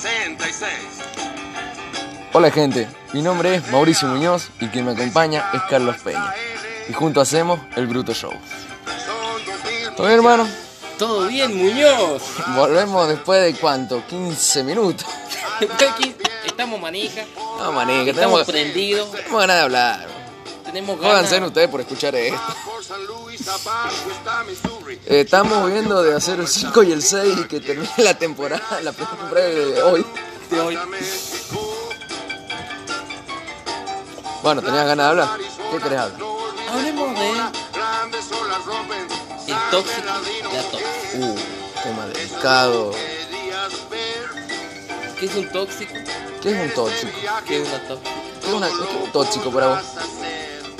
66. 0.00 0.70
Hola 2.32 2.50
gente, 2.50 2.88
mi 3.12 3.20
nombre 3.20 3.56
es 3.56 3.70
Mauricio 3.70 4.08
Muñoz 4.08 4.48
y 4.58 4.68
quien 4.68 4.86
me 4.86 4.92
acompaña 4.92 5.50
es 5.52 5.60
Carlos 5.68 5.96
Peña. 6.02 6.32
Y 6.88 6.94
juntos 6.94 7.28
hacemos 7.28 7.60
el 7.76 7.86
Bruto 7.86 8.14
Show. 8.14 8.32
Son 8.32 9.44
2000 9.44 9.96
¿Todo 9.96 10.06
bien 10.06 10.18
hermano? 10.18 10.48
Todo 10.98 11.26
bien, 11.26 11.54
Muñoz. 11.54 12.22
Volvemos 12.56 13.08
después 13.08 13.42
de 13.42 13.60
cuánto, 13.60 14.02
15 14.06 14.64
minutos. 14.64 15.06
Estamos 16.46 16.80
manija, 16.80 17.22
No, 17.58 17.72
manica, 17.72 18.10
estamos 18.10 18.46
prendidos, 18.46 19.10
tenemos 19.12 19.40
ganas 19.40 19.56
de 19.56 19.62
hablar. 19.62 20.09
Tenemos 20.72 21.00
ganas. 21.00 21.26
Jódanse 21.28 21.46
ustedes 21.46 21.68
por 21.68 21.80
escuchar 21.80 22.14
esto. 22.14 22.40
Eh, 25.06 25.20
estamos 25.20 25.70
viendo 25.70 26.02
de 26.02 26.14
hacer 26.14 26.40
el 26.40 26.48
5 26.48 26.82
y 26.82 26.92
el 26.92 27.02
6 27.02 27.38
y 27.40 27.44
que 27.44 27.60
termine 27.60 27.90
la 27.98 28.14
temporada, 28.14 28.80
la 28.82 28.92
primera 28.92 29.16
temporada 29.16 29.48
de 29.48 29.82
hoy. 29.82 30.06
de 30.50 30.60
hoy. 30.60 30.78
Bueno, 34.42 34.62
¿tenías 34.62 34.86
ganas 34.86 35.04
de 35.06 35.10
hablar? 35.10 35.28
¿Qué 35.70 35.78
querés 35.78 35.98
hablar? 35.98 36.20
Hablemos 36.72 37.14
de 37.18 37.30
el 39.48 39.56
tóxico 39.70 40.02
de 40.02 40.54
la 40.54 40.62
tóxica. 40.70 40.90
Uh, 41.14 41.36
tema 41.82 42.06
delicado. 42.06 42.92
¿Qué 45.18 45.26
es 45.26 45.34
un 45.34 45.48
tóxico? 45.52 45.92
¿Qué 46.40 46.50
es 46.50 46.60
un 46.68 46.74
tóxico? 46.74 47.12
¿Qué 47.46 47.62
es 47.62 47.68
una 47.68 47.78
tóxica? 47.88 48.12
¿Qué 48.40 48.48
es, 48.48 48.54
una- 48.54 48.68
qué 48.68 48.74
es 48.74 49.04
un 49.04 49.12
tóxico 49.12 49.50
para 49.50 49.66
vos? 49.66 49.78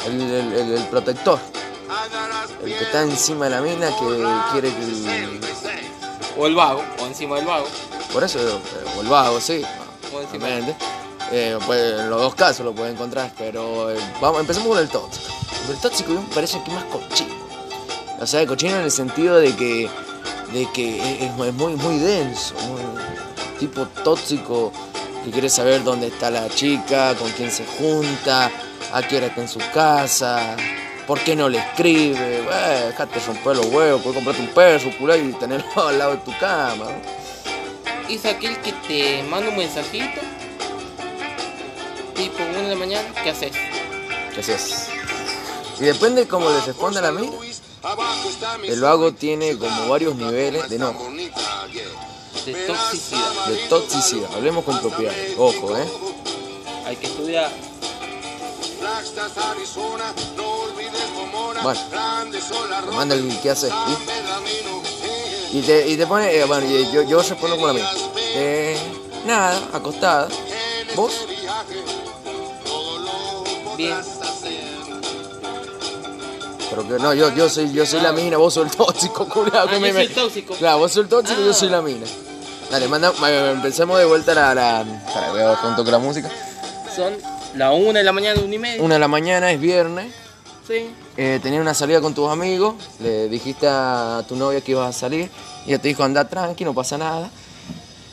El, 0.06 0.20
el- 0.20 0.52
el- 0.52 0.72
el 0.78 0.84
protector. 0.84 1.38
El 2.64 2.76
que 2.76 2.84
está 2.84 3.02
encima 3.02 3.46
de 3.46 3.50
la 3.50 3.60
mina 3.60 3.88
que 3.88 4.52
quiere 4.52 4.68
que... 4.74 5.40
O 6.38 6.46
el 6.46 6.54
vago, 6.54 6.82
o 7.02 7.06
encima 7.06 7.36
del 7.36 7.46
vago. 7.46 7.66
Por 8.12 8.24
eso, 8.24 8.38
eh, 8.38 8.52
o 8.96 9.00
el 9.02 9.08
vago, 9.08 9.40
sí. 9.40 9.62
O 10.14 10.20
encima. 10.20 10.46
Eh, 11.32 11.58
pues, 11.66 12.00
en 12.00 12.10
los 12.10 12.20
dos 12.20 12.34
casos 12.34 12.64
lo 12.64 12.74
puede 12.74 12.90
encontrar, 12.92 13.32
pero 13.38 13.90
eh, 13.90 13.96
vamos, 14.20 14.40
empecemos 14.40 14.68
con 14.68 14.78
el 14.78 14.88
tóxico. 14.88 15.26
El 15.68 15.76
tóxico 15.78 16.12
me 16.12 16.34
parece 16.34 16.62
que 16.64 16.70
más 16.72 16.84
cochino. 16.84 17.34
O 18.20 18.26
sea, 18.26 18.46
cochino 18.46 18.76
en 18.76 18.82
el 18.82 18.90
sentido 18.90 19.36
de 19.36 19.54
que, 19.54 19.88
de 20.52 20.68
que 20.72 20.98
es, 21.24 21.30
es 21.30 21.34
muy, 21.54 21.74
muy 21.76 21.98
denso, 21.98 22.54
muy- 22.68 23.58
tipo 23.58 23.86
tóxico 24.02 24.72
que 25.24 25.30
quiere 25.30 25.50
saber 25.50 25.84
dónde 25.84 26.06
está 26.08 26.30
la 26.30 26.48
chica, 26.48 27.14
con 27.16 27.30
quién 27.32 27.50
se 27.50 27.64
junta, 27.66 28.50
a 28.92 29.02
qué 29.02 29.16
hora 29.19 29.27
está 29.27 29.41
en 29.42 29.48
su 29.48 29.58
casa, 29.72 30.56
por 31.06 31.20
qué 31.20 31.34
no 31.36 31.48
le 31.48 31.58
escribe, 31.58 32.42
bueno, 32.42 32.86
dejate 32.86 33.20
romper 33.20 33.56
los 33.56 33.66
huevos, 33.66 34.02
puedes 34.02 34.16
comprarte 34.16 34.42
un 34.42 34.48
perro, 34.55 34.91
culo 34.98 35.16
y 35.16 35.32
tenerlo 35.34 35.88
al 35.88 35.98
lado 35.98 36.10
de 36.12 36.16
tu 36.19 36.36
cama. 36.38 36.86
¿no? 36.86 38.08
Es 38.08 38.24
aquel 38.24 38.56
que 38.58 38.72
te 38.72 39.22
manda 39.24 39.50
un 39.50 39.56
mensajito, 39.56 40.20
tipo 42.14 42.36
1 42.42 42.62
de 42.62 42.69
la 42.69 42.77
mañana, 42.77 43.08
¿qué 43.22 43.30
haces? 43.30 43.52
¿Qué 44.34 44.41
haces? 44.41 44.88
Y 45.78 45.84
depende 45.84 46.22
de 46.22 46.28
cómo 46.28 46.50
le 46.50 46.60
responda 46.60 47.00
la 47.00 47.12
mina. 47.12 47.32
El 48.64 48.80
vago 48.80 49.12
tiene 49.12 49.56
como 49.56 49.88
varios 49.88 50.14
niveles 50.16 50.69
de 50.69 50.76
enojo, 50.76 51.09
De 52.44 52.53
toxicidad. 52.66 53.47
de 53.47 53.56
toxicidad. 53.69 54.34
Hablemos 54.34 54.64
con 54.64 54.78
propiedad. 54.81 55.14
Ojo, 55.38 55.76
¿eh? 55.78 55.88
Hay 56.87 56.97
que 56.97 57.06
estudiar. 57.06 57.50
Bueno, 61.62 61.80
te 62.88 62.96
manda 62.96 63.14
el 63.14 63.38
qué 63.42 63.50
haces. 63.50 63.70
¿sí? 63.70 65.58
Y 65.58 65.62
te, 65.62 65.88
y 65.88 65.96
te 65.96 66.06
pone, 66.06 66.34
eh, 66.34 66.44
bueno, 66.44 66.66
yo, 66.92 67.02
yo 67.02 67.19
respondo 67.22 67.56
como 67.56 67.66
la 67.69 67.72
mina. 67.74 67.90
Eh, 68.34 68.78
nada, 69.26 69.60
acostada. 69.72 70.28
¿Vos? 70.96 71.12
Bien. 73.76 73.96
Pero 76.70 76.86
que 76.86 76.94
no, 77.02 77.12
yo, 77.14 77.34
yo 77.34 77.48
soy, 77.48 77.72
yo 77.72 77.84
soy 77.84 78.00
la 78.00 78.12
mina, 78.12 78.36
vos 78.36 78.54
sos 78.54 78.64
el 78.66 78.76
tóxico, 78.76 79.28
que 79.50 79.50
Ah, 79.56 79.66
me- 79.80 79.88
yo 79.88 79.92
soy 79.92 80.02
el 80.06 80.14
tóxico. 80.14 80.54
Claro, 80.54 80.78
vos 80.78 80.92
sos 80.92 81.02
el 81.04 81.08
tóxico 81.08 81.40
y 81.40 81.44
yo 81.44 81.50
Ah. 81.50 81.54
soy 81.54 81.69
la 81.69 81.82
mina. 81.82 82.06
Dale, 82.70 82.86
manda, 82.86 83.12
ma- 83.19 83.30
empecemos 83.50 83.98
de 83.98 84.04
vuelta 84.04 84.32
la, 84.34 84.54
la, 84.54 84.84
para 85.12 85.32
ver 85.32 85.56
con 85.58 85.90
la 85.90 85.98
música. 85.98 86.30
Son 86.94 87.12
la 87.55 87.72
1 87.72 87.93
de 87.93 88.05
la 88.05 88.12
mañana, 88.12 88.41
1 88.43 88.55
y 88.55 88.59
media. 88.59 88.83
Una 88.83 88.94
de 88.94 89.00
la 89.00 89.09
mañana 89.09 89.50
es 89.53 89.61
viernes. 89.61 90.12
Sí. 90.66 90.91
Eh, 91.16 91.41
tenías 91.43 91.61
una 91.61 91.75
salida 91.75 92.00
con 92.00 92.15
tus 92.15 92.31
amigos, 92.31 92.75
le 93.00 93.28
dijiste 93.28 93.66
a 93.69 94.25
tu 94.28 94.37
novia 94.37 94.61
que 94.61 94.72
ibas 94.72 94.94
a 94.94 94.99
salir, 94.99 95.28
y 95.66 95.71
ella 95.71 95.78
te 95.83 95.88
dijo 95.88 96.05
anda 96.05 96.28
tranqui, 96.28 96.65
no 96.65 96.75
pasa 96.75 96.97
nada. 96.97 97.31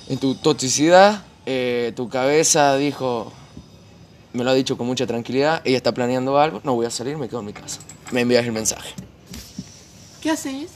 En 0.09 0.17
tu 0.17 0.35
toxicidad, 0.35 1.23
eh, 1.45 1.93
tu 1.95 2.09
cabeza 2.09 2.75
dijo, 2.75 3.31
me 4.33 4.43
lo 4.43 4.49
ha 4.49 4.53
dicho 4.53 4.77
con 4.77 4.87
mucha 4.87 5.05
tranquilidad, 5.05 5.61
ella 5.65 5.77
está 5.77 5.93
planeando 5.93 6.37
algo, 6.39 6.61
no 6.63 6.73
voy 6.73 6.85
a 6.85 6.89
salir, 6.89 7.17
me 7.17 7.27
quedo 7.27 7.41
en 7.41 7.45
mi 7.45 7.53
casa. 7.53 7.79
Me 8.11 8.21
envías 8.21 8.45
el 8.45 8.53
mensaje. 8.53 8.93
¿Qué 10.21 10.31
haces? 10.31 10.69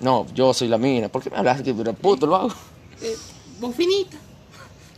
No, 0.00 0.26
yo 0.34 0.52
soy 0.52 0.68
la 0.68 0.78
mina, 0.78 1.08
¿por 1.08 1.22
qué 1.22 1.30
me 1.30 1.36
hablas 1.36 1.62
pero 1.62 1.92
puto 1.92 2.26
lo 2.26 2.36
hago? 2.36 2.52
Eh, 3.00 3.16
vos 3.60 3.74
finita. 3.74 4.16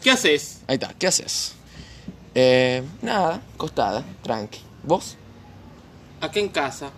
¿Qué 0.03 0.11
haces? 0.11 0.61
Ahí 0.67 0.75
está, 0.75 0.95
¿qué 0.99 1.07
haces? 1.07 1.53
Eh, 2.35 2.83
nada, 3.03 3.43
acostada, 3.55 4.05
tranqui. 4.23 4.61
¿Vos? 4.85 5.17
Acá 6.21 6.39
en 6.41 6.49
casa. 6.49 6.91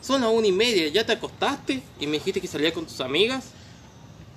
Son 0.00 0.20
las 0.20 0.30
1 0.30 0.46
y 0.46 0.52
media, 0.52 0.88
¿ya 0.88 1.04
te 1.04 1.12
acostaste? 1.12 1.82
Y 2.00 2.06
me 2.06 2.14
dijiste 2.14 2.40
que 2.40 2.46
salías 2.46 2.72
con 2.72 2.86
tus 2.86 3.00
amigas. 3.00 3.44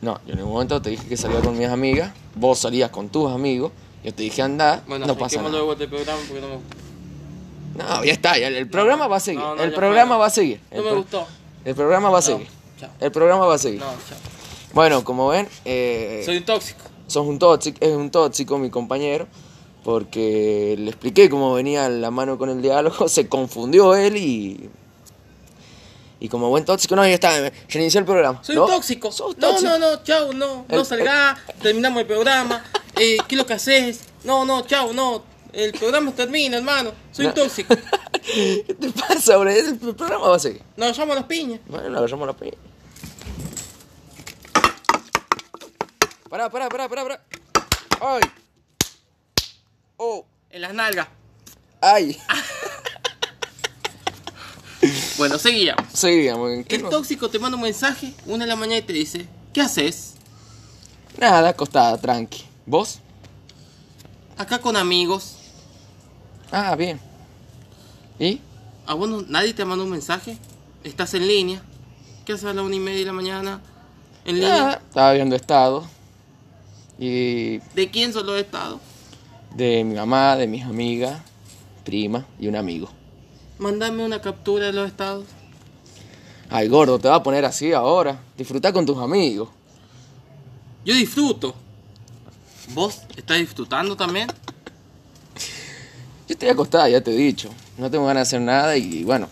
No, 0.01 0.19
yo 0.25 0.34
en 0.34 0.41
un 0.41 0.50
momento 0.51 0.81
te 0.81 0.90
dije 0.90 1.07
que 1.07 1.16
salía 1.16 1.40
con 1.41 1.56
mis 1.57 1.68
amigas, 1.68 2.12
vos 2.35 2.57
salías 2.59 2.90
con 2.90 3.09
tus 3.09 3.31
amigos, 3.31 3.72
yo 4.03 4.12
te 4.13 4.24
dije 4.24 4.41
anda, 4.41 4.84
Bueno, 4.88 5.06
no 5.06 5.16
pasa 5.16 5.41
nada. 5.44 5.62
vuelta 5.62 5.84
el 5.84 5.90
programa 5.91 6.19
porque 6.28 6.41
no 6.41 6.47
me, 6.47 7.84
No, 7.84 8.03
ya 8.03 8.12
está, 8.12 8.38
ya, 8.40 8.47
el 8.47 8.68
programa 8.68 9.07
va 9.07 9.18
a 9.18 9.19
seguir. 9.19 9.40
No, 9.41 9.56
no, 9.56 9.62
el 9.63 9.72
programa 9.74 10.16
fue. 10.16 10.19
va 10.22 10.25
a 10.25 10.30
seguir. 10.31 10.59
no 10.72 10.78
El, 10.80 10.84
me 10.85 10.91
gustó. 10.94 11.28
el 11.66 11.75
programa 11.75 12.09
va 12.09 12.18
a 12.18 12.22
seguir. 12.24 12.47
chao. 12.80 12.90
El 13.00 13.12
programa 13.12 13.46
va 13.46 13.53
a 13.56 13.57
seguir. 13.59 13.80
No, 13.80 13.85
chao. 13.85 14.18
Bueno, 14.74 15.03
como 15.03 15.28
ven, 15.28 15.47
eh, 15.66 16.24
Soy 16.25 16.38
un 16.38 16.46
tóxico. 16.46 16.81
sos 17.06 17.28
un 17.28 17.38
tóxico, 17.38 17.78
es 17.80 17.94
un 17.96 18.09
tóxico 18.09 18.57
mi 18.57 18.72
compañero, 18.72 19.28
porque 19.84 20.75
le 20.78 20.90
expliqué 20.90 21.30
cómo 21.30 21.53
venía 21.53 21.90
la 21.90 22.12
mano 22.12 22.38
con 22.38 22.50
el 22.50 22.62
diálogo, 22.62 23.08
se 23.09 23.28
confundió 23.28 23.96
él 23.96 24.18
y... 24.18 24.69
Y 26.19 26.30
como 26.30 26.50
buen 26.50 26.64
tóxico, 26.66 26.96
no, 26.96 27.03
ya 27.03 27.16
está, 27.16 27.50
ya 27.50 27.80
inició 27.80 28.00
el 28.00 28.06
programa. 28.06 28.44
Soy 28.44 28.56
¿No? 28.56 28.68
tóxico. 28.68 29.12
Sos 29.12 29.36
No, 29.40 29.50
tóxico. 29.50 29.72
no, 29.72 29.80
no, 29.80 30.03
chao, 30.03 30.31
no. 30.34 30.66
No 30.69 30.80
El- 30.80 30.86
salga, 30.86 31.36
terminamos 31.62 32.02
el 32.02 32.08
programa. 32.08 32.64
Eh, 32.97 33.18
¿Qué 33.28 33.36
es 33.36 33.40
lo 33.40 33.46
que 33.47 33.53
haces? 33.53 34.02
No, 34.25 34.44
no, 34.46 34.62
chao, 34.68 34.92
no. 34.94 35.24
El 35.53 35.72
programa 35.72 36.12
termina, 36.12 36.58
hermano. 36.58 36.92
Soy 37.12 37.25
No. 37.28 37.34
tóxico. 37.34 37.74
¿Qué 38.22 38.75
te 38.80 38.90
pasa, 38.92 39.38
bro? 39.38 39.50
El 39.50 39.78
programa 39.80 40.28
va 40.28 40.36
a 40.36 40.40
seguir. 40.40 40.62
Nos 40.75 40.96
llamo 40.98 41.13
a 41.13 41.16
las 41.16 41.24
piñas. 41.24 41.62
Bueno, 41.68 41.90
le 41.90 41.98
agarramos 41.98 42.28
la 42.28 42.34
piña. 42.34 42.58
Pará, 46.30 46.50
pará, 46.50 46.69
pará, 46.69 46.90
pará, 46.90 47.03
pará. 47.03 47.24
¡Ay! 48.02 48.22
¡Oh! 50.03 50.25
En 50.50 50.62
las 50.62 50.73
nalgas. 50.73 51.07
¡Ay! 51.79 52.18
Bueno, 55.19 55.38
seguíamos. 55.38 55.86
Seguíamos. 55.94 56.51
¿en 56.51 56.63
qué 56.63 56.77
El 56.77 56.81
no? 56.81 56.89
tóxico 56.89 57.30
te 57.30 57.38
manda 57.38 57.56
un 57.56 57.62
mensaje 57.62 58.15
una 58.25 58.45
de 58.45 58.50
la 58.50 58.56
mañana 58.56 58.80
y 58.80 58.81
te 58.81 58.94
dice, 58.94 59.27
¿qué 59.53 59.62
haces? 59.62 60.15
Nada, 61.19 61.50
acostada, 61.50 61.95
tranqui. 62.01 62.44
¿Vos? 62.65 62.98
Acá 64.39 64.57
con 64.59 64.75
amigos. 64.75 65.36
Ah, 66.51 66.75
bien. 66.75 67.00
¿Y? 68.18 68.42
¿A 68.88 68.95
vos 68.95 69.07
no- 69.07 69.21
nadie 69.21 69.53
te 69.53 69.63
manda 69.63 69.83
un 69.83 69.92
mensaje? 69.92 70.36
¿Estás 70.83 71.13
en 71.13 71.27
línea? 71.27 71.62
¿Qué 72.25 72.33
haces 72.33 72.45
a 72.45 72.53
la 72.53 72.63
una 72.63 72.75
y 72.75 72.80
media 72.80 73.01
de 73.01 73.06
la 73.06 73.13
mañana? 73.13 73.62
¿En 74.25 74.36
línea? 74.39 74.81
Estaba 74.88 75.13
viendo 75.13 75.36
estado. 75.36 75.86
Y 76.98 77.59
¿De 77.75 77.92
quién 77.92 78.13
solo 78.13 78.36
he 78.36 78.39
estado? 78.42 78.80
De 79.56 79.83
mi 79.83 79.95
mamá, 79.95 80.36
de 80.36 80.48
mis 80.48 80.63
amigas, 80.63 81.21
prima 81.83 82.25
y 82.39 82.48
un 82.48 82.56
amigo. 82.56 82.89
Mandame 83.59 84.03
una 84.03 84.21
captura 84.21 84.68
de 84.68 84.74
los 84.74 84.88
estados. 84.88 85.25
Ay, 86.50 86.68
gordo, 86.68 87.00
te 87.00 87.07
va 87.07 87.15
a 87.15 87.24
poner 87.24 87.45
así 87.45 87.71
ahora. 87.71 88.19
Disfruta 88.38 88.74
con 88.74 88.86
tus 88.86 88.98
amigos. 88.98 89.50
Yo 90.83 90.94
disfruto. 90.95 91.53
¿Vos 92.74 93.01
estás 93.15 93.38
disfrutando 93.38 93.95
también? 93.95 94.27
Yo 96.27 96.33
estoy 96.33 96.50
acostada, 96.50 96.89
ya 96.89 97.01
te 97.01 97.12
he 97.12 97.15
dicho. 97.15 97.50
No 97.77 97.92
tengo 97.92 98.06
ganas 98.06 98.30
de 98.30 98.38
hacer 98.38 98.42
nada 98.42 98.77
y 98.77 99.03
bueno, 99.03 99.27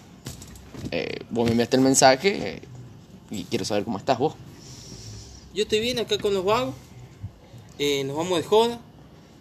eh, 0.91 1.19
vos 1.29 1.45
me 1.45 1.51
enviaste 1.51 1.77
el 1.77 1.81
mensaje 1.81 2.55
eh, 2.55 2.61
y 3.31 3.43
quiero 3.45 3.65
saber 3.65 3.83
cómo 3.83 3.97
estás 3.97 4.17
vos. 4.17 4.35
Yo 5.53 5.63
estoy 5.63 5.79
bien 5.79 5.99
acá 5.99 6.17
con 6.17 6.33
los 6.33 6.45
vagos. 6.45 6.75
Eh, 7.77 8.03
nos 8.03 8.15
vamos 8.15 8.37
de 8.37 8.45
joda. 8.45 8.79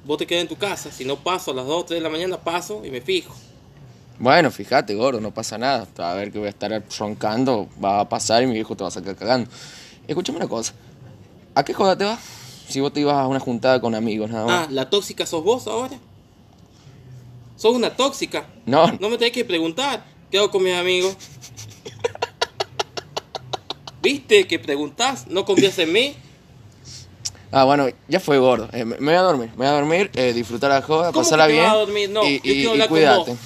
Vos 0.05 0.19
te 0.19 0.27
quedas 0.27 0.43
en 0.43 0.49
tu 0.49 0.57
casa. 0.57 0.91
Si 0.91 1.05
no 1.05 1.17
paso 1.17 1.51
a 1.51 1.55
las 1.55 1.67
2 1.67 1.83
o 1.83 1.85
3 1.85 1.99
de 2.01 2.03
la 2.03 2.11
mañana, 2.11 2.39
paso 2.39 2.85
y 2.85 2.91
me 2.91 3.01
fijo. 3.01 3.35
Bueno, 4.19 4.51
fíjate, 4.51 4.95
gordo, 4.95 5.21
no 5.21 5.33
pasa 5.33 5.59
nada. 5.59 5.87
A 5.99 6.15
ver 6.15 6.33
que 6.33 6.39
voy 6.39 6.47
a 6.49 6.51
estar 6.51 6.83
roncando, 6.99 7.69
va 7.83 8.01
a 8.01 8.09
pasar 8.09 8.43
y 8.43 8.47
mi 8.47 8.55
viejo 8.55 8.77
te 8.77 8.83
va 8.83 8.89
a 8.89 8.91
sacar 8.91 9.15
cagando. 9.17 9.49
Escúchame 10.09 10.39
una 10.39 10.49
cosa. 10.49 10.73
¿A 11.55 11.65
qué 11.65 11.73
joda 11.73 11.97
te 11.97 12.05
vas? 12.05 12.19
Si 12.69 12.81
vos 12.81 12.93
te 12.93 13.01
ibas 13.01 13.15
a 13.15 13.27
una 13.27 13.41
juntada 13.41 13.81
con 13.81 13.95
amigos, 13.95 14.31
nada 14.31 14.45
más. 14.47 14.67
Ah, 14.67 14.71
¿la 14.71 14.91
tóxica 14.91 15.25
sos 15.25 15.43
vos 15.45 15.67
ahora? 15.67 15.97
¿Sos 17.57 17.75
una 17.75 17.95
tóxica? 17.97 18.47
no, 18.67 18.87
No 19.01 19.09
me 19.09 19.19
tenés 19.19 19.33
que 19.33 19.45
preguntar. 19.45 20.05
¿Qué 20.31 20.39
hago 20.39 20.51
con 20.51 20.63
mis 20.63 20.75
amigos? 20.75 21.17
¿Viste 24.03 24.47
que 24.47 24.59
preguntás? 24.59 25.27
¿No 25.29 25.45
confías 25.45 25.79
en 25.79 25.93
mí? 25.93 26.15
Ah, 27.51 27.65
bueno, 27.65 27.87
ya 28.09 28.21
fue 28.21 28.39
gordo. 28.39 28.69
Eh, 28.73 28.85
me 28.85 28.97
voy 28.99 29.15
a 29.15 29.23
dormir, 29.23 29.49
me 29.51 29.57
voy 29.57 29.67
a 29.67 29.71
dormir, 29.73 30.11
eh, 30.15 30.33
disfrutar 30.35 30.71
la 30.71 30.83
joda, 30.83 31.13
¿Cómo 31.13 31.23
pasarla 31.25 31.47
que 31.47 31.55
te 31.55 31.59
bien. 31.59 31.71
a 31.71 31.75
dormir? 31.75 32.11
No, 32.11 32.25
y, 32.25 32.37
yo 32.37 32.43
quiero 32.43 32.59
y- 32.61 32.67
hablar 32.73 32.89
con 32.89 32.97
cuídate. 32.99 33.31
vos. 33.31 33.39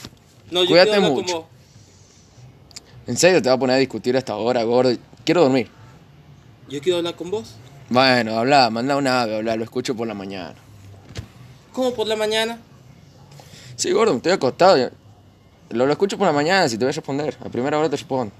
No, 0.50 0.62
yo 0.64 0.69
Cuídate 0.69 0.90
quiero 0.90 1.06
hablar 1.06 1.22
mucho. 1.22 1.32
con 1.34 1.40
vos. 1.43 1.50
En 3.06 3.16
serio, 3.16 3.43
te 3.43 3.49
va 3.49 3.54
a 3.54 3.58
poner 3.58 3.76
a 3.76 3.78
discutir 3.78 4.14
a 4.16 4.19
esta 4.19 4.34
hora, 4.37 4.62
gordo. 4.64 4.96
Quiero 5.25 5.43
dormir. 5.43 5.69
Yo 6.69 6.81
quiero 6.81 6.99
hablar 6.99 7.14
con 7.14 7.31
vos. 7.31 7.54
Bueno, 7.90 8.38
habla, 8.38 8.70
manda 8.70 8.96
una 8.96 9.22
ave, 9.22 9.37
habla, 9.37 9.54
lo 9.56 9.64
escucho 9.64 9.94
por 9.94 10.06
la 10.08 10.14
mañana. 10.14 10.55
¿Cómo 11.72 11.93
por 11.94 12.06
la 12.06 12.16
mañana? 12.16 12.58
Sí, 13.76 13.90
gordo, 13.93 14.16
estoy 14.16 14.32
acostado. 14.32 14.90
Lo, 15.70 15.87
lo 15.87 15.93
escucho 15.93 16.19
por 16.19 16.26
la 16.26 16.32
mañana, 16.32 16.69
si 16.69 16.76
te 16.76 16.84
voy 16.84 16.90
a 16.90 16.94
responder. 16.94 17.37
A 17.44 17.48
primera 17.48 17.78
hora 17.78 17.88
te 17.88 17.96
respondo. 17.96 18.32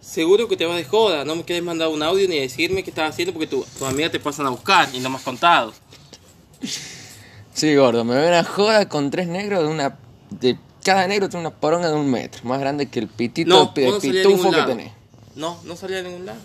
Seguro 0.00 0.46
que 0.48 0.56
te 0.56 0.64
vas 0.66 0.76
de 0.76 0.84
joda. 0.84 1.24
No 1.24 1.34
me 1.36 1.44
quieres 1.44 1.64
mandar 1.64 1.88
un 1.88 2.02
audio 2.02 2.28
ni 2.28 2.38
decirme 2.38 2.82
qué 2.84 2.90
estás 2.90 3.10
haciendo 3.10 3.32
porque 3.32 3.46
tu- 3.48 3.64
tus 3.78 3.82
amigas 3.88 4.12
te 4.12 4.20
pasan 4.20 4.46
a 4.46 4.50
buscar 4.50 4.88
y 4.94 5.00
no 5.00 5.10
me 5.10 5.16
has 5.16 5.22
contado. 5.22 5.72
Sí, 7.52 7.74
gordo, 7.74 8.04
me 8.04 8.14
veo 8.14 8.28
una 8.28 8.44
joda 8.44 8.88
con 8.88 9.10
tres 9.10 9.28
negros 9.28 9.62
de 9.62 9.68
una. 9.68 9.98
De, 10.30 10.58
cada 10.84 11.06
negro 11.08 11.28
tiene 11.28 11.46
una 11.46 11.56
poronga 11.56 11.88
de 11.88 11.94
un 11.94 12.08
metro, 12.10 12.42
más 12.44 12.60
grande 12.60 12.86
que 12.88 12.98
el 13.00 13.08
pitito 13.08 13.48
No, 13.48 13.72
de 13.74 13.88
no 13.90 13.96
a 13.96 14.00
pitufo 14.00 14.50
que 14.50 14.56
lado. 14.56 14.68
tenés. 14.68 14.92
No, 15.34 15.58
no 15.64 15.74
salí 15.76 15.94
a 15.96 16.02
ningún 16.02 16.26
lado. 16.26 16.38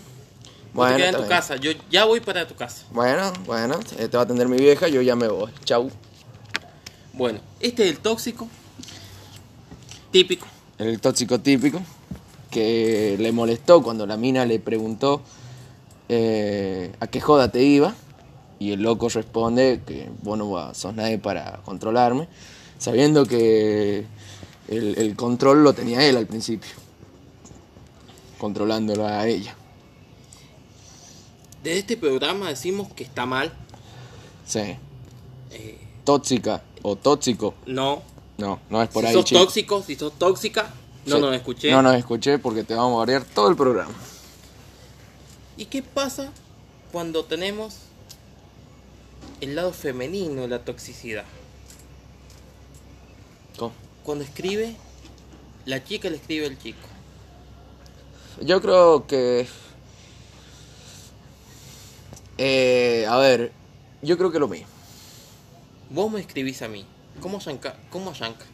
Bueno, 0.74 0.96
te 0.96 1.06
en 1.08 1.14
tu 1.16 1.28
casa. 1.28 1.56
Yo 1.56 1.70
ya 1.90 2.04
voy 2.06 2.20
para 2.20 2.48
tu 2.48 2.54
casa. 2.54 2.84
Bueno, 2.90 3.32
bueno, 3.46 3.78
eh, 3.98 4.08
te 4.08 4.16
va 4.16 4.22
a 4.22 4.24
atender 4.24 4.48
mi 4.48 4.56
vieja, 4.56 4.88
yo 4.88 5.02
ya 5.02 5.14
me 5.14 5.28
voy. 5.28 5.52
Chau. 5.64 5.90
Bueno, 7.12 7.40
este 7.60 7.84
es 7.84 7.90
el 7.90 7.98
tóxico. 7.98 8.48
Típico. 10.10 10.46
El 10.78 10.98
tóxico 11.00 11.38
típico 11.38 11.80
que 12.52 13.16
le 13.18 13.32
molestó 13.32 13.82
cuando 13.82 14.06
la 14.06 14.16
mina 14.16 14.46
le 14.46 14.60
preguntó 14.60 15.22
eh, 16.08 16.92
a 17.00 17.08
qué 17.08 17.20
joda 17.20 17.50
te 17.50 17.62
iba 17.64 17.94
y 18.60 18.70
el 18.72 18.82
loco 18.82 19.08
responde 19.08 19.80
que 19.84 20.08
vos 20.22 20.38
no 20.38 20.72
sos 20.74 20.94
nadie 20.94 21.18
para 21.18 21.60
controlarme, 21.64 22.28
sabiendo 22.78 23.26
que 23.26 24.04
el, 24.68 24.96
el 24.98 25.16
control 25.16 25.64
lo 25.64 25.72
tenía 25.72 26.06
él 26.06 26.16
al 26.16 26.26
principio, 26.26 26.70
controlándolo 28.38 29.04
a 29.06 29.26
ella. 29.26 29.56
Desde 31.64 31.78
este 31.80 31.96
programa 31.96 32.48
decimos 32.50 32.88
que 32.92 33.02
está 33.04 33.26
mal. 33.26 33.52
Sí. 34.46 34.76
Eh, 35.50 35.78
Tóxica 36.04 36.62
o 36.82 36.96
tóxico, 36.96 37.54
no. 37.66 38.02
no, 38.38 38.58
no 38.68 38.82
es 38.82 38.88
por 38.88 39.02
si 39.04 39.08
ahí. 39.08 39.14
sos 39.14 39.24
chico. 39.24 39.40
tóxico, 39.40 39.82
si 39.82 39.94
sos 39.96 40.12
tóxica, 40.18 40.74
no 41.06 41.18
nos 41.18 41.34
escuché. 41.34 41.70
No 41.70 41.82
nos 41.82 41.96
escuché 41.96 42.38
porque 42.38 42.64
te 42.64 42.74
vamos 42.74 42.94
a 42.94 42.98
variar 42.98 43.24
todo 43.24 43.48
el 43.48 43.56
programa. 43.56 43.94
¿Y 45.56 45.66
qué 45.66 45.82
pasa 45.82 46.32
cuando 46.90 47.24
tenemos 47.24 47.78
el 49.40 49.54
lado 49.54 49.72
femenino 49.72 50.42
de 50.42 50.48
la 50.48 50.64
toxicidad? 50.64 51.24
¿Cómo? 53.58 53.72
Cuando 54.04 54.24
escribe, 54.24 54.76
la 55.66 55.84
chica 55.84 56.08
le 56.10 56.16
escribe 56.16 56.46
al 56.46 56.58
chico. 56.58 56.88
Yo 58.40 58.60
creo 58.60 59.06
que. 59.06 59.46
Eh, 62.38 63.06
a 63.08 63.16
ver, 63.18 63.52
yo 64.00 64.16
creo 64.16 64.32
que 64.32 64.38
lo 64.38 64.48
mismo. 64.48 64.68
Vos 65.90 66.10
me 66.10 66.20
escribís 66.20 66.62
a 66.62 66.68
mí. 66.68 66.86
¿Cómo 67.20 67.36
arranca? 67.36 67.76
¿Cómo 67.90 68.10
arranca? 68.10 68.46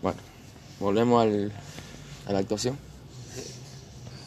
Bueno, 0.00 0.18
volvemos 0.80 1.22
al, 1.22 1.52
a 2.26 2.32
la 2.32 2.38
actuación. 2.38 2.78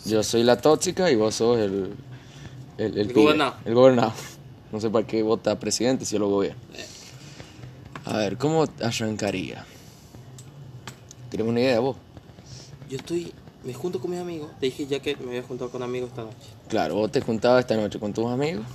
Yo 0.06 0.24
soy 0.24 0.44
la 0.44 0.58
tóxica 0.60 1.12
y 1.12 1.16
vos 1.16 1.36
sos 1.36 1.60
el. 1.60 1.94
El, 2.78 2.98
El 2.98 3.08
pibe, 3.08 3.22
gobernado. 3.22 3.56
El 3.66 3.76
gobernado. 3.76 4.14
No 4.72 4.80
sé 4.80 4.90
para 4.90 5.06
qué 5.06 5.22
vota 5.22 5.60
presidente 5.60 6.06
si 6.06 6.14
yo 6.14 6.20
lo 6.20 6.30
gobierno. 6.30 6.62
A 8.06 8.18
ver, 8.18 8.38
¿cómo 8.38 8.66
arrancaría? 8.82 9.66
¿Tienes 11.30 11.48
una 11.48 11.60
idea 11.60 11.80
vos? 11.80 11.98
Yo 12.90 12.98
estoy... 12.98 13.34
Me 13.64 13.76
junto 13.76 14.02
con 14.02 14.10
mis 14.10 14.20
amigos. 14.20 14.50
Te 14.60 14.66
dije 14.66 14.88
ya 14.88 15.00
que 15.00 15.16
me 15.18 15.28
había 15.28 15.44
juntado 15.44 15.70
con 15.70 15.84
amigos 15.84 16.10
esta 16.10 16.24
noche. 16.24 16.36
Claro, 16.68 16.96
vos 16.96 17.12
te 17.12 17.22
juntabas 17.22 17.60
esta 17.60 17.76
noche 17.76 18.00
con 18.00 18.12
tus 18.12 18.26
amigos. 18.26 18.66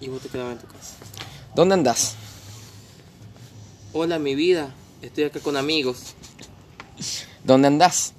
Y 0.00 0.08
vos 0.08 0.20
te 0.20 0.28
quedabas 0.28 0.52
en 0.52 0.58
tu 0.58 0.66
casa. 0.66 0.96
¿Dónde 1.54 1.74
andás? 1.74 2.14
Hola, 3.94 4.18
mi 4.18 4.34
vida. 4.34 4.74
Estoy 5.00 5.24
acá 5.24 5.40
con 5.40 5.56
amigos. 5.56 6.14
¿Dónde 7.44 7.68
andás? 7.68 8.12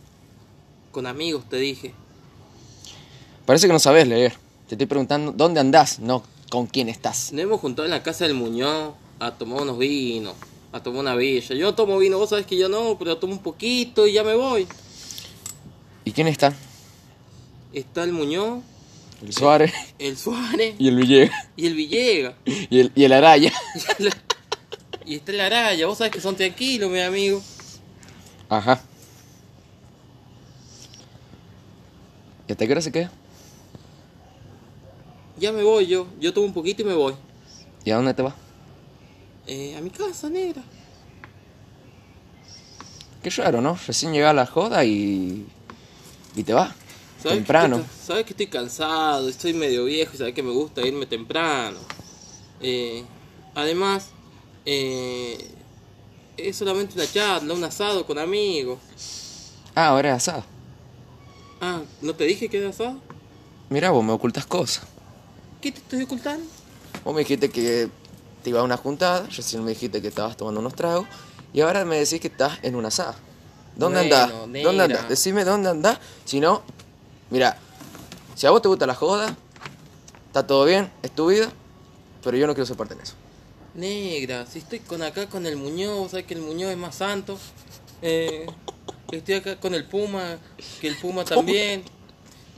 Con 0.92 1.08
amigos, 1.08 1.44
te 1.50 1.58
dije. 1.58 1.94
Parece 3.46 3.68
que 3.68 3.74
no 3.74 3.80
sabes 3.80 4.08
leer. 4.08 4.34
Te 4.68 4.76
estoy 4.76 4.88
preguntando 4.88 5.32
dónde 5.32 5.60
andás, 5.60 6.00
no 6.00 6.24
con 6.50 6.68
quién 6.68 6.90
estás. 6.90 7.32
Nos 7.32 7.44
hemos 7.44 7.62
juntado 7.62 7.86
en 7.86 7.92
la 7.92 8.04
casa 8.04 8.26
del 8.26 8.34
Muñoz 8.34 8.94
a 9.20 9.32
tomar 9.32 9.62
unos 9.62 9.78
vinos, 9.78 10.36
a 10.74 10.84
tomar 10.84 11.00
una 11.00 11.16
villa. 11.16 11.56
Yo 11.56 11.66
no 11.68 11.76
tomo 11.76 11.98
vino, 11.98 12.18
vos 12.18 12.30
sabés 12.30 12.46
que 12.46 12.58
yo 12.58 12.68
no, 12.68 12.98
pero 13.00 13.18
tomo 13.18 13.34
un 13.34 13.40
poquito 13.40 14.06
y 14.06 14.14
ya 14.14 14.24
me 14.24 14.36
voy. 14.36 14.68
¿Y 16.04 16.12
quién 16.12 16.28
está? 16.28 16.54
Está 17.72 18.04
el 18.04 18.12
Muñoz, 18.12 18.62
El 19.22 19.34
Suárez 19.34 19.74
el 19.98 20.18
Suárez 20.18 20.76
y 20.78 20.90
el 20.90 20.98
Villegas 20.98 21.48
y 21.56 21.68
el 21.68 21.76
Villega. 21.76 22.36
y 22.46 22.80
el, 22.80 22.92
y 22.96 23.04
el 23.04 23.14
Araya. 23.14 23.54
Y 25.04 25.16
está 25.16 25.32
el 25.32 25.42
Araya, 25.42 25.88
vos 25.88 25.98
sabés 25.98 26.14
que 26.14 26.22
son 26.22 26.36
tranquilos, 26.36 26.90
mi 26.90 27.00
amigo. 27.00 27.42
Ajá. 28.52 28.82
¿Y 32.50 32.52
hasta 32.52 32.66
qué 32.66 32.72
hora 32.74 32.82
se 32.82 32.92
queda? 32.92 33.10
Ya 35.38 35.54
me 35.54 35.64
voy 35.64 35.88
yo, 35.88 36.06
yo 36.20 36.34
tomo 36.34 36.48
un 36.48 36.54
poquito 36.54 36.82
y 36.82 36.86
me 36.86 36.94
voy. 36.94 37.14
¿Y 37.86 37.92
a 37.92 37.96
dónde 37.96 38.14
te 38.14 38.22
vas? 38.22 38.34
Eh, 39.48 39.74
a 39.78 39.82
mi 39.82 39.90
casa, 39.90 40.30
negra. 40.30 40.62
Qué 43.24 43.30
raro, 43.30 43.62
¿no? 43.62 43.80
Recién 43.88 44.12
llega 44.12 44.34
la 44.34 44.46
joda 44.46 44.84
y. 44.84 45.48
y 46.36 46.44
te 46.44 46.52
vas. 46.52 46.76
¿Sabés 47.24 47.38
Temprano. 47.38 47.78
Que 47.78 47.84
estoy, 47.84 48.06
sabés 48.06 48.26
que 48.26 48.32
estoy 48.32 48.48
cansado, 48.48 49.30
estoy 49.30 49.54
medio 49.54 49.86
viejo 49.86 50.12
y 50.14 50.18
sabés 50.18 50.34
que 50.34 50.44
me 50.44 50.52
gusta 50.52 50.86
irme 50.86 51.06
temprano. 51.06 51.78
Eh, 52.60 53.06
además, 53.56 54.10
eh, 54.66 55.38
es 56.38 56.58
solamente 56.58 56.96
una 56.96 57.12
charla, 57.12 57.54
un 57.54 57.64
asado 57.64 58.06
con 58.06 58.18
amigos. 58.18 58.80
Ah, 59.76 59.88
ahora 59.88 60.10
es 60.10 60.16
asado. 60.16 60.44
Ah, 61.60 61.82
¿no 62.02 62.14
te 62.16 62.24
dije 62.26 62.50
que 62.50 62.58
era 62.58 62.70
asado? 62.70 62.98
Mira, 63.70 63.92
vos 63.92 64.04
me 64.04 64.12
ocultas 64.12 64.46
cosas. 64.46 64.84
¿Qué 65.62 65.72
te 65.72 65.80
estoy 65.80 66.04
ocultando? 66.04 66.46
Vos 67.04 67.14
me 67.14 67.20
dijiste 67.22 67.50
que 67.50 67.90
te 68.44 68.50
iba 68.50 68.60
a 68.60 68.64
una 68.64 68.78
juntada, 68.78 69.28
recién 69.36 69.64
me 69.64 69.70
dijiste 69.72 70.02
que 70.02 70.08
estabas 70.08 70.36
tomando 70.36 70.60
unos 70.60 70.76
tragos 70.76 71.08
y 71.54 71.62
ahora 71.62 71.86
me 71.86 71.98
decís 71.98 72.20
que 72.20 72.28
estás 72.28 72.60
en 72.64 72.76
una 72.76 72.88
asada. 72.88 73.16
¿Dónde 73.76 74.00
Bueno, 74.08 74.16
andás? 74.16 74.64
¿Dónde 74.64 74.84
andás? 74.84 75.10
Decime 75.10 75.44
dónde 75.46 75.70
andás. 75.70 76.00
Si 76.26 76.40
no, 76.40 76.64
mira, 77.30 77.58
si 78.36 78.48
a 78.48 78.52
vos 78.52 78.62
te 78.62 78.68
gusta 78.68 78.86
la 78.88 78.96
joda, 78.96 79.36
está 80.28 80.46
todo 80.46 80.66
bien, 80.66 80.92
es 81.04 81.12
tu 81.12 81.28
vida, 81.28 81.52
pero 82.24 82.36
yo 82.38 82.48
no 82.48 82.54
quiero 82.54 82.66
ser 82.66 82.76
parte 82.76 82.96
de 82.96 83.04
eso. 83.04 83.14
Negra, 83.74 84.46
si 84.46 84.60
estoy 84.60 84.80
con 84.80 85.02
acá 85.02 85.28
con 85.28 85.46
el 85.46 85.56
Muñoz, 85.56 86.12
sabes 86.12 86.26
que 86.26 86.34
el 86.34 86.42
Muñoz 86.42 86.72
es 86.72 86.78
más 86.78 86.96
santo. 86.96 87.38
Eh, 88.02 88.46
estoy 89.12 89.36
acá 89.36 89.58
con 89.58 89.74
el 89.74 89.86
Puma, 89.86 90.38
que 90.80 90.88
el 90.88 90.98
Puma 90.98 91.24
también. 91.26 91.84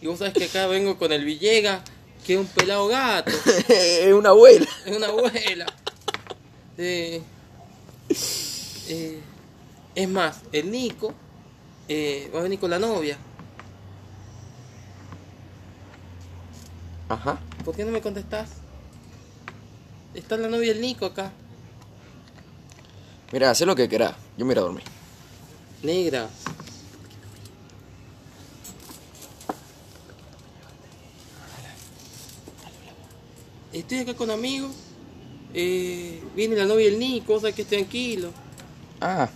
Y 0.01 0.07
vos 0.07 0.19
sabes 0.19 0.33
que 0.33 0.45
acá 0.45 0.67
vengo 0.67 0.97
con 0.97 1.11
el 1.11 1.23
Villega, 1.23 1.83
que 2.25 2.33
es 2.33 2.39
un 2.39 2.47
pelado 2.47 2.87
gato. 2.87 3.31
es 3.69 4.13
una 4.13 4.29
abuela. 4.29 4.67
Es 4.85 4.97
una 4.97 5.07
abuela. 5.07 5.65
Eh, 6.77 7.21
eh, 8.89 9.19
es 9.93 10.09
más, 10.09 10.41
el 10.51 10.71
Nico 10.71 11.13
va 12.33 12.39
a 12.39 12.43
venir 12.43 12.59
con 12.59 12.71
la 12.71 12.79
novia. 12.79 13.17
Ajá. 17.07 17.39
¿Por 17.63 17.75
qué 17.75 17.85
no 17.85 17.91
me 17.91 18.01
contestás? 18.01 18.62
Está 20.13 20.37
la 20.37 20.47
novia 20.47 20.73
del 20.73 20.81
Nico 20.81 21.05
acá. 21.05 21.31
Mira, 23.31 23.49
haz 23.49 23.61
lo 23.61 23.75
que 23.75 23.89
querás. 23.89 24.15
Yo 24.37 24.45
me 24.45 24.53
iré 24.53 24.59
a 24.59 24.63
dormir. 24.63 24.83
Negra. 25.81 26.29
Estoy 33.71 33.99
acá 33.99 34.13
con 34.13 34.29
amigos 34.29 34.71
Eh, 35.55 36.21
viene 36.35 36.55
la 36.55 36.65
novia 36.65 36.85
del 36.85 36.97
Nico, 36.97 37.35
o 37.35 37.39
sea 37.39 37.51
que 37.51 37.61
es 37.61 37.67
tranquilo. 37.67 38.31
Ah, 38.99 39.29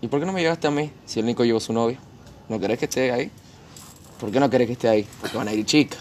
¿y 0.00 0.08
por 0.08 0.18
qué 0.18 0.26
no 0.26 0.32
me 0.32 0.40
llegaste 0.40 0.66
a 0.66 0.70
mí 0.72 0.90
si 1.06 1.20
el 1.20 1.26
Nico 1.26 1.44
llevó 1.44 1.60
su 1.60 1.72
novia? 1.72 1.98
¿No 2.48 2.58
querés 2.58 2.78
que 2.78 2.86
esté 2.86 3.12
ahí? 3.12 3.30
¿Por 4.18 4.32
qué 4.32 4.40
no 4.40 4.50
querés 4.50 4.66
que 4.66 4.72
esté 4.72 4.88
ahí? 4.88 5.06
Porque 5.20 5.36
van 5.36 5.46
a 5.46 5.52
ir 5.52 5.64
chicas. 5.64 6.00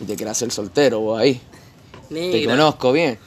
Y 0.00 0.04
te 0.06 0.16
querés 0.16 0.32
hacer 0.32 0.50
soltero 0.50 0.98
vos 1.00 1.20
ahí. 1.20 1.40
Te 2.14 2.44
conozco 2.44 2.92
bien. 2.92 3.18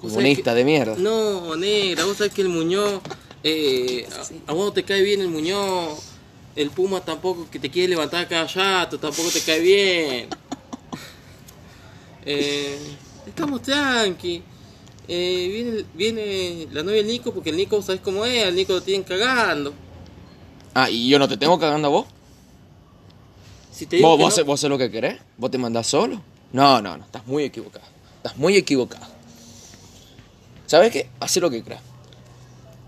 Comunista 0.00 0.50
que- 0.52 0.56
de 0.58 0.64
mierda. 0.64 0.94
No, 0.96 1.56
negra, 1.56 2.04
vos 2.04 2.16
sabés 2.18 2.32
que 2.32 2.42
el 2.42 2.48
Muñoz, 2.48 3.00
eh, 3.42 4.06
a, 4.46 4.50
a 4.50 4.54
vos 4.54 4.66
no 4.66 4.72
te 4.72 4.82
cae 4.84 5.02
bien 5.02 5.20
el 5.20 5.28
Muñoz, 5.28 5.98
el 6.54 6.70
Puma 6.70 7.00
tampoco 7.04 7.48
que 7.50 7.58
te 7.58 7.70
quiere 7.70 7.88
levantar 7.88 8.28
cada 8.28 8.46
rato, 8.46 8.98
tampoco 8.98 9.28
te 9.30 9.40
cae 9.40 9.60
bien. 9.60 10.28
Eh, 12.28 12.78
estamos 13.26 13.62
tranqui. 13.62 14.42
Eh, 15.08 15.48
viene, 15.52 15.84
viene 15.94 16.66
la 16.72 16.82
novia 16.82 16.96
del 16.96 17.06
Nico 17.06 17.32
porque 17.32 17.50
el 17.50 17.56
Nico, 17.56 17.80
¿sabes 17.82 18.00
cómo 18.00 18.24
es? 18.24 18.44
Al 18.44 18.54
Nico 18.54 18.72
lo 18.72 18.80
tienen 18.82 19.04
cagando. 19.04 19.72
Ah, 20.74 20.90
¿y 20.90 21.08
yo 21.08 21.18
no 21.20 21.28
te 21.28 21.36
tengo 21.36 21.56
cagando 21.58 21.86
a 21.86 21.90
vos? 21.90 22.06
Si 23.70 23.86
te 23.86 23.96
digo 23.96 24.08
¿Vos, 24.08 24.16
que 24.18 24.22
vos, 24.24 24.38
no- 24.38 24.44
vos 24.44 24.60
haces 24.60 24.70
lo 24.70 24.78
que 24.78 24.90
querés? 24.90 25.20
¿Vos 25.36 25.50
te 25.50 25.58
mandás 25.58 25.86
solo? 25.86 26.20
No, 26.52 26.82
no, 26.82 26.96
no, 26.96 27.04
estás 27.04 27.24
muy 27.26 27.44
equivocado. 27.44 27.84
Estás 28.26 28.40
muy 28.40 28.56
equivocado. 28.56 29.06
¿Sabes 30.66 30.90
qué? 30.90 31.08
Hacé 31.20 31.38
lo 31.38 31.48
que 31.48 31.62
querás. 31.62 31.80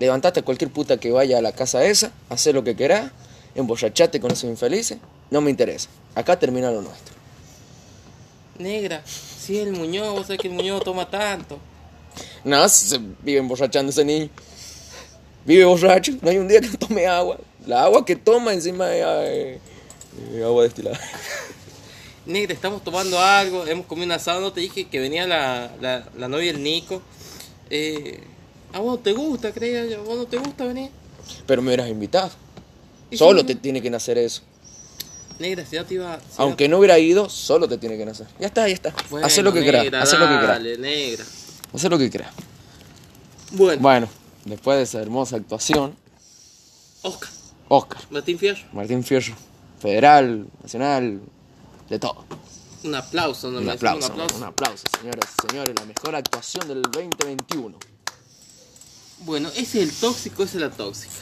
Levantate 0.00 0.40
a 0.40 0.42
cualquier 0.42 0.73
puta 0.73 0.97
que 0.97 1.12
vaya 1.12 1.38
a 1.38 1.40
la 1.40 1.52
casa 1.52 1.85
esa, 1.85 2.11
hacé 2.28 2.52
lo 2.52 2.64
que 2.64 2.75
querás, 2.75 3.12
emborrachate 3.54 4.18
con 4.18 4.33
esos 4.33 4.50
infelices, 4.50 4.99
no 5.30 5.40
me 5.40 5.50
interesa. 5.50 5.90
Acá 6.16 6.37
termina 6.37 6.73
lo 6.73 6.83
nuestro. 6.83 7.14
Negra, 8.59 9.00
si 9.07 9.59
es 9.59 9.68
el 9.68 9.75
Muñoz, 9.75 10.12
vos 10.12 10.26
sabés 10.26 10.40
que 10.40 10.49
el 10.49 10.54
Muñoz 10.54 10.83
toma 10.83 11.09
tanto. 11.09 11.61
No, 12.42 12.68
se 12.68 12.99
vive 13.23 13.38
emborrachando 13.38 13.90
ese 13.90 14.04
niño. 14.04 14.30
Vive 15.45 15.64
borracho, 15.66 16.14
no 16.21 16.30
hay 16.30 16.38
un 16.38 16.49
día 16.49 16.61
que 16.61 16.66
no 16.66 16.78
tome 16.78 17.07
agua. 17.07 17.38
La 17.64 17.85
agua 17.85 18.04
que 18.04 18.16
toma 18.16 18.52
encima 18.54 18.92
es 18.92 19.04
eh, 19.07 19.61
eh, 20.33 20.42
agua 20.42 20.64
destilada. 20.64 20.99
Negra, 22.28 22.52
estamos 22.52 22.85
tomando 22.85 23.18
algo, 23.18 23.66
hemos 23.66 23.87
comido 23.87 24.04
un 24.06 24.12
asado, 24.12 24.42
no 24.42 24.52
te 24.52 24.61
dije 24.61 24.87
que 24.87 25.00
venía 25.00 25.26
la, 25.26 25.70
la, 25.80 26.06
la 26.14 26.28
novia 26.28 26.52
del 26.52 26.62
Nico. 26.62 27.00
Eh, 27.70 28.20
¿A 28.75 28.80
vos 28.80 28.99
no 28.99 29.02
te 29.02 29.12
gusta, 29.12 29.50
creía 29.50 29.87
yo? 29.87 30.00
¿A 30.00 30.04
vos 30.04 30.16
no 30.18 30.26
te 30.26 30.37
gusta 30.37 30.64
venir? 30.66 30.90
Pero 31.47 31.62
me 31.62 31.68
hubieras 31.68 31.88
invitado. 31.88 32.30
Solo 33.14 33.47
te 33.47 33.54
tiene 33.54 33.80
que 33.80 33.88
nacer 33.88 34.18
eso. 34.18 34.42
Negra, 35.38 35.64
si 35.64 35.76
no 35.76 35.87
te 35.87 35.94
iba... 35.94 36.18
si 36.20 36.25
Aunque 36.37 36.68
no 36.68 36.78
hubiera 36.78 36.99
ido, 36.99 37.30
solo 37.30 37.66
te 37.66 37.78
tiene 37.78 37.97
que 37.97 38.04
nacer. 38.04 38.26
Ya 38.38 38.49
está, 38.49 38.68
ya 38.68 38.75
está. 38.75 38.92
no- 39.11 39.16
Haz 39.25 39.38
lo 39.38 39.50
que 39.52 39.61
Bueno, 39.62 39.82
negra, 39.82 40.02
Haz 40.02 40.12
lo 40.12 40.28
que 40.28 40.35
dale, 40.47 40.76
negra. 40.76 41.25
Haz 41.73 41.85
lo 41.85 41.99
que 41.99 42.11
quieras. 42.11 42.32
Bueno, 43.52 43.80
Bueno, 43.80 44.08
después 44.44 44.76
de 44.76 44.82
esa 44.82 45.00
hermosa 45.00 45.37
actuación, 45.37 45.97
Oscar, 47.00 47.30
Oscar, 47.68 48.02
Martín 48.11 48.38
Fierro, 48.38 48.61
Martín 48.75 49.02
Fierro, 49.02 49.35
federal, 49.80 50.47
nacional, 50.62 51.20
de 51.88 51.99
todo. 51.99 52.25
un 52.85 52.95
aplauso, 52.95 53.50
¿no? 53.50 53.59
Un 53.61 53.71
aplauso, 53.71 54.12
decís 54.14 54.37
un 54.37 54.45
aplauso, 54.45 54.85
señoras 55.00 55.30
y 55.45 55.49
señores. 55.49 55.75
La 55.78 55.85
mejor 55.87 56.14
actuación 56.14 56.68
del 56.68 56.83
2021. 56.83 57.76
Bueno, 59.21 59.49
ese 59.57 59.83
es 59.83 59.88
el 59.88 59.92
tóxico, 59.92 60.42
esa 60.45 60.57
es 60.59 60.61
la 60.62 60.71
tóxica. 60.71 61.12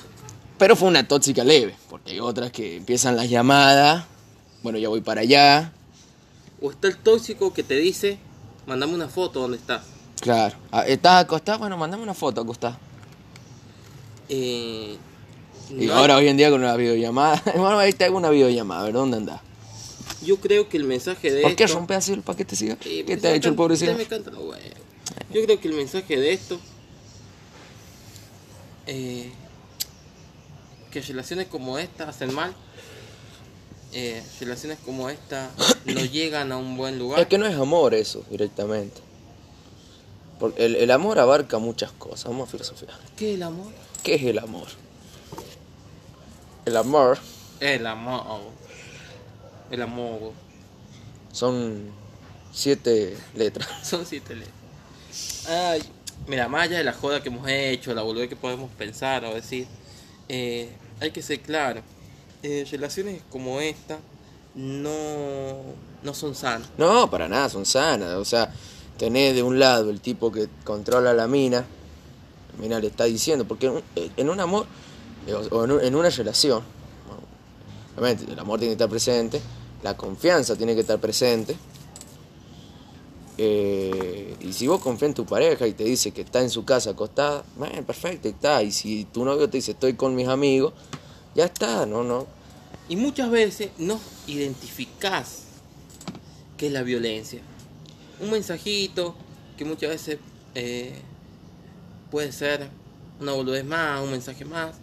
Pero 0.59 0.77
fue 0.77 0.89
una 0.89 1.07
tóxica 1.07 1.45
leve, 1.45 1.75
porque 1.89 2.13
hay 2.13 2.21
otras 2.21 2.51
que 2.51 2.77
empiezan 2.77 3.17
las 3.17 3.29
llamadas. 3.31 4.05
Bueno, 4.63 4.79
ya 4.79 4.89
voy 4.89 5.01
para 5.01 5.21
allá. 5.23 5.73
O 6.61 6.71
está 6.71 6.89
el 6.89 6.97
tóxico 6.99 7.53
que 7.55 7.63
te 7.63 7.75
dice, 7.77 8.19
mandame 8.67 8.95
una 8.95 9.09
foto 9.09 9.41
donde 9.41 9.57
estás. 9.59 9.83
Claro. 10.21 10.57
Ah, 10.73 10.83
¿Estás 10.87 11.25
acostado? 11.25 11.59
Bueno, 11.61 11.77
mandame 11.77 12.03
una 12.03 12.15
foto 12.15 12.41
acostado. 12.41 12.77
Eh, 14.29 14.97
Y 15.71 15.87
no- 15.87 15.95
ahora 15.95 16.17
hoy 16.17 16.29
en 16.29 16.37
día 16.37 16.51
con 16.51 16.61
una 16.61 16.77
videollamada. 16.77 17.43
Bueno, 17.57 17.79
ahí 17.79 17.93
te 17.93 18.05
hago 18.05 18.17
una 18.17 18.31
videollamada, 18.31 18.81
a 18.83 18.85
ver 18.85 18.95
dónde 18.95 19.17
andás. 19.19 19.41
Yo 20.23 20.37
creo 20.39 20.69
que 20.69 20.77
el 20.77 20.85
mensaje 20.85 21.31
de 21.31 21.43
¿Por 21.43 21.57
qué 21.57 21.65
esto... 21.65 21.77
rompes 21.77 21.97
así 21.99 22.13
el 22.13 22.23
paquete? 22.23 22.57
Sí, 22.57 22.69
¿Qué 22.81 23.05
pues, 23.07 23.21
te 23.21 23.29
ha 23.29 23.35
hecho 23.35 23.49
el 23.51 23.55
pobre 23.55 23.77
cigarro? 23.77 23.99
Yo 25.33 25.45
creo 25.45 25.61
que 25.61 25.69
el 25.69 25.75
mensaje 25.75 26.17
de 26.19 26.33
esto... 26.33 26.59
eh, 28.87 29.31
que 30.91 31.01
relaciones 31.03 31.47
como 31.49 31.79
esta 31.79 32.09
hacen 32.09 32.33
mal. 32.35 32.55
eh, 33.93 34.23
relaciones 34.41 34.79
como 34.85 35.11
esta 35.11 35.51
no 35.85 36.01
llegan 36.05 36.53
a 36.53 36.57
un 36.57 36.77
buen 36.77 36.99
lugar. 36.99 37.21
Es 37.21 37.27
que 37.27 37.39
no 37.39 37.47
es 37.47 37.55
amor 37.57 37.95
eso, 37.95 38.25
directamente. 38.31 39.01
Porque 40.41 40.65
el, 40.67 40.77
el 40.77 40.91
amor 40.91 41.19
abarca 41.19 41.59
muchas 41.59 41.93
cosas. 41.93 42.25
Vamos 42.25 42.49
a 42.49 42.53
filosofía. 42.53 42.89
¿Qué 43.17 43.31
es 43.31 43.37
el 43.37 43.43
amor? 43.43 43.73
¿Qué 44.03 44.15
es 44.15 44.23
el 44.23 44.39
amor? 44.39 44.69
El 46.65 46.77
amor 46.77 47.19
El 47.61 47.87
amor. 47.87 48.41
El 49.71 49.83
amor. 49.83 50.33
son 51.33 51.91
siete 52.53 53.17
letras. 53.35 53.69
Son 53.83 54.07
siete 54.07 54.35
letras. 54.35 55.47
Ay, 55.49 55.83
mira, 56.27 56.49
más 56.49 56.63
allá 56.65 56.79
de 56.79 56.85
la 56.85 56.93
joda 56.93 57.23
que 57.23 57.29
hemos 57.29 57.47
hecho, 57.49 57.93
la 57.95 58.03
boludez 58.03 58.29
que 58.29 58.37
podemos 58.37 58.71
pensar 58.73 59.25
o 59.25 59.35
decir, 59.35 59.67
eh, 60.29 60.71
hay 61.01 61.11
que 61.11 61.23
ser 61.23 61.41
claro. 61.41 61.83
eh, 62.43 62.67
relaciones 62.71 63.21
como 63.31 63.61
esta 63.61 63.99
no, 64.55 65.57
no 66.03 66.15
son 66.15 66.35
sanas. 66.35 66.69
No, 66.79 67.11
para 67.11 67.29
nada, 67.29 67.49
son 67.49 67.67
sanas. 67.67 68.15
O 68.15 68.25
sea, 68.25 68.53
tenés 68.99 69.35
de 69.35 69.43
un 69.43 69.59
lado 69.59 69.91
el 69.91 70.01
tipo 70.01 70.33
que 70.33 70.49
controla 70.65 71.13
la 71.13 71.27
mina. 71.27 71.65
La 72.55 72.63
mina 72.63 72.81
le 72.81 72.87
está 72.87 73.05
diciendo, 73.05 73.47
porque 73.47 73.67
en 73.67 73.73
un, 73.75 73.83
en 74.17 74.31
un 74.31 74.41
amor 74.41 74.67
o 75.51 75.65
en, 75.65 75.71
un- 75.73 75.85
en 75.85 75.95
una 75.95 76.09
relación, 76.09 76.63
obviamente 77.97 78.31
el 78.31 78.39
amor 78.39 78.59
tiene 78.59 78.71
que 78.71 78.75
estar 78.75 78.89
presente, 78.89 79.41
la 79.83 79.97
confianza 79.97 80.57
tiene 80.57 80.75
que 80.75 80.81
estar 80.83 80.99
presente. 81.01 81.57
eh, 83.39 84.35
y 84.41 84.53
si 84.53 84.67
vos 84.67 84.81
confías 84.81 85.11
en 85.11 85.15
tu 85.15 85.27
pareja 85.27 85.67
y 85.67 85.73
te 85.73 85.85
dice 85.85 86.11
que 86.11 86.23
está 86.23 86.41
en 86.41 86.51
su 86.51 86.65
casa 86.65 86.91
acostada, 86.91 87.45
bueno, 87.57 87.83
perfecto, 87.85 88.29
está. 88.29 88.63
Y 88.63 88.73
si 88.73 89.05
tu 89.05 89.25
novio 89.25 89.49
te 89.51 89.59
dice 89.59 89.73
estoy 89.73 89.95
con 89.95 90.15
mis 90.15 90.29
amigos, 90.29 90.73
ya 91.35 91.45
está, 91.45 91.85
no, 91.85 92.03
no. 92.03 92.27
Y 92.89 92.97
muchas 92.97 93.31
veces 93.31 93.71
no 93.79 94.01
identificás 94.27 95.43
qué 96.57 96.69
es 96.69 96.73
la 96.73 96.83
violencia. 96.83 97.41
Un 98.21 98.31
mensajito 98.31 99.15
que 99.59 99.65
muchas 99.65 99.91
veces 99.91 100.19
eh, 100.55 100.95
puede 102.11 102.33
ser 102.33 102.71
una 103.21 103.33
boludez 103.33 103.65
más, 103.65 104.03
un 104.03 104.11
mensaje 104.11 104.45
más, 104.45 104.77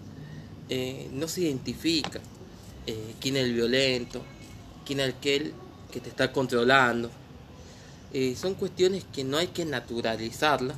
eh, 0.69 1.09
no 1.13 1.27
se 1.27 1.41
identifica 1.41 2.21
eh, 2.87 3.15
quién 3.19 3.37
es 3.37 3.43
el 3.45 3.53
violento, 3.53 4.21
quién 4.85 4.99
es 4.99 5.13
aquel 5.13 5.53
que 5.91 5.99
te 5.99 6.09
está 6.09 6.31
controlando. 6.31 7.09
Eh, 8.13 8.35
son 8.39 8.53
cuestiones 8.55 9.03
que 9.11 9.23
no 9.23 9.37
hay 9.37 9.47
que 9.47 9.65
naturalizarlas, 9.65 10.77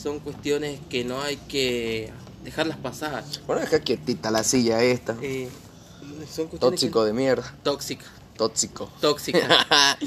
son 0.00 0.18
cuestiones 0.20 0.80
que 0.90 1.04
no 1.04 1.20
hay 1.22 1.36
que 1.36 2.10
dejarlas 2.44 2.78
pasar. 2.78 3.24
Bueno, 3.46 3.62
deja 3.62 3.80
quietita 3.80 4.30
la 4.30 4.42
silla 4.44 4.82
esta. 4.82 5.16
Eh, 5.22 5.48
son 6.30 6.48
Tóxico 6.48 7.04
de 7.04 7.12
mierda. 7.12 7.42
que- 7.50 7.62
tóxica, 7.62 8.04
Tóxico. 8.36 8.90
tóxica. 9.00 9.66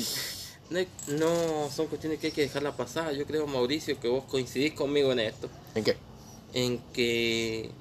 No, 0.69 0.79
no 1.07 1.67
son 1.75 1.87
cuestiones 1.87 2.19
que 2.19 2.27
hay 2.27 2.31
que 2.33 2.41
dejarla 2.41 2.77
pasar. 2.77 3.11
Yo 3.15 3.25
creo, 3.25 3.47
Mauricio, 3.47 3.99
que 3.99 4.07
vos 4.07 4.25
coincidís 4.25 4.73
conmigo 4.73 5.11
en 5.11 5.17
esto. 5.19 5.49
¿En 5.73 5.83
qué? 5.83 5.97
En 6.53 6.77
que 6.93 7.71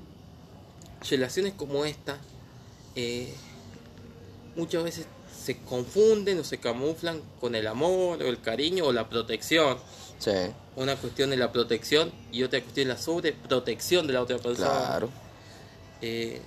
relaciones 1.11 1.53
como 1.53 1.85
esta 1.85 2.19
eh, 3.01 3.33
muchas 4.57 4.83
veces 4.83 5.07
se 5.45 5.57
confunden 5.59 6.41
o 6.41 6.43
se 6.43 6.59
camuflan 6.59 7.23
con 7.41 7.55
el 7.55 7.69
amor 7.69 8.21
o 8.21 8.27
el 8.27 8.41
cariño 8.41 8.87
o 8.87 8.93
la 8.93 9.09
protección. 9.09 9.79
Sí, 10.19 10.33
Una 10.75 10.97
cuestión 10.97 11.33
es 11.33 11.39
la 11.39 11.53
protección 11.53 12.11
y 12.33 12.43
otra 12.43 12.61
cuestión 12.61 12.91
es 12.91 12.97
la 12.97 13.01
sobreprotección 13.01 14.09
de 14.09 14.15
la 14.15 14.23
otra 14.23 14.39
persona. 14.39 14.71
claro. 14.71 15.11
Eh, 16.03 16.41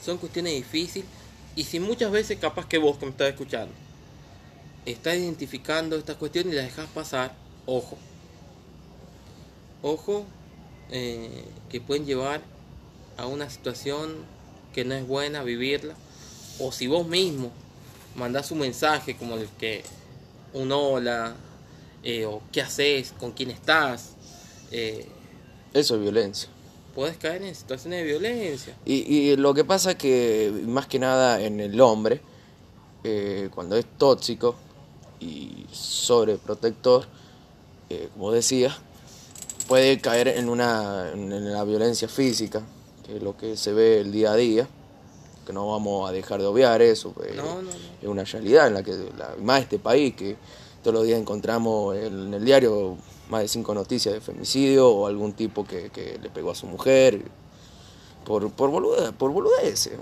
son 0.00 0.18
cuestiones 0.18 0.54
difíciles 0.54 1.08
y 1.56 1.64
si 1.64 1.80
muchas 1.80 2.12
veces 2.12 2.38
capaz 2.38 2.68
que 2.68 2.78
vos 2.78 2.96
que 2.96 3.06
me 3.06 3.10
estás 3.10 3.30
escuchando 3.30 3.74
estás 4.86 5.16
identificando 5.16 5.96
estas 5.96 6.16
cuestiones 6.16 6.52
y 6.52 6.56
las 6.56 6.66
dejas 6.66 6.86
pasar, 6.90 7.34
ojo, 7.66 7.98
ojo 9.82 10.24
eh, 10.90 11.44
que 11.68 11.80
pueden 11.80 12.06
llevar 12.06 12.40
a 13.16 13.26
una 13.26 13.50
situación 13.50 14.37
que 14.78 14.84
no 14.84 14.94
es 14.94 15.08
buena 15.08 15.42
vivirla 15.42 15.96
o 16.60 16.70
si 16.70 16.86
vos 16.86 17.04
mismo 17.04 17.50
mandás 18.14 18.52
un 18.52 18.60
mensaje 18.60 19.16
como 19.16 19.34
el 19.34 19.48
que 19.58 19.82
un 20.52 20.70
hola 20.70 21.34
eh, 22.04 22.24
o 22.24 22.40
qué 22.52 22.62
haces, 22.62 23.12
con 23.18 23.32
quién 23.32 23.50
estás, 23.50 24.10
eh, 24.70 25.04
Eso 25.74 25.96
es 25.96 26.00
violencia. 26.00 26.48
puedes 26.94 27.16
caer 27.16 27.42
en 27.42 27.56
situaciones 27.56 27.98
de 27.98 28.06
violencia. 28.06 28.76
Y, 28.84 28.98
y 29.12 29.34
lo 29.34 29.52
que 29.52 29.64
pasa 29.64 29.90
es 29.90 29.96
que, 29.96 30.62
más 30.68 30.86
que 30.86 31.00
nada 31.00 31.40
en 31.40 31.58
el 31.58 31.80
hombre, 31.80 32.20
eh, 33.02 33.50
cuando 33.52 33.76
es 33.76 33.84
tóxico 33.98 34.54
y 35.18 35.66
sobreprotector, 35.72 37.04
como 38.14 38.30
decía, 38.30 38.78
puede 39.66 39.98
caer 40.00 40.28
en, 40.28 40.48
una, 40.48 41.10
en 41.12 41.52
la 41.52 41.64
violencia 41.64 42.06
física, 42.06 42.62
es 43.08 43.22
lo 43.22 43.36
que 43.36 43.56
se 43.56 43.72
ve 43.72 44.00
el 44.00 44.12
día 44.12 44.32
a 44.32 44.36
día, 44.36 44.68
que 45.46 45.52
no 45.52 45.68
vamos 45.70 46.08
a 46.08 46.12
dejar 46.12 46.40
de 46.40 46.46
obviar 46.46 46.82
eso, 46.82 47.12
pues, 47.12 47.34
No, 47.34 47.44
no, 47.56 47.62
no. 47.62 47.70
es 48.02 48.06
una 48.08 48.24
realidad 48.24 48.66
en 48.68 48.74
la 48.74 48.82
que, 48.82 48.92
la, 49.16 49.34
más 49.42 49.62
este 49.62 49.78
país, 49.78 50.14
que 50.14 50.36
todos 50.82 50.94
los 50.94 51.04
días 51.06 51.18
encontramos 51.18 51.96
en 51.96 52.34
el 52.34 52.44
diario 52.44 52.96
más 53.30 53.42
de 53.42 53.48
cinco 53.48 53.74
noticias 53.74 54.14
de 54.14 54.20
femicidio 54.20 54.88
o 54.88 55.06
algún 55.06 55.32
tipo 55.32 55.64
que, 55.66 55.90
que 55.90 56.18
le 56.22 56.30
pegó 56.30 56.50
a 56.50 56.54
su 56.54 56.66
mujer 56.66 57.22
por, 58.24 58.50
por, 58.52 58.70
bolude- 58.70 59.12
por 59.12 59.30
boludeces. 59.32 59.94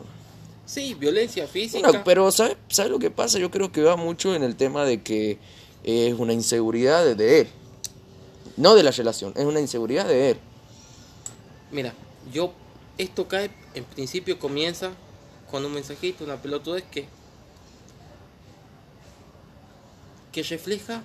Sí, 0.64 0.94
violencia 0.94 1.46
física. 1.46 1.86
Bueno, 1.88 2.02
pero 2.04 2.30
¿sabes 2.32 2.56
sabe 2.68 2.88
lo 2.90 2.98
que 2.98 3.10
pasa? 3.10 3.38
Yo 3.38 3.50
creo 3.52 3.70
que 3.70 3.82
va 3.82 3.96
mucho 3.96 4.34
en 4.34 4.42
el 4.42 4.56
tema 4.56 4.84
de 4.84 5.00
que 5.02 5.38
es 5.84 6.14
una 6.18 6.32
inseguridad 6.32 7.04
de 7.14 7.40
él. 7.42 7.48
No 8.56 8.74
de 8.74 8.82
la 8.82 8.90
relación, 8.90 9.32
es 9.36 9.44
una 9.44 9.60
inseguridad 9.60 10.06
de 10.08 10.30
él. 10.30 10.36
Mira, 11.70 11.92
yo, 12.32 12.52
esto 12.98 13.28
cae, 13.28 13.50
en 13.74 13.84
principio 13.84 14.38
comienza 14.38 14.90
con 15.50 15.64
un 15.64 15.72
mensajito, 15.74 16.24
una 16.24 16.36
pelotudez 16.36 16.84
que, 16.90 17.06
que 20.32 20.42
refleja, 20.42 21.02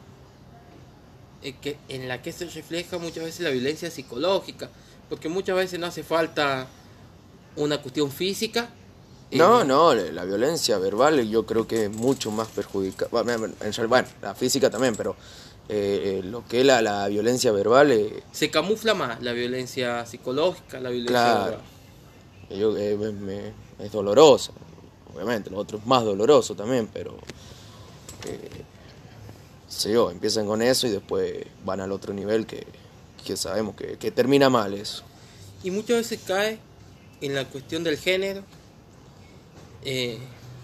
eh, 1.44 1.56
que, 1.62 1.78
en 1.90 2.08
la 2.08 2.22
que 2.22 2.32
se 2.32 2.46
refleja 2.46 2.98
muchas 2.98 3.24
veces 3.24 3.42
la 3.42 3.50
violencia 3.50 3.90
psicológica, 3.90 4.70
porque 5.10 5.30
muchas 5.30 5.56
veces 5.56 5.80
no 5.80 5.88
hace 5.88 6.04
falta 6.04 6.68
una 7.56 7.82
cuestión 7.82 8.12
física. 8.12 8.70
eh, 9.32 9.38
No, 9.38 9.64
no, 9.64 9.94
la 9.94 10.24
violencia 10.26 10.78
verbal 10.78 11.28
yo 11.30 11.46
creo 11.46 11.68
que 11.68 11.86
es 11.86 11.92
mucho 11.92 12.32
más 12.32 12.48
perjudicial. 12.50 13.10
Bueno, 13.12 14.08
la 14.22 14.36
física 14.36 14.70
también, 14.70 14.96
pero 14.96 15.16
eh, 15.70 16.20
eh, 16.20 16.24
lo 16.24 16.46
que 16.48 16.62
es 16.62 16.66
la, 16.66 16.82
la 16.82 17.08
violencia 17.08 17.52
verbal, 17.52 17.92
eh, 17.92 18.24
Se 18.32 18.50
camufla 18.50 18.94
más 18.94 19.22
la 19.22 19.32
violencia 19.34 20.06
psicológica, 20.06 20.80
la 20.80 20.90
violencia 20.90 21.14
Claro. 21.22 21.46
verbal. 21.46 21.66
Yo, 22.58 22.76
eh, 22.78 22.96
me- 22.96 23.54
es 23.84 23.92
dolorosa. 23.92 24.52
Obviamente, 25.14 25.50
lo 25.50 25.58
otro 25.58 25.78
es 25.78 25.86
más 25.86 26.04
doloroso 26.04 26.56
también, 26.56 26.88
pero... 26.92 27.18
Eh, 28.28 28.50
sé 29.68 29.94
yo, 29.94 30.12
empiezan 30.12 30.46
con 30.46 30.62
eso 30.62 30.86
y 30.86 30.92
después 30.92 31.46
van 31.66 31.80
al 31.80 31.92
otro 31.92 32.14
nivel 32.14 32.46
que, 32.46 32.66
que 33.26 33.38
sabemos 33.38 33.76
que, 33.76 33.98
que 33.98 34.12
termina 34.12 34.50
mal 34.50 34.74
eso. 34.74 35.04
Y 35.64 35.72
muchas 35.72 35.98
veces 35.98 36.20
cae 36.28 36.60
en 37.22 37.34
la 37.36 37.46
cuestión 37.46 37.84
del 37.84 37.98
género, 37.98 38.44
eh, 39.84 40.18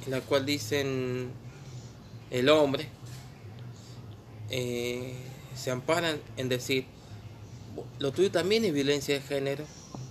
en 0.05 0.11
la 0.11 0.21
cual 0.21 0.45
dicen 0.45 1.29
el 2.31 2.49
hombre, 2.49 2.89
eh, 4.49 5.13
se 5.55 5.71
amparan 5.71 6.19
en 6.35 6.49
decir, 6.49 6.85
lo 7.99 8.11
tuyo 8.11 8.31
también 8.31 8.65
es 8.65 8.73
violencia 8.73 9.15
de 9.15 9.21
género, 9.21 9.63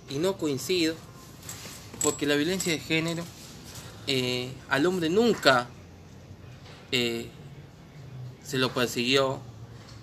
y 0.09 0.15
no 0.17 0.37
coincido, 0.37 0.95
porque 2.01 2.25
la 2.25 2.35
violencia 2.35 2.71
de 2.71 2.79
género 2.79 3.23
eh, 4.07 4.51
al 4.69 4.85
hombre 4.85 5.09
nunca 5.09 5.67
eh, 6.91 7.27
se 8.43 8.57
lo 8.57 8.73
persiguió, 8.73 9.39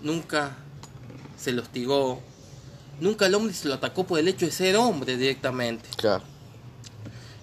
nunca 0.02 0.56
se 1.38 1.52
lo 1.52 1.62
hostigó, 1.62 2.20
nunca 3.00 3.26
el 3.26 3.34
hombre 3.34 3.54
se 3.54 3.68
lo 3.68 3.74
atacó 3.74 4.04
por 4.04 4.18
el 4.18 4.28
hecho 4.28 4.46
de 4.46 4.52
ser 4.52 4.76
hombre 4.76 5.16
directamente. 5.16 5.88
Claro. 5.96 6.24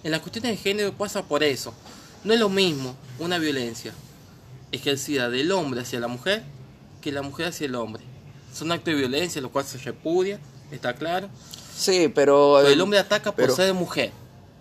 En 0.04 0.10
las 0.10 0.20
cuestiones 0.20 0.52
de 0.52 0.56
género 0.56 0.92
pasa 0.92 1.22
por 1.22 1.42
eso. 1.42 1.72
No 2.24 2.32
es 2.32 2.40
lo 2.40 2.48
mismo 2.48 2.96
una 3.18 3.38
violencia 3.38 3.92
ejercida 4.70 5.28
del 5.28 5.50
hombre 5.52 5.80
hacia 5.80 6.00
la 6.00 6.08
mujer 6.08 6.42
que 7.00 7.12
la 7.12 7.22
mujer 7.22 7.48
hacia 7.48 7.66
el 7.66 7.74
hombre. 7.74 8.02
Son 8.54 8.70
actos 8.70 8.94
de 8.94 9.00
violencia, 9.00 9.40
lo 9.40 9.50
cual 9.50 9.64
se 9.64 9.78
repudia, 9.78 10.38
está 10.70 10.94
claro. 10.94 11.28
Sí, 11.76 12.08
pero... 12.14 12.54
Pero 12.58 12.68
el 12.68 12.78
eh, 12.78 12.82
hombre 12.82 12.98
ataca 12.98 13.32
por 13.32 13.36
pero- 13.44 13.56
ser 13.56 13.74
mujer. 13.74 14.12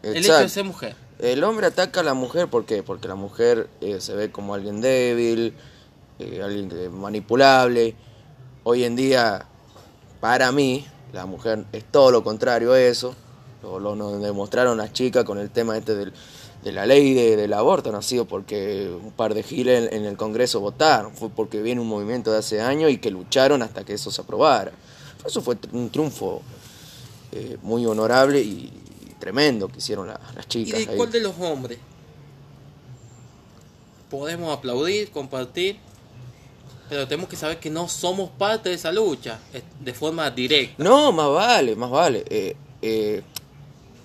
El 0.04 0.18
hecho 0.18 0.34
de 0.42 0.50
ser 0.50 0.64
mujer. 0.66 0.96
El 1.20 1.44
hombre 1.44 1.68
ataca 1.68 2.00
a 2.00 2.04
la 2.04 2.14
mujer, 2.14 2.48
¿por 2.48 2.66
qué? 2.66 2.82
Porque 2.84 3.08
la 3.08 3.16
mujer 3.16 3.70
eh, 3.82 4.02
se 4.02 4.16
ve 4.16 4.32
como 4.32 4.54
alguien 4.56 4.82
débil, 4.82 5.54
eh, 6.20 6.42
alguien 6.44 6.72
manipulable. 7.00 7.96
Hoy 8.64 8.84
en 8.84 8.96
día, 8.96 9.46
para 10.20 10.52
mí, 10.52 10.86
la 11.14 11.26
mujer 11.26 11.66
es 11.74 11.84
todo 11.84 12.10
lo 12.12 12.24
contrario 12.24 12.74
a 12.74 12.80
eso. 12.82 13.16
Lo, 13.62 13.80
lo 13.80 13.96
nos 13.96 14.22
demostraron 14.22 14.78
las 14.78 14.92
chicas 14.94 15.24
con 15.24 15.38
el 15.38 15.52
tema 15.52 15.78
este 15.78 15.94
del- 15.96 16.14
de 16.64 16.72
la 16.72 16.86
ley 16.86 17.14
de- 17.14 17.36
del 17.36 17.54
aborto, 17.54 17.92
no 17.92 17.98
ha 18.00 18.02
sido 18.04 18.26
porque 18.26 18.92
un 19.04 19.12
par 19.12 19.34
de 19.34 19.42
giles 19.44 19.88
en, 19.92 19.98
en 20.02 20.06
el 20.06 20.16
Congreso 20.18 20.60
votaron, 20.60 21.16
fue 21.16 21.30
porque 21.30 21.62
viene 21.62 21.82
un 21.82 21.88
movimiento 21.88 22.32
de 22.32 22.38
hace 22.40 22.62
años 22.62 22.92
y 22.92 22.98
que 22.98 23.10
lucharon 23.12 23.62
hasta 23.64 23.84
que 23.84 23.94
eso 23.94 24.10
se 24.12 24.22
aprobara. 24.22 24.72
Eso 25.26 25.42
fue 25.42 25.58
un 25.72 25.90
triunfo 25.92 26.42
eh, 27.32 27.58
muy 27.62 27.86
honorable 27.86 28.42
y 28.42 28.72
tremendo 29.22 29.70
que 29.70 29.78
hicieron 29.78 30.08
la- 30.08 30.20
las 30.36 30.46
¿Y 30.48 30.50
chicas. 30.50 30.80
de 30.86 30.92
ahí. 30.92 30.98
cuál 30.98 31.10
de 31.12 31.22
los 31.22 31.34
hombres? 31.40 31.80
Podemos 34.10 34.56
aplaudir, 34.58 35.10
compartir, 35.12 35.78
pero 36.90 37.08
tenemos 37.08 37.30
que 37.30 37.38
saber 37.38 37.60
que 37.60 37.70
no 37.70 37.88
somos 37.88 38.30
parte 38.32 38.68
de 38.70 38.76
esa 38.76 38.92
lucha 38.92 39.40
de 39.80 39.94
forma 39.94 40.30
directa. 40.30 40.84
No, 40.84 41.14
más 41.14 41.30
vale, 41.30 41.76
más 41.78 41.90
vale. 41.90 42.26
Eh, 42.30 42.56
eh, 42.82 43.22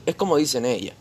es 0.04 0.14
como 0.14 0.36
dicen 0.36 0.64
ella. 0.64 0.92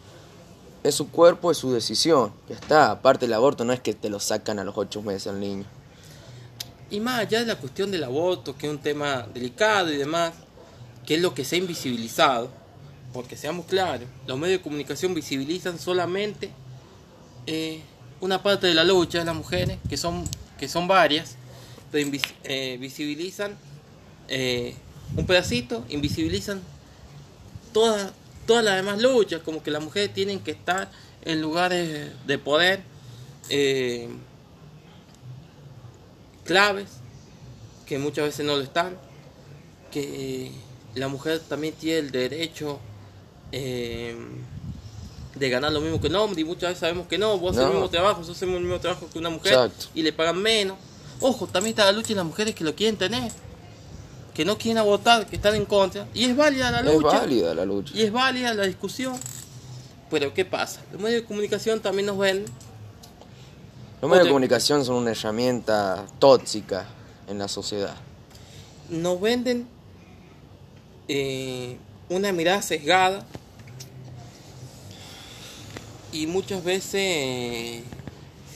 Es 0.84 0.96
su 0.96 1.10
cuerpo, 1.12 1.52
es 1.52 1.58
su 1.58 1.72
decisión. 1.72 2.32
Ya 2.50 2.56
está. 2.56 2.92
Aparte 2.92 3.26
el 3.26 3.34
aborto 3.34 3.64
no 3.66 3.74
es 3.74 3.80
que 3.80 3.94
te 3.94 4.10
lo 4.10 4.20
sacan 4.20 4.58
a 4.58 4.64
los 4.64 4.76
ocho 4.78 5.02
meses 5.04 5.28
al 5.28 5.40
niño. 5.40 5.66
Y 6.90 7.00
más 7.00 7.20
allá 7.20 7.40
de 7.42 7.46
la 7.48 7.56
cuestión 7.58 7.92
del 7.92 8.04
aborto, 8.04 8.56
que 8.58 8.68
es 8.68 8.72
un 8.74 8.80
tema 8.80 9.28
delicado 9.34 9.92
y 9.92 9.98
demás, 9.98 10.34
que 11.06 11.16
es 11.16 11.22
lo 11.22 11.34
que 11.36 11.44
se 11.46 11.56
ha 11.56 11.60
invisibilizado, 11.60 12.50
porque 13.16 13.38
seamos 13.38 13.66
claros, 13.66 14.10
los 14.28 14.38
medios 14.38 14.60
de 14.60 14.64
comunicación 14.64 15.14
visibilizan 15.14 15.80
solamente 15.80 16.50
eh, 17.48 17.80
una 18.20 18.44
parte 18.44 18.68
de 18.68 18.74
la 18.74 18.84
lucha 18.84 19.20
de 19.20 19.24
las 19.24 19.34
mujeres, 19.34 19.78
que 19.88 19.96
son, 19.96 20.26
que 20.60 20.68
son 20.68 20.86
varias, 20.86 21.38
pero 21.94 22.12
eh, 22.44 22.78
visibilizan 22.78 23.58
eh, 24.28 24.76
un 25.16 25.26
pedacito, 25.26 25.86
invisibilizan 25.88 26.62
todas, 27.72 28.12
todas 28.46 28.66
las 28.66 28.76
demás 28.76 29.02
luchas, 29.02 29.42
como 29.44 29.64
que 29.64 29.72
las 29.72 29.82
mujeres 29.82 30.14
tienen 30.14 30.42
que 30.42 30.52
estar 30.52 30.92
en 31.24 31.42
lugares 31.42 32.12
de 32.28 32.38
poder. 32.38 32.84
claves 36.44 36.90
que 37.86 37.98
muchas 37.98 38.26
veces 38.26 38.46
no 38.46 38.58
lo 38.58 38.62
están 38.62 38.98
que 39.90 40.52
la 40.96 41.08
mujer 41.08 41.40
también 41.40 41.74
tiene 41.76 42.00
el 42.00 42.12
derecho 42.12 42.82
eh, 43.58 44.16
de 45.36 45.50
ganar 45.50 45.72
lo 45.72 45.80
mismo 45.80 46.02
que 46.02 46.08
el 46.08 46.16
hombre 46.18 46.42
y 46.42 46.44
muchas 46.44 46.70
veces 46.72 46.80
sabemos 46.80 47.08
que 47.08 47.18
no, 47.18 47.38
vos 47.38 47.52
haces 47.52 47.62
No. 47.64 47.68
el 47.70 47.74
mismo 47.76 47.90
trabajo, 47.90 48.22
yo 48.22 48.32
haces 48.34 48.42
el 48.44 48.50
mismo 48.60 48.80
trabajo 48.80 49.08
que 49.12 49.18
una 49.18 49.30
mujer 49.30 49.54
Exacto. 49.54 49.86
y 49.96 50.02
le 50.02 50.12
pagan 50.12 50.38
menos. 50.42 50.78
Ojo, 51.22 51.48
también 51.48 51.72
está 51.72 51.86
la 51.86 51.94
lucha 51.94 52.10
de 52.10 52.16
las 52.16 52.26
mujeres 52.26 52.54
que 52.54 52.66
lo 52.66 52.76
quieren 52.76 52.98
tener, 52.98 53.32
que 54.34 54.44
no 54.44 54.58
quieren 54.58 54.78
abortar, 54.80 55.26
que 55.26 55.38
están 55.38 55.56
en 55.56 55.64
contra 55.66 56.06
y 56.14 56.26
es 56.26 56.36
válida 56.36 56.70
la 56.70 56.80
Es 56.82 56.86
lucha. 56.98 57.20
válida 57.20 57.54
la 57.56 57.64
lucha. 57.66 57.94
Y 57.96 58.02
es 58.02 58.12
válida 58.12 58.54
la 58.54 58.66
discusión. 58.66 59.16
Pero 60.12 60.34
¿qué 60.34 60.44
pasa? 60.46 60.82
Los 60.92 61.02
medios 61.02 61.22
de 61.22 61.28
comunicación 61.28 61.80
también 61.80 62.06
nos 62.08 62.18
ven 62.18 62.46
Los 64.02 64.10
medios 64.12 64.26
de 64.26 64.30
comunicación 64.32 64.84
son 64.86 64.96
una 64.98 65.12
herramienta 65.12 66.06
tóxica 66.20 66.86
en 67.30 67.40
la 67.40 67.48
sociedad. 67.48 67.96
nos 68.90 69.20
venden 69.20 69.68
eh, 71.08 71.78
una 72.10 72.32
mirada 72.32 72.62
sesgada 72.62 73.26
y 76.16 76.28
muchas 76.28 76.64
veces 76.64 77.84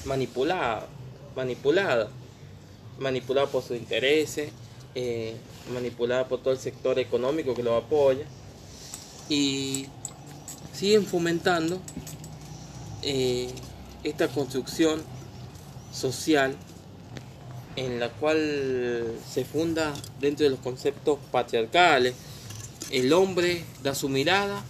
manipulada, 0.06 0.88
manipulada, 1.36 2.10
manipulada 3.00 3.48
por 3.48 3.62
sus 3.62 3.76
intereses, 3.76 4.52
eh, 4.96 5.36
manipulada 5.74 6.30
por 6.30 6.42
todo 6.42 6.54
el 6.54 6.60
sector 6.60 7.00
económico 7.00 7.54
que 7.54 7.62
lo 7.62 7.76
apoya 7.76 8.24
y 9.28 9.88
siguen 10.74 11.06
fomentando 11.06 11.82
eh, 13.02 13.50
esta 14.06 14.30
construcción 14.30 15.02
social 15.92 16.56
en 17.76 18.00
la 18.00 18.08
cual 18.10 19.16
se 19.30 19.44
funda 19.44 19.94
dentro 20.22 20.46
de 20.46 20.52
los 20.52 20.60
conceptos 20.60 21.20
patriarcales. 21.30 22.16
El 22.90 23.12
hombre 23.12 23.66
da 23.84 23.94
su 23.94 24.08
mirada 24.08 24.64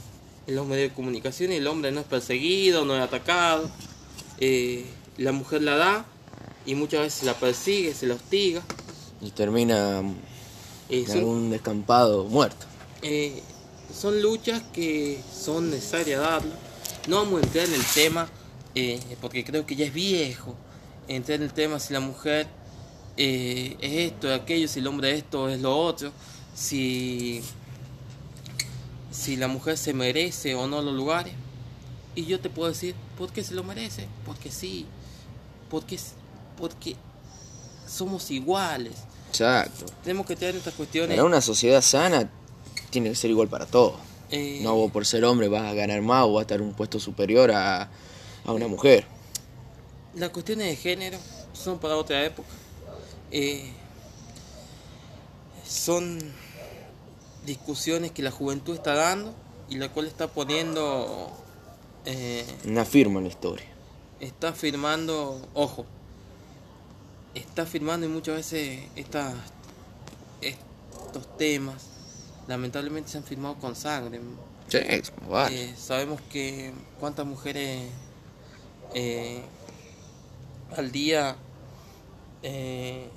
en 0.50 0.56
los 0.56 0.66
medios 0.68 0.90
de 0.90 0.96
comunicación 0.96 1.52
y 1.52 1.56
el 1.56 1.68
hombre 1.68 1.92
no 1.92 2.00
es 2.02 2.06
perseguido, 2.08 2.84
no 2.84 2.96
es 2.96 3.02
atacado. 3.02 3.70
Eh, 4.40 4.86
la 5.18 5.32
mujer 5.32 5.62
la 5.62 5.76
da 5.76 6.06
y 6.66 6.76
muchas 6.76 7.02
veces 7.02 7.24
la 7.24 7.36
persigue, 7.36 7.94
se 7.94 8.08
la 8.08 8.16
hostiga. 8.16 8.62
Y 9.22 9.32
termina 9.32 10.02
Eh, 10.90 11.02
en 11.02 11.08
son, 11.08 11.18
algún 11.20 11.50
descampado 11.52 12.26
muerto. 12.26 12.66
eh, 13.02 13.42
son 13.94 14.22
luchas 14.22 14.62
que 14.74 15.20
son 15.34 15.70
necesarias 15.70 16.20
darlas. 16.22 16.58
No 17.08 17.18
vamos 17.18 17.42
a 17.42 17.46
entrar 17.46 17.66
en 17.66 17.74
el 17.74 17.86
tema, 17.86 18.28
porque 19.22 19.44
creo 19.44 19.66
que 19.66 19.76
ya 19.76 19.86
es 19.86 19.94
viejo, 19.94 20.56
entrar 21.08 21.38
en 21.38 21.44
el 21.44 21.54
tema 21.54 21.80
si 21.80 21.94
la 21.94 22.00
mujer 22.00 22.48
es 23.18 23.76
esto, 23.82 24.32
es 24.34 24.40
aquello, 24.42 24.68
si 24.68 24.80
el 24.80 24.88
hombre 24.88 25.12
es 25.12 25.18
esto, 25.20 25.50
es 25.50 25.60
lo 25.60 25.76
otro, 25.78 26.12
si, 26.56 27.42
si 29.20 29.36
la 29.36 29.48
mujer 29.48 29.78
se 29.78 29.94
merece 29.94 30.56
o 30.56 30.68
no 30.68 30.82
los 30.82 30.94
lugares. 30.96 31.34
Y 32.16 32.26
yo 32.26 32.40
te 32.40 32.50
puedo 32.50 32.70
decir, 32.70 32.96
¿por 33.18 33.32
qué 33.32 33.44
se 33.44 33.54
lo 33.54 33.64
merece? 33.64 34.08
Porque 34.26 34.52
sí, 34.52 34.86
porque, 35.70 36.00
porque 36.58 36.96
somos 37.88 38.32
iguales. 38.32 38.94
Exacto. 39.30 39.86
Tenemos 40.04 40.26
que 40.26 40.36
tener 40.36 40.56
estas 40.56 40.74
cuestiones. 40.74 41.16
Para 41.16 41.26
una 41.26 41.42
sociedad 41.42 41.82
sana 41.82 42.30
tiene 42.90 43.10
que 43.10 43.16
ser 43.16 43.30
igual 43.30 43.48
para 43.48 43.66
todos. 43.66 43.96
eh, 44.32 44.60
No 44.64 44.76
vos 44.76 44.92
por 44.92 45.06
ser 45.06 45.24
hombre 45.26 45.48
vas 45.48 45.64
a 45.64 45.74
ganar 45.74 46.02
más 46.02 46.24
o 46.26 46.34
vas 46.34 46.42
a 46.42 46.44
estar 46.44 46.60
en 46.60 46.68
un 46.68 46.74
puesto 46.74 47.00
superior 47.00 47.52
a, 47.52 47.90
a 48.46 48.52
una 48.52 48.68
mujer. 48.68 49.06
Las 50.16 50.30
cuestiones 50.30 50.68
de 50.68 50.76
género 50.76 51.18
son 51.54 51.78
para 51.78 51.96
otra 51.96 52.24
época. 52.26 52.48
Eh, 53.32 53.72
son 55.68 56.20
discusiones 57.46 58.12
que 58.12 58.22
la 58.22 58.32
juventud 58.32 58.76
está 58.76 58.96
dando 58.96 59.34
y 59.70 59.76
la 59.76 59.90
cual 59.90 60.08
está 60.08 60.28
poniendo, 60.28 61.32
eh, 62.06 62.46
Una 62.66 62.86
firma 62.86 63.20
en 63.20 63.26
la 63.26 63.30
historia. 63.30 63.66
está 64.20 64.54
firmando, 64.54 65.42
ojo, 65.54 65.86
está 67.36 67.66
firmando 67.66 68.06
y 68.06 68.10
muchas 68.10 68.36
veces 68.36 68.82
estas, 68.96 69.34
estos 70.42 71.38
temas 71.38 71.86
lamentablemente 72.48 73.10
se 73.12 73.18
han 73.20 73.24
firmado 73.24 73.56
con 73.56 73.76
sangre. 73.76 74.20
Sí, 74.68 74.80
vale. 75.30 75.66
Eh, 75.66 75.76
sabemos 75.78 76.20
que 76.32 76.74
cuántas 77.00 77.26
mujeres 77.26 77.88
eh, 78.94 79.42
al 80.76 80.92
día 80.92 81.36
eh, 82.44 83.08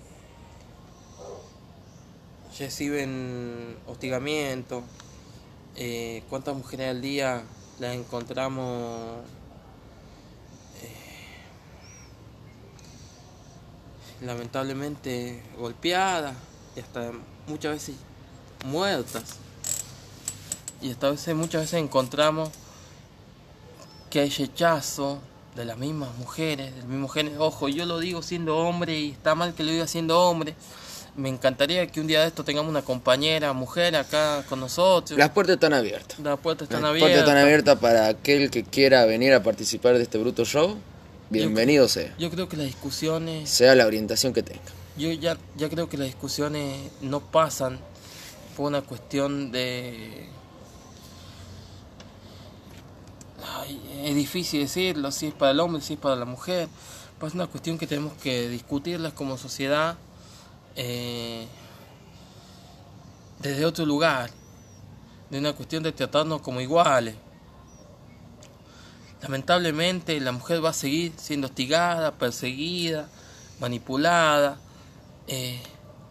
reciben 2.58 3.76
hostigamiento, 3.86 4.82
eh, 5.76 6.22
cuántas 6.28 6.56
mujeres 6.56 6.90
al 6.90 7.00
día 7.00 7.42
las 7.78 7.94
encontramos 7.94 9.20
eh, 10.82 11.36
lamentablemente 14.20 15.42
golpeadas 15.58 16.36
y 16.76 16.80
hasta 16.80 17.12
muchas 17.46 17.72
veces 17.72 17.96
muertas 18.64 19.38
y 20.82 20.90
esta 20.90 21.10
veces 21.10 21.34
muchas 21.36 21.62
veces 21.62 21.80
encontramos 21.80 22.50
que 24.10 24.20
hay 24.20 24.30
rechazo 24.30 25.20
de 25.54 25.64
las 25.64 25.78
mismas 25.78 26.14
mujeres, 26.18 26.74
del 26.74 26.86
mismo 26.86 27.08
género. 27.08 27.44
Ojo, 27.44 27.68
yo 27.68 27.86
lo 27.86 28.00
digo 28.00 28.20
siendo 28.20 28.58
hombre 28.58 28.98
y 28.98 29.10
está 29.12 29.34
mal 29.34 29.54
que 29.54 29.62
lo 29.62 29.70
diga 29.70 29.86
siendo 29.86 30.20
hombre. 30.20 30.56
Me 31.14 31.28
encantaría 31.28 31.86
que 31.88 32.00
un 32.00 32.06
día 32.06 32.22
de 32.22 32.28
esto 32.28 32.42
tengamos 32.42 32.70
una 32.70 32.80
compañera 32.82 33.52
mujer 33.52 33.96
acá 33.96 34.44
con 34.48 34.60
nosotros. 34.60 35.18
Las 35.18 35.28
puertas 35.30 35.54
están 35.54 35.74
abiertas. 35.74 36.18
Las 36.18 36.38
puertas 36.38 36.66
están 36.66 36.80
Las 36.82 36.90
abiertas. 36.90 37.10
puertas 37.10 37.28
están 37.28 37.42
abiertas 37.44 37.78
para 37.78 38.06
aquel 38.08 38.50
que 38.50 38.64
quiera 38.64 39.04
venir 39.04 39.34
a 39.34 39.42
participar 39.42 39.96
de 39.98 40.04
este 40.04 40.16
bruto 40.16 40.46
show. 40.46 40.78
Bienvenido 41.28 41.86
sea. 41.88 42.14
Yo 42.18 42.30
creo 42.30 42.48
que 42.48 42.56
las 42.56 42.66
discusiones, 42.66 43.50
Sea 43.50 43.74
la 43.74 43.86
orientación 43.86 44.32
que 44.32 44.42
tenga. 44.42 44.60
yo 44.96 45.10
ya, 45.12 45.36
ya 45.56 45.68
creo 45.68 45.88
que 45.88 45.98
las 45.98 46.06
discusiones 46.06 46.90
no 47.02 47.20
pasan 47.20 47.78
por 48.56 48.66
una 48.68 48.80
cuestión 48.80 49.52
de... 49.52 50.28
Ay, 53.60 53.80
es 54.04 54.14
difícil 54.14 54.60
decirlo, 54.60 55.10
si 55.10 55.26
es 55.28 55.34
para 55.34 55.52
el 55.52 55.60
hombre, 55.60 55.82
si 55.82 55.94
es 55.94 55.98
para 55.98 56.16
la 56.16 56.24
mujer. 56.24 56.68
Pues 57.18 57.32
es 57.32 57.34
una 57.34 57.46
cuestión 57.48 57.76
que 57.78 57.86
tenemos 57.86 58.14
que 58.14 58.48
discutirlas 58.48 59.12
como 59.12 59.36
sociedad 59.36 59.96
eh, 60.76 61.46
desde 63.40 63.64
otro 63.64 63.84
lugar, 63.84 64.30
de 65.30 65.38
una 65.38 65.52
cuestión 65.52 65.82
de 65.82 65.92
tratarnos 65.92 66.42
como 66.42 66.60
iguales. 66.60 67.14
Lamentablemente 69.22 70.18
la 70.20 70.32
mujer 70.32 70.64
va 70.64 70.70
a 70.70 70.74
seguir 70.74 71.12
siendo 71.16 71.46
hostigada, 71.46 72.12
perseguida, 72.12 73.08
manipulada 73.60 74.58
eh, 75.26 75.60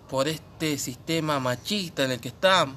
por 0.09 0.27
este 0.27 0.77
sistema 0.77 1.39
machista 1.39 2.03
en 2.03 2.11
el 2.11 2.19
que 2.19 2.29
estamos. 2.29 2.75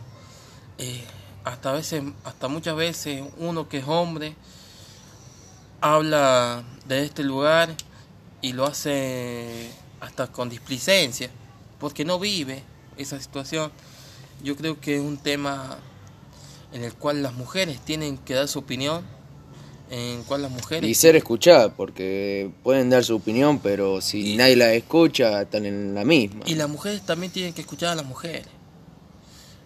Eh, 0.78 1.04
hasta 1.44 1.72
veces, 1.72 2.02
hasta 2.24 2.48
muchas 2.48 2.74
veces 2.74 3.22
uno 3.38 3.68
que 3.68 3.78
es 3.78 3.84
hombre 3.86 4.34
habla 5.80 6.64
de 6.86 7.04
este 7.04 7.22
lugar 7.22 7.68
y 8.40 8.54
lo 8.54 8.64
hace 8.64 9.70
hasta 10.00 10.26
con 10.28 10.48
displicencia, 10.48 11.30
porque 11.84 12.06
no 12.06 12.18
vive 12.18 12.62
esa 12.96 13.20
situación. 13.20 13.70
Yo 14.42 14.56
creo 14.56 14.80
que 14.80 14.94
es 14.94 15.02
un 15.02 15.18
tema 15.18 15.76
en 16.72 16.82
el 16.82 16.94
cual 16.94 17.22
las 17.22 17.34
mujeres 17.34 17.78
tienen 17.84 18.16
que 18.16 18.32
dar 18.32 18.48
su 18.48 18.60
opinión, 18.60 19.04
en 19.90 20.20
el 20.20 20.24
cual 20.24 20.40
las 20.40 20.50
mujeres... 20.50 20.88
Y 20.88 20.94
ser 20.94 21.14
escuchada, 21.14 21.74
porque 21.74 22.50
pueden 22.62 22.88
dar 22.88 23.04
su 23.04 23.14
opinión, 23.14 23.58
pero 23.58 24.00
si 24.00 24.34
nadie 24.34 24.56
la 24.56 24.72
escucha, 24.72 25.42
están 25.42 25.66
en 25.66 25.94
la 25.94 26.06
misma. 26.06 26.40
Y 26.46 26.54
las 26.54 26.70
mujeres 26.70 27.04
también 27.04 27.30
tienen 27.30 27.52
que 27.52 27.60
escuchar 27.60 27.90
a 27.90 27.94
las 27.96 28.06
mujeres. 28.06 28.46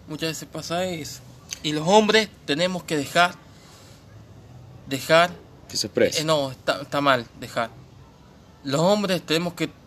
Muchas 0.09 0.31
veces 0.31 0.49
pasa 0.51 0.83
eso. 0.83 1.21
Y 1.63 1.71
los 1.71 1.87
hombres 1.87 2.27
tenemos 2.45 2.83
que 2.83 2.97
dejar, 2.97 3.33
dejar, 4.89 5.31
Que 5.69 5.77
se 5.77 5.87
exprese. 5.87 6.23
eh, 6.23 6.25
no, 6.25 6.51
está, 6.51 6.81
está 6.81 6.99
mal, 6.99 7.25
dejar. 7.39 7.69
Los 8.65 8.81
hombres 8.81 9.21
tenemos 9.21 9.53
que... 9.53 9.78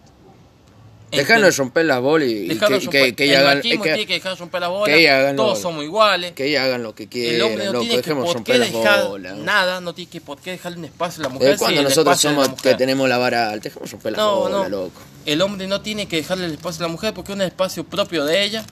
Dejarnos 1.19 1.57
romper 1.59 1.85
las 1.85 2.01
bolas 2.01 2.29
y, 2.29 2.51
y 2.53 2.59
que, 2.59 2.79
que, 2.89 3.15
que 3.15 3.25
el 3.25 3.31
ellas 3.31 3.43
hagan, 3.43 3.61
que- 3.61 3.79
tiene 3.79 4.07
que 4.07 4.15
dejar 4.15 4.39
romper 4.39 4.61
la 4.63 4.69
bola, 4.69 4.95
hagan 4.95 5.37
todos 5.37 5.59
lo- 5.59 5.63
somos 5.63 5.85
iguales. 5.85 6.33
que 6.33 6.47
ellas 6.47 6.65
hagan 6.65 6.83
lo 6.83 6.95
que 6.95 7.03
el 7.05 7.09
quieran, 7.09 7.43
hombre 7.51 7.65
no 7.67 7.73
loco, 7.73 7.85
tiene 7.87 8.03
que 8.03 8.15
por 8.15 8.45
qué 8.45 8.59
dejar 8.59 9.05
bolas. 9.09 9.37
nada, 9.37 9.81
no 9.81 9.95
tiene 9.95 10.11
que 10.11 10.21
por 10.21 10.39
qué 10.41 10.53
dejarle 10.53 10.79
un 10.79 10.85
espacio 10.87 11.21
a 11.21 11.25
la 11.25 11.29
mujer. 11.29 11.53
Si 11.53 11.59
cuando 11.59 11.81
el 11.81 11.85
nosotros 11.85 12.23
de 12.23 12.29
la 12.29 12.35
somos 12.45 12.63
que 12.63 12.75
tenemos 12.75 13.09
la 13.09 13.19
vara 13.19 13.51
alta, 13.51 13.65
dejemos 13.69 13.91
romper 13.91 14.13
las 14.13 14.19
No, 14.21 14.37
bolas, 14.37 14.63
no. 14.63 14.69
loco. 14.69 15.01
El 15.27 15.43
hombre 15.43 15.67
no 15.67 15.81
tiene 15.83 16.07
que 16.09 16.17
dejarle 16.17 16.47
el 16.47 16.53
espacio 16.53 16.85
a 16.85 16.89
la 16.89 16.93
mujer 16.93 17.13
porque 17.15 17.33
es 17.33 17.37
un 17.37 17.43
espacio 17.43 17.85
propio 17.85 18.25
de 18.25 18.43
ella. 18.45 18.65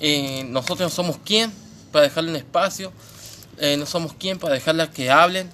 Eh, 0.00 0.44
nosotros 0.48 0.80
no 0.80 0.88
somos 0.90 1.18
quien 1.24 1.52
para 1.92 2.04
dejarle 2.04 2.30
un 2.30 2.36
espacio. 2.36 2.92
Eh, 3.58 3.76
no 3.76 3.84
somos 3.84 4.12
quien 4.14 4.38
para 4.38 4.54
dejarla 4.54 4.90
que 4.90 5.10
hablen. 5.10 5.50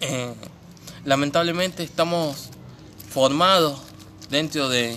Eh, 0.00 0.32
lamentablemente 1.04 1.82
estamos 1.82 2.50
formados 3.10 3.80
dentro 4.30 4.68
de, 4.68 4.96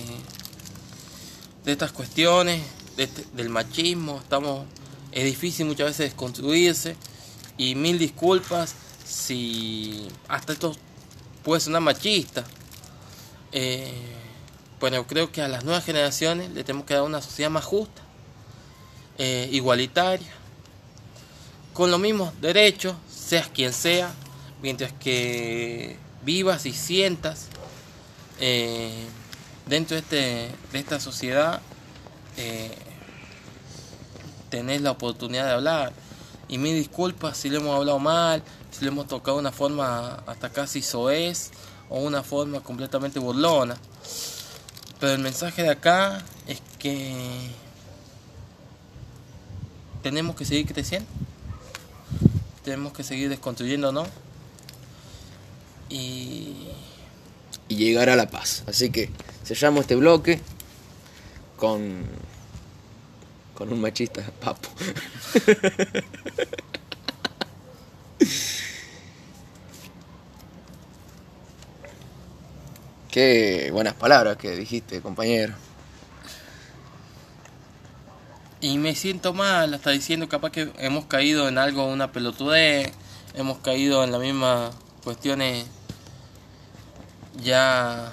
de 1.64 1.72
estas 1.72 1.92
cuestiones, 1.92 2.62
este- 2.96 3.24
del 3.34 3.48
machismo. 3.48 4.18
Estamos, 4.18 4.66
es 5.12 5.24
difícil 5.24 5.66
muchas 5.66 5.88
veces 5.88 6.10
desconstruirse. 6.10 6.96
Y 7.56 7.74
mil 7.74 7.98
disculpas 7.98 8.74
si 9.04 10.08
hasta 10.28 10.52
esto 10.54 10.74
puede 11.44 11.60
sonar 11.60 11.82
machista. 11.82 12.44
Eh, 13.52 13.92
bueno, 14.80 15.06
creo 15.06 15.30
que 15.30 15.42
a 15.42 15.48
las 15.48 15.64
nuevas 15.64 15.84
generaciones 15.84 16.50
le 16.50 16.64
tenemos 16.64 16.86
que 16.86 16.94
dar 16.94 17.02
una 17.04 17.20
sociedad 17.22 17.50
más 17.50 17.64
justa, 17.64 18.02
eh, 19.18 19.48
igualitaria, 19.52 20.32
con 21.72 21.90
los 21.90 22.00
mismos 22.00 22.32
derechos, 22.40 22.96
seas 23.08 23.48
quien 23.48 23.72
sea, 23.72 24.12
mientras 24.60 24.92
que 24.92 25.96
vivas 26.24 26.66
y 26.66 26.72
sientas 26.72 27.46
eh, 28.40 29.06
dentro 29.66 29.96
de, 29.96 30.00
este, 30.00 30.50
de 30.72 30.78
esta 30.78 31.00
sociedad, 31.00 31.60
eh, 32.36 32.70
tenés 34.50 34.80
la 34.80 34.90
oportunidad 34.90 35.46
de 35.46 35.52
hablar. 35.52 35.92
Y 36.48 36.58
mil 36.58 36.74
disculpas 36.74 37.36
si 37.38 37.48
le 37.48 37.56
hemos 37.56 37.74
hablado 37.74 37.98
mal, 37.98 38.42
si 38.70 38.84
le 38.84 38.90
hemos 38.90 39.06
tocado 39.06 39.38
de 39.38 39.40
una 39.40 39.52
forma 39.52 40.22
hasta 40.26 40.50
casi 40.50 40.82
soez 40.82 41.50
o 41.88 42.00
una 42.00 42.22
forma 42.22 42.60
completamente 42.60 43.18
burlona. 43.18 43.76
Pero 45.00 45.12
el 45.12 45.20
mensaje 45.20 45.62
de 45.62 45.70
acá 45.70 46.22
es 46.46 46.60
que 46.78 47.50
tenemos 50.02 50.36
que 50.36 50.44
seguir 50.44 50.66
creciendo, 50.66 51.08
tenemos 52.64 52.92
que 52.92 53.02
seguir 53.02 53.28
desconstruyéndonos 53.28 54.08
y 55.88 56.68
Y 57.68 57.76
llegar 57.76 58.10
a 58.10 58.16
la 58.16 58.28
paz. 58.30 58.64
Así 58.66 58.90
que 58.90 59.10
sellamos 59.42 59.82
este 59.82 59.96
bloque 59.96 60.40
con. 61.56 62.06
con 63.54 63.72
un 63.72 63.80
machista 63.80 64.22
papo. 64.40 64.68
Qué 73.10 73.68
buenas 73.72 73.92
palabras 73.92 74.38
que 74.38 74.56
dijiste, 74.56 75.02
compañero. 75.02 75.54
Y 78.62 78.78
me 78.78 78.94
siento 78.94 79.34
mal, 79.34 79.74
hasta 79.74 79.90
diciendo 79.90 80.28
capaz 80.30 80.50
que 80.50 80.72
hemos 80.78 81.04
caído 81.04 81.46
en 81.46 81.58
algo, 81.58 81.84
una 81.84 82.10
pelotudez, 82.10 82.90
hemos 83.34 83.58
caído 83.58 84.02
en 84.02 84.12
las 84.12 84.20
mismas 84.20 84.72
cuestiones 85.04 85.66
ya 87.42 88.12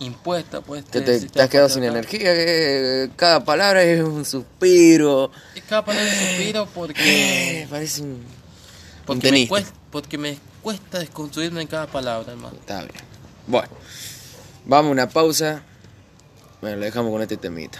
impuesta, 0.00 0.60
pues. 0.60 0.84
Te, 0.84 0.98
este 0.98 1.28
te- 1.28 1.42
has 1.42 1.48
quedado 1.48 1.68
sin 1.68 1.84
energía, 1.84 2.34
que 2.34 3.10
cada 3.16 3.44
palabra 3.44 3.82
es 3.82 4.02
un 4.02 4.24
suspiro. 4.24 5.30
Y 5.54 5.60
cada 5.62 5.84
palabra 5.84 6.10
es 6.12 6.18
suspiro 6.36 6.62
Eh, 6.64 6.68
porque, 6.74 7.66
parece 7.70 8.02
un, 8.02 8.08
un 8.10 8.22
porque, 9.06 9.32
me 9.32 9.48
cuesta, 9.48 9.72
porque 9.90 10.18
me 10.18 10.38
cuesta 10.62 10.98
desconstruirme 10.98 11.62
en 11.62 11.66
cada 11.68 11.86
palabra, 11.86 12.32
hermano. 12.32 12.56
Está 12.58 12.80
bien. 12.80 12.92
Bueno, 13.46 13.68
vamos 14.66 14.90
a 14.90 14.92
una 14.92 15.08
pausa. 15.08 15.62
Bueno, 16.60 16.76
lo 16.76 16.84
dejamos 16.84 17.10
con 17.12 17.22
este 17.22 17.36
temita. 17.36 17.78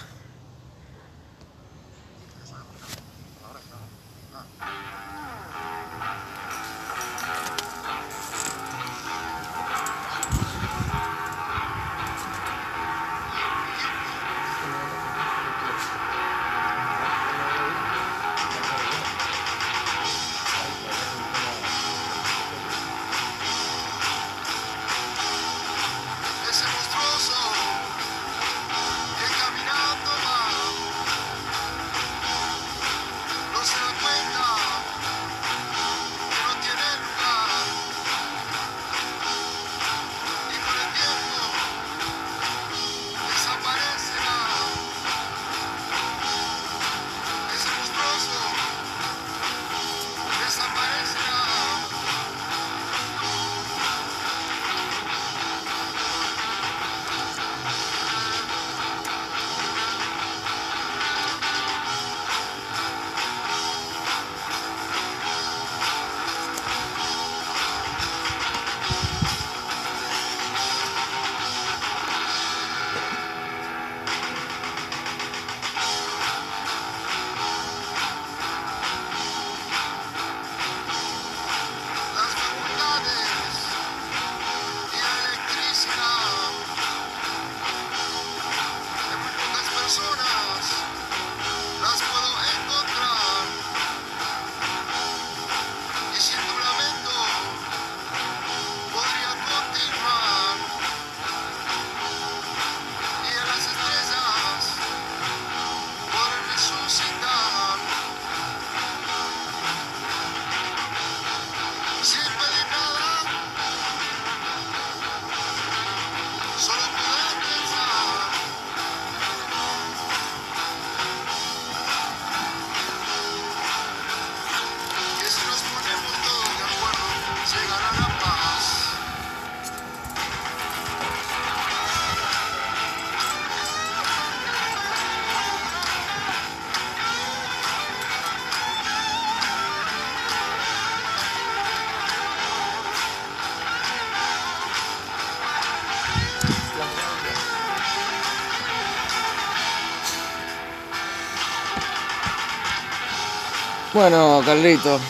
Bueno, 153.99 154.41
Carlito. 154.47 155.01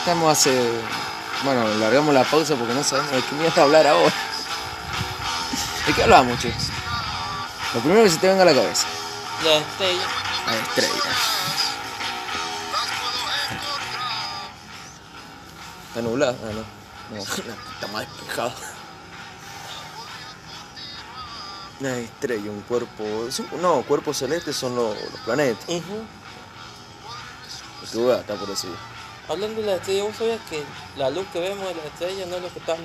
Estamos 0.00 0.30
hace. 0.30 0.70
Bueno, 1.42 1.66
largamos 1.78 2.12
la 2.12 2.24
pausa 2.24 2.56
porque 2.56 2.74
no 2.74 2.84
sabemos 2.84 3.10
de 3.10 3.22
qué 3.22 3.34
me 3.34 3.44
vas 3.44 3.56
a 3.56 3.62
hablar 3.62 3.86
ahora. 3.86 4.12
¿De 5.86 5.94
qué 5.94 6.02
hablamos, 6.02 6.38
chicos? 6.38 6.64
Lo 7.72 7.80
primero 7.80 8.04
que 8.04 8.10
se 8.10 8.18
te 8.18 8.28
venga 8.28 8.42
a 8.42 8.44
la 8.44 8.52
cabeza. 8.52 8.86
La 9.44 9.56
estrella. 9.56 10.06
La 10.46 10.56
estrella. 10.56 11.10
¿Está 15.88 16.02
nublada? 16.02 16.36
Ah, 16.44 16.50
no. 16.52 17.16
No, 17.16 17.22
está 17.22 17.86
más 17.94 18.06
despejado. 18.08 18.52
Una 21.80 21.96
estrella, 21.96 22.50
un 22.50 22.60
cuerpo. 22.60 23.04
No, 23.58 23.80
cuerpos 23.84 24.18
celestes 24.18 24.54
son 24.54 24.76
los, 24.76 24.94
los 24.94 25.20
planetas. 25.24 25.64
Está 27.94 28.34
por 28.34 28.48
decir. 28.48 28.70
Hablando 29.28 29.60
de 29.60 29.66
la 29.66 29.74
estrella, 29.76 30.04
¿vos 30.04 30.16
sabías 30.16 30.40
que 30.50 30.62
la 30.96 31.10
luz 31.10 31.26
que 31.32 31.40
vemos 31.40 31.66
de 31.68 31.74
la 31.74 31.84
estrella 31.84 32.26
no 32.26 32.36
es 32.36 32.42
lo 32.42 32.52
que 32.52 32.58
están 32.58 32.76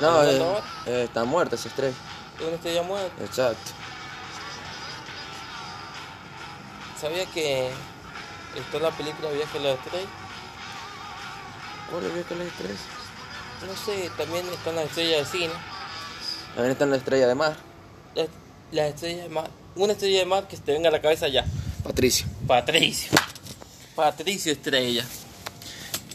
No, 0.00 0.08
hablando 0.08 0.58
eh, 0.58 0.62
eh, 0.86 1.04
está 1.04 1.24
muerta 1.24 1.54
esa 1.54 1.68
estrella. 1.68 1.94
Es 2.38 2.46
una 2.46 2.56
estrella 2.56 2.82
muerta. 2.82 3.24
Exacto. 3.24 3.70
¿Sabías 7.00 7.28
que 7.28 7.70
está 8.56 8.78
la 8.78 8.90
película 8.90 9.30
Viaje 9.30 9.58
a 9.58 9.60
la 9.60 9.72
estrella? 9.72 10.08
¿Cuál 11.90 12.04
es 12.06 12.26
que 12.26 12.34
la 12.34 12.44
estrella? 12.44 12.74
No 13.66 13.76
sé, 13.76 14.10
también 14.16 14.46
están 14.48 14.74
las 14.76 14.86
estrellas 14.86 15.32
de 15.32 15.38
cine. 15.38 15.52
También 16.54 16.72
está 16.72 16.86
la 16.86 16.96
estrella 16.96 17.26
de 17.28 17.34
mar. 17.34 17.56
Las 18.14 18.28
las 18.72 18.88
estrellas 18.88 19.22
de 19.24 19.28
mar. 19.28 19.50
Una 19.76 19.92
estrella 19.92 20.18
de 20.18 20.26
mar 20.26 20.48
que 20.48 20.56
se 20.56 20.62
te 20.62 20.72
venga 20.72 20.88
a 20.88 20.92
la 20.92 21.00
cabeza 21.00 21.28
ya. 21.28 21.44
Patricio. 21.84 22.26
Patricio. 22.46 23.10
Patricio 23.96 24.52
Estrella. 24.52 25.04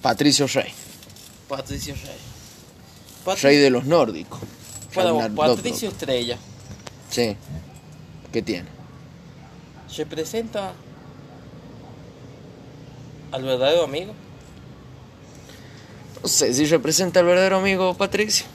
Patricio 0.02 0.48
Rey. 0.48 0.72
Patricio 1.50 1.96
Rey. 1.96 2.17
Patri- 3.26 3.41
Rey 3.41 3.58
de 3.58 3.70
los 3.72 3.86
nórdicos. 3.86 4.39
Bueno, 4.94 5.36
Patricio 5.36 5.89
Estrella. 5.89 6.38
Sí. 7.10 7.36
¿Qué 8.32 8.41
tiene? 8.41 8.70
representa 9.98 10.72
al 13.34 13.44
verdadero 13.44 13.84
amigo. 13.84 14.13
No 16.24 16.30
sé 16.30 16.54
si 16.54 16.65
representa 16.65 17.20
al 17.20 17.26
verdadero 17.26 17.58
amigo 17.58 17.94
Patricio. 17.98 18.46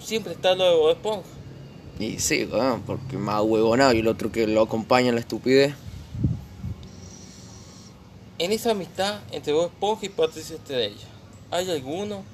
Siempre 0.00 0.32
está 0.32 0.54
lo 0.54 0.64
de 0.64 0.74
Bob 0.76 0.90
Esponja. 0.90 1.28
Y 2.00 2.18
sí, 2.18 2.48
weón, 2.50 2.80
porque 2.80 3.18
más 3.18 3.42
huevonado 3.42 3.92
y 3.92 3.98
el 3.98 4.08
otro 4.08 4.32
que 4.32 4.46
lo 4.46 4.62
acompaña 4.62 5.10
en 5.10 5.16
la 5.16 5.20
estupidez. 5.20 5.74
En 8.38 8.52
esa 8.52 8.70
amistad 8.70 9.20
entre 9.32 9.52
Bob 9.52 9.66
Esponja 9.66 10.06
y 10.06 10.08
Patricio 10.08 10.56
Estrella, 10.56 11.06
¿hay 11.50 11.70
alguno 11.70 12.24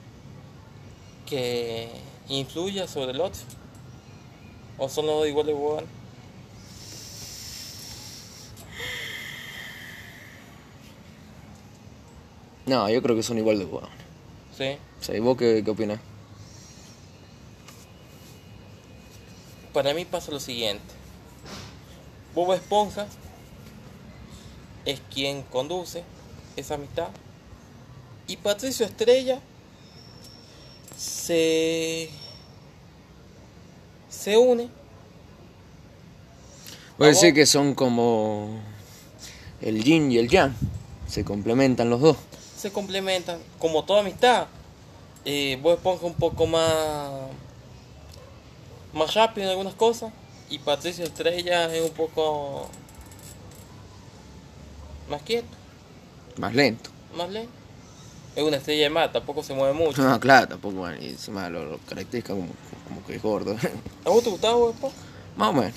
que 1.28 1.88
influya 2.28 2.86
sobre 2.86 3.10
el 3.10 3.20
otro? 3.20 3.40
¿O 4.78 4.88
son 4.88 5.06
los 5.06 5.16
dos 5.16 5.26
iguales 5.26 5.56
de 5.56 5.60
huevones? 5.60 5.90
No, 12.66 12.88
yo 12.88 13.02
creo 13.02 13.16
que 13.16 13.24
son 13.24 13.38
igual 13.38 13.58
de 13.58 13.64
huevones. 13.64 13.90
Sí. 14.56 14.76
O 15.00 15.02
sea, 15.02 15.16
¿y 15.16 15.18
vos 15.18 15.36
qué, 15.36 15.62
qué 15.64 15.70
opinás? 15.72 15.98
Para 19.76 19.92
mí 19.92 20.06
pasa 20.06 20.32
lo 20.32 20.40
siguiente. 20.40 20.82
Bob 22.34 22.54
Esponja 22.54 23.06
es 24.86 25.02
quien 25.12 25.42
conduce 25.42 26.02
esa 26.56 26.76
amistad. 26.76 27.08
Y 28.26 28.38
Patricio 28.38 28.86
Estrella 28.86 29.38
se 30.96 32.08
se 34.08 34.38
une 34.38 34.70
Puede 36.96 37.10
decir 37.10 37.34
que 37.34 37.44
son 37.44 37.74
como 37.74 38.58
el 39.60 39.84
yin 39.84 40.10
y 40.10 40.16
el 40.16 40.30
yang. 40.30 40.54
Se 41.06 41.22
complementan 41.22 41.90
los 41.90 42.00
dos. 42.00 42.16
se 42.56 42.72
complementan 42.72 43.40
como 43.58 43.84
toda 43.84 44.00
amistad 44.00 44.46
eh, 45.26 45.58
Bob 45.60 45.74
Esponja 45.74 46.06
un 46.06 46.14
poco 46.14 46.46
más 46.46 47.10
más 48.96 49.14
rápido 49.14 49.44
en 49.46 49.50
algunas 49.50 49.74
cosas 49.74 50.12
y 50.50 50.58
Patricio 50.58 51.04
Estrella 51.04 51.72
es 51.74 51.82
un 51.84 51.90
poco 51.90 52.68
más 55.08 55.22
quieto 55.22 55.46
Más 56.38 56.54
lento. 56.54 56.90
más 57.16 57.28
lento 57.30 57.52
es 58.34 58.42
una 58.44 58.58
estrella 58.58 58.84
de 58.84 58.90
mar 58.90 59.12
tampoco 59.12 59.42
se 59.42 59.54
mueve 59.54 59.72
mucho 59.72 60.02
No, 60.02 60.20
claro, 60.20 60.48
tampoco. 60.48 60.74
bueno, 60.76 61.00
y 61.02 61.08
encima 61.10 61.48
lo, 61.48 61.64
lo 61.64 61.78
caracteriza 61.88 62.34
como, 62.34 62.48
como 62.86 63.04
que 63.06 63.16
es 63.16 63.22
gordo. 63.22 63.56
¿a 64.04 64.10
vos 64.10 64.22
te 64.22 64.28
gustaba 64.30 64.54
Bob? 64.56 64.74
Más 65.36 65.48
o 65.48 65.52
menos. 65.54 65.74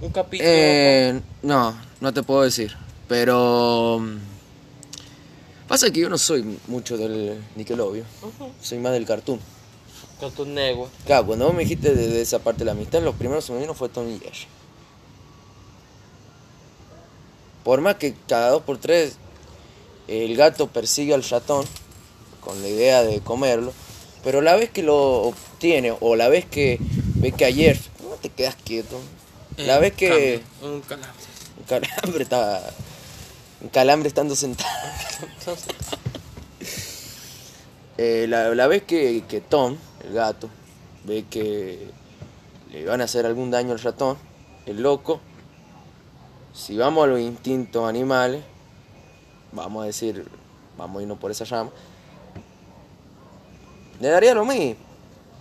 un 0.00 0.10
capítulo 0.10 0.48
Eh, 0.50 1.20
no, 1.42 1.76
no 2.00 2.12
te 2.12 2.22
puedo 2.24 2.42
decir. 2.42 2.76
Pero. 3.06 4.00
mm, 4.00 4.18
Pasa 5.68 5.90
que 5.92 6.00
yo 6.00 6.08
no 6.08 6.18
soy 6.18 6.58
mucho 6.66 6.96
del 6.96 7.40
Nickelodeon. 7.54 8.04
Soy 8.60 8.78
más 8.78 8.92
del 8.92 9.06
cartoon. 9.06 9.38
Cartoon 10.20 10.54
Network 10.54 10.90
Claro, 11.06 11.26
cuando 11.26 11.46
vos 11.46 11.54
me 11.54 11.62
dijiste 11.62 11.94
de, 11.94 12.08
de 12.08 12.22
esa 12.22 12.38
parte 12.38 12.60
de 12.60 12.64
la 12.66 12.72
amistad, 12.72 13.02
los 13.02 13.14
primeros 13.14 13.44
que 13.46 13.52
me 13.52 13.60
vino 13.60 13.74
fue 13.74 13.88
Tony 13.88 14.14
y 14.14 14.18
Jerry. 14.20 14.46
Por 17.64 17.80
más 17.80 17.96
que 17.96 18.14
cada 18.28 18.50
dos 18.50 18.62
por 18.62 18.78
tres 18.78 19.16
el 20.06 20.36
gato 20.36 20.68
persigue 20.68 21.14
al 21.14 21.22
ratón 21.24 21.64
con 22.40 22.60
la 22.60 22.68
idea 22.68 23.02
de 23.02 23.20
comerlo, 23.20 23.72
pero 24.22 24.42
la 24.42 24.54
vez 24.54 24.68
que 24.70 24.82
lo 24.82 25.22
obtiene 25.22 25.96
o 25.98 26.14
la 26.14 26.28
vez 26.28 26.44
que 26.44 26.78
ve 27.16 27.32
que 27.32 27.46
ayer 27.46 27.78
no 28.02 28.16
te 28.16 28.28
quedas 28.28 28.54
quieto, 28.56 29.00
la 29.56 29.76
Eh, 29.76 29.80
vez 29.80 29.92
que 29.94 30.42
cambio, 30.60 30.74
un 30.76 30.80
calambre. 30.82 31.24
un 31.58 31.64
calambre 31.64 32.22
está 32.24 32.70
un 33.62 33.68
calambre 33.70 34.08
estando 34.08 34.36
sentado, 34.36 34.68
Eh, 37.96 38.26
la, 38.28 38.52
la 38.56 38.66
vez 38.66 38.82
que, 38.82 39.22
que 39.28 39.40
Tom, 39.40 39.76
el 40.06 40.12
gato, 40.14 40.48
ve 41.04 41.24
que 41.30 41.88
le 42.70 42.84
van 42.86 43.00
a 43.00 43.04
hacer 43.04 43.26
algún 43.26 43.50
daño 43.50 43.72
al 43.72 43.78
ratón, 43.80 44.16
el 44.66 44.82
loco, 44.82 45.20
si 46.52 46.76
vamos 46.76 47.04
a 47.04 47.06
los 47.08 47.20
instintos 47.20 47.88
animales, 47.88 48.42
vamos 49.52 49.82
a 49.82 49.86
decir, 49.86 50.26
vamos 50.78 51.00
a 51.00 51.02
irnos 51.02 51.18
por 51.18 51.30
esa 51.30 51.44
llama, 51.44 51.70
le 54.00 54.08
daría 54.08 54.34
lo 54.34 54.44
mismo, 54.44 54.76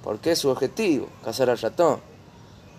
porque 0.04 0.32
es 0.32 0.40
su 0.40 0.50
objetivo, 0.50 1.08
cazar 1.24 1.50
al 1.50 1.58
ratón. 1.58 2.00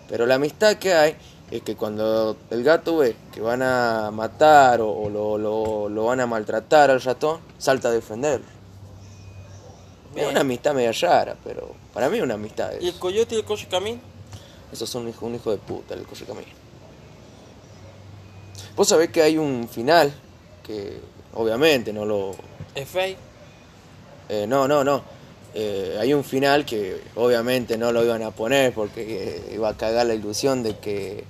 Pero 0.07 0.25
la 0.25 0.35
amistad 0.35 0.75
que 0.77 0.93
hay 0.93 1.15
es 1.51 1.61
que 1.63 1.75
cuando 1.75 2.37
el 2.49 2.63
gato 2.63 2.97
ve 2.97 3.15
que 3.33 3.41
van 3.41 3.61
a 3.61 4.11
matar 4.13 4.81
o, 4.81 4.89
o 4.91 5.09
lo, 5.09 5.37
lo- 5.37 5.89
lo 5.89 6.05
van 6.05 6.19
a 6.19 6.27
maltratar 6.27 6.91
al 6.91 7.01
ratón, 7.01 7.39
salta 7.57 7.89
a 7.89 7.91
defenderlo. 7.91 8.45
Es 10.15 10.27
una 10.27 10.41
amistad 10.41 10.73
media 10.73 10.91
rara, 10.93 11.35
pero 11.43 11.71
para 11.93 12.09
mí 12.09 12.17
es 12.17 12.23
una 12.23 12.35
amistad. 12.35 12.71
¿Y 12.79 12.87
el 12.87 12.95
coyote 12.99 13.35
y 13.35 13.39
el 13.39 13.43
coche 13.45 13.67
camino? 13.69 13.99
Esos 14.71 14.89
son 14.89 15.03
un 15.03 15.09
hijo, 15.09 15.25
un 15.25 15.35
hijo 15.35 15.51
de 15.51 15.57
puta, 15.57 15.93
el 15.93 16.03
Coche 16.03 16.25
Camino. 16.25 16.47
Vos 18.75 18.87
sabés 18.87 19.09
que 19.09 19.21
hay 19.21 19.37
un 19.37 19.67
final 19.69 20.13
que 20.65 20.99
obviamente 21.33 21.93
no 21.93 22.05
lo... 22.05 22.31
¿Es 22.73 22.87
fake? 22.89 23.17
eh, 24.29 24.45
no, 24.47 24.67
no, 24.67 24.83
no. 24.83 25.03
Eh, 25.53 25.97
hay 26.01 26.13
un 26.13 26.23
final 26.25 26.65
que 26.65 26.99
obviamente 27.15 27.77
no 27.77 27.91
lo 27.93 28.03
iban 28.03 28.21
a 28.23 28.31
poner 28.31 28.73
porque 28.73 29.37
eh, 29.49 29.53
iba 29.55 29.69
a 29.69 29.77
cagar 29.77 30.05
la 30.07 30.13
ilusión 30.13 30.63
de 30.63 30.77
que, 30.79 31.23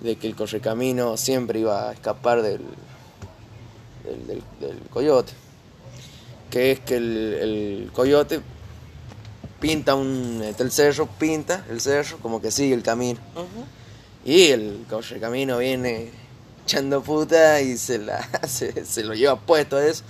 de 0.00 0.16
que 0.16 0.26
el 0.26 0.34
correcamino 0.34 1.18
siempre 1.18 1.58
iba 1.60 1.90
a 1.90 1.92
escapar 1.92 2.40
del, 2.40 2.62
del, 4.04 4.26
del- 4.26 4.42
del 4.60 4.78
coyote. 4.88 5.32
Que 6.50 6.72
es 6.72 6.80
que 6.80 6.96
el, 6.96 7.38
el 7.40 7.90
coyote 7.92 8.40
pinta 9.60 9.94
un, 9.94 10.40
este, 10.44 10.62
el 10.62 10.72
cerro, 10.72 11.06
pinta 11.06 11.64
el 11.70 11.80
cerro 11.80 12.18
como 12.18 12.40
que 12.42 12.50
sigue 12.50 12.74
el 12.74 12.82
camino. 12.82 13.20
Ujú. 13.36 13.64
Y 14.24 14.48
el 14.48 14.84
correcamino 14.88 15.58
viene 15.58 16.10
echando 16.64 17.02
puta 17.02 17.60
y 17.60 17.76
se, 17.76 17.98
la, 17.98 18.28
se, 18.48 18.84
se 18.84 19.04
lo 19.04 19.14
lleva 19.14 19.38
puesto 19.38 19.76
a 19.76 19.86
eso. 19.86 20.02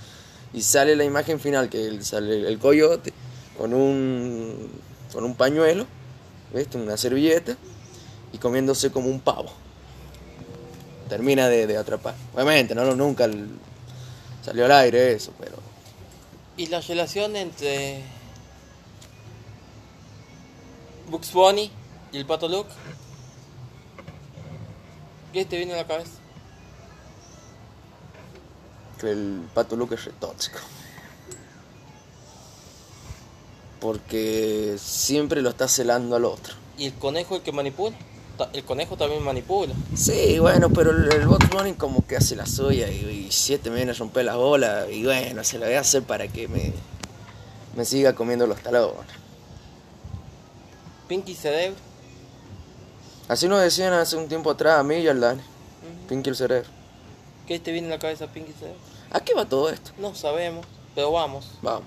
Y 0.53 0.61
sale 0.63 0.95
la 0.95 1.03
imagen 1.05 1.39
final 1.39 1.69
que 1.69 2.01
sale 2.03 2.47
el 2.47 2.59
coyote 2.59 3.13
con 3.57 3.73
un, 3.73 4.69
con 5.13 5.23
un 5.23 5.35
pañuelo, 5.35 5.85
¿viste? 6.53 6.77
una 6.77 6.97
servilleta, 6.97 7.55
y 8.33 8.37
comiéndose 8.37 8.91
como 8.91 9.09
un 9.09 9.21
pavo. 9.21 9.51
Termina 11.07 11.47
de, 11.47 11.67
de 11.67 11.77
atrapar. 11.77 12.15
Obviamente, 12.33 12.73
no, 12.75 12.83
no, 12.83 12.95
nunca 12.95 13.25
el- 13.25 13.47
salió 14.43 14.65
al 14.65 14.71
aire 14.71 15.13
eso, 15.13 15.31
pero 15.39 15.53
¿Y 16.61 16.67
la 16.67 16.79
relación 16.79 17.35
entre 17.35 18.03
Bugs 21.09 21.33
Bunny 21.33 21.71
y 22.11 22.17
el 22.17 22.27
Pato 22.27 22.47
Luke? 22.47 22.69
¿Qué 25.33 25.43
te 25.43 25.57
viene 25.57 25.73
a 25.73 25.77
la 25.77 25.87
cabeza? 25.87 26.11
que 28.99 29.09
el 29.09 29.49
pato 29.55 29.75
Luke 29.75 29.95
es 29.95 30.05
re 30.05 30.11
tóxico. 30.11 30.59
Porque 33.79 34.77
siempre 34.77 35.41
lo 35.41 35.49
está 35.49 35.67
celando 35.67 36.15
al 36.15 36.25
otro. 36.25 36.53
¿Y 36.77 36.85
el 36.85 36.93
conejo 36.93 37.37
el 37.37 37.41
que 37.41 37.51
manipula? 37.51 37.97
El 38.53 38.63
conejo 38.63 38.97
también 38.97 39.21
manipula. 39.23 39.73
Sí, 39.95 40.39
bueno, 40.39 40.69
pero 40.69 40.91
el, 40.91 41.13
el 41.13 41.27
Box 41.27 41.49
Bunny 41.49 41.73
como 41.73 42.05
que 42.07 42.17
hace 42.17 42.35
la 42.35 42.47
suya 42.47 42.89
y, 42.89 43.27
y 43.27 43.31
siete 43.31 43.69
me 43.69 43.75
viene 43.75 43.91
a 43.91 43.93
romper 43.95 44.25
las 44.25 44.35
bolas 44.35 44.89
y 44.89 45.03
bueno, 45.03 45.43
se 45.43 45.59
la 45.59 45.67
voy 45.67 45.75
a 45.75 45.81
hacer 45.81 46.01
para 46.01 46.27
que 46.27 46.47
me, 46.47 46.73
me 47.75 47.85
siga 47.85 48.13
comiendo 48.13 48.47
los 48.47 48.59
talones. 48.61 48.95
Pinky 51.07 51.35
Cerebro. 51.35 51.77
Así 53.27 53.47
nos 53.47 53.61
decían 53.61 53.93
hace 53.93 54.15
un 54.15 54.27
tiempo 54.27 54.49
atrás 54.49 54.79
a 54.79 54.83
mí 54.83 54.95
y 54.95 55.07
al 55.07 55.21
Dani, 55.21 55.41
Pinky 56.09 56.31
el 56.31 56.35
cerebro. 56.35 56.69
¿Qué 57.47 57.59
te 57.59 57.71
viene 57.71 57.87
a 57.87 57.91
la 57.91 57.99
cabeza 57.99 58.27
Pinky 58.27 58.53
Cerebro? 58.53 58.79
¿A 59.11 59.19
qué 59.19 59.33
va 59.33 59.45
todo 59.45 59.69
esto? 59.69 59.91
No 59.99 60.15
sabemos, 60.15 60.65
pero 60.95 61.11
vamos. 61.11 61.51
Vamos. 61.61 61.83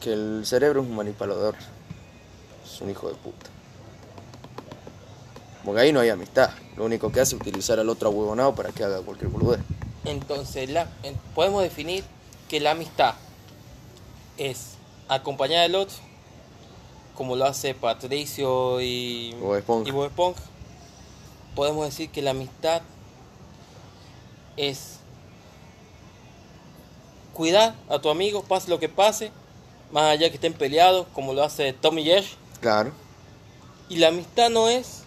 Que 0.00 0.12
el 0.12 0.42
cerebro 0.44 0.82
es 0.82 0.86
un 0.86 0.94
manipulador. 0.94 1.56
Es 2.72 2.80
un 2.80 2.90
hijo 2.90 3.08
de 3.08 3.14
puta. 3.14 3.46
Porque 5.64 5.80
ahí 5.80 5.92
no 5.92 6.00
hay 6.00 6.10
amistad. 6.10 6.50
Lo 6.76 6.84
único 6.84 7.10
que 7.10 7.20
hace 7.20 7.34
es 7.36 7.40
utilizar 7.40 7.78
al 7.80 7.88
otro 7.88 8.08
ahuevonado 8.08 8.54
para 8.54 8.70
que 8.70 8.84
haga 8.84 9.00
cualquier 9.00 9.30
boludez. 9.30 9.60
Entonces, 10.04 10.68
la, 10.70 10.88
en- 11.02 11.16
podemos 11.34 11.62
definir 11.62 12.04
que 12.48 12.60
la 12.60 12.72
amistad 12.72 13.14
es 14.36 14.72
acompañar 15.08 15.64
al 15.64 15.74
otro, 15.74 15.96
como 17.16 17.34
lo 17.34 17.46
hace 17.46 17.74
Patricio 17.74 18.80
y 18.80 19.34
Bob 19.40 19.56
Esponja. 19.56 19.88
y 19.88 19.92
Bob 19.92 20.06
Esponja. 20.06 20.42
Podemos 21.56 21.86
decir 21.86 22.10
que 22.10 22.20
la 22.22 22.30
amistad 22.32 22.82
es 24.56 24.98
cuidar 27.34 27.74
a 27.88 27.98
tu 27.98 28.08
amigo, 28.10 28.42
pase 28.42 28.68
lo 28.70 28.78
que 28.78 28.88
pase, 28.88 29.30
más 29.90 30.04
allá 30.04 30.28
que 30.28 30.36
estén 30.36 30.52
peleados, 30.52 31.06
como 31.14 31.32
lo 31.34 31.42
hace 31.42 31.72
Tommy 31.72 32.04
Jerry. 32.04 32.26
Claro. 32.60 32.92
Y 33.88 33.96
la 33.96 34.08
amistad 34.08 34.50
no 34.50 34.68
es 34.68 35.02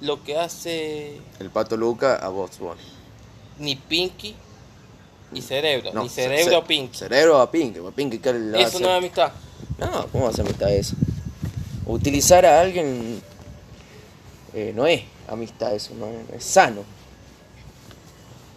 lo 0.00 0.22
que 0.22 0.36
hace 0.38 1.18
El 1.40 1.50
pato 1.50 1.76
Luca 1.76 2.16
a 2.16 2.28
Box 2.28 2.58
Bunny. 2.58 2.80
ni 3.58 3.76
Pinky 3.76 4.34
ni 5.32 5.40
Cerebro, 5.42 5.92
No, 5.92 6.02
ni 6.04 6.08
ce- 6.08 6.22
Cerebro 6.22 6.50
ce- 6.50 6.56
a 6.56 6.64
Pinky. 6.64 6.96
Cerebro 6.98 7.40
a 7.40 7.50
Pinky. 7.50 7.80
pues 7.80 7.94
Pinky, 7.94 8.18
¿qué 8.18 8.32
le 8.32 8.58
a 8.62 8.66
Eso 8.68 8.78
no 8.80 8.88
es 8.90 8.98
amistad. 8.98 9.32
No, 9.78 10.06
¿cómo 10.12 10.24
va 10.24 10.30
a 10.30 10.32
ser 10.32 10.44
amistad 10.44 10.72
eso? 10.72 10.94
Utilizar 11.86 12.46
a 12.46 12.60
alguien 12.60 13.20
eh, 14.52 14.72
no 14.76 14.86
es 14.86 15.02
amistad, 15.28 15.74
eso 15.74 15.92
no 15.94 16.06
es, 16.06 16.30
es 16.36 16.44
sano. 16.44 16.82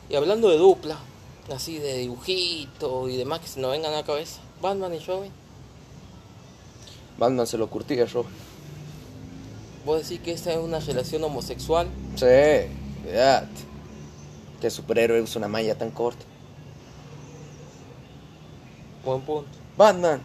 Y 0.09 0.15
hablando 0.15 0.49
de 0.49 0.57
dupla, 0.57 0.97
así 1.53 1.80
de 1.80 1.97
dibujitos 1.97 3.09
y 3.09 3.17
demás 3.17 3.39
que 3.39 3.47
se 3.47 3.59
nos 3.59 3.71
vengan 3.71 3.93
a 3.93 3.97
la 3.97 4.03
cabeza, 4.03 4.39
Batman 4.61 4.93
y 4.93 4.99
Robin, 4.99 5.32
Batman 7.18 7.47
se 7.47 7.57
lo 7.57 7.70
curtía 7.70 8.05
yo. 8.05 8.26
¿vos 9.86 10.01
decís 10.03 10.20
que 10.24 10.32
esa 10.34 10.51
es 10.51 10.57
una 10.57 10.80
relación 10.80 11.24
homosexual? 11.24 11.88
Sí, 12.15 12.26
cuidate. 13.03 13.47
Que 14.59 14.70
superhéroe 14.70 15.22
usa 15.22 15.39
una 15.39 15.47
malla 15.47 15.76
tan 15.78 15.91
corta. 15.91 16.26
Buen 19.05 19.22
punto. 19.22 19.49
Batman, 19.78 20.22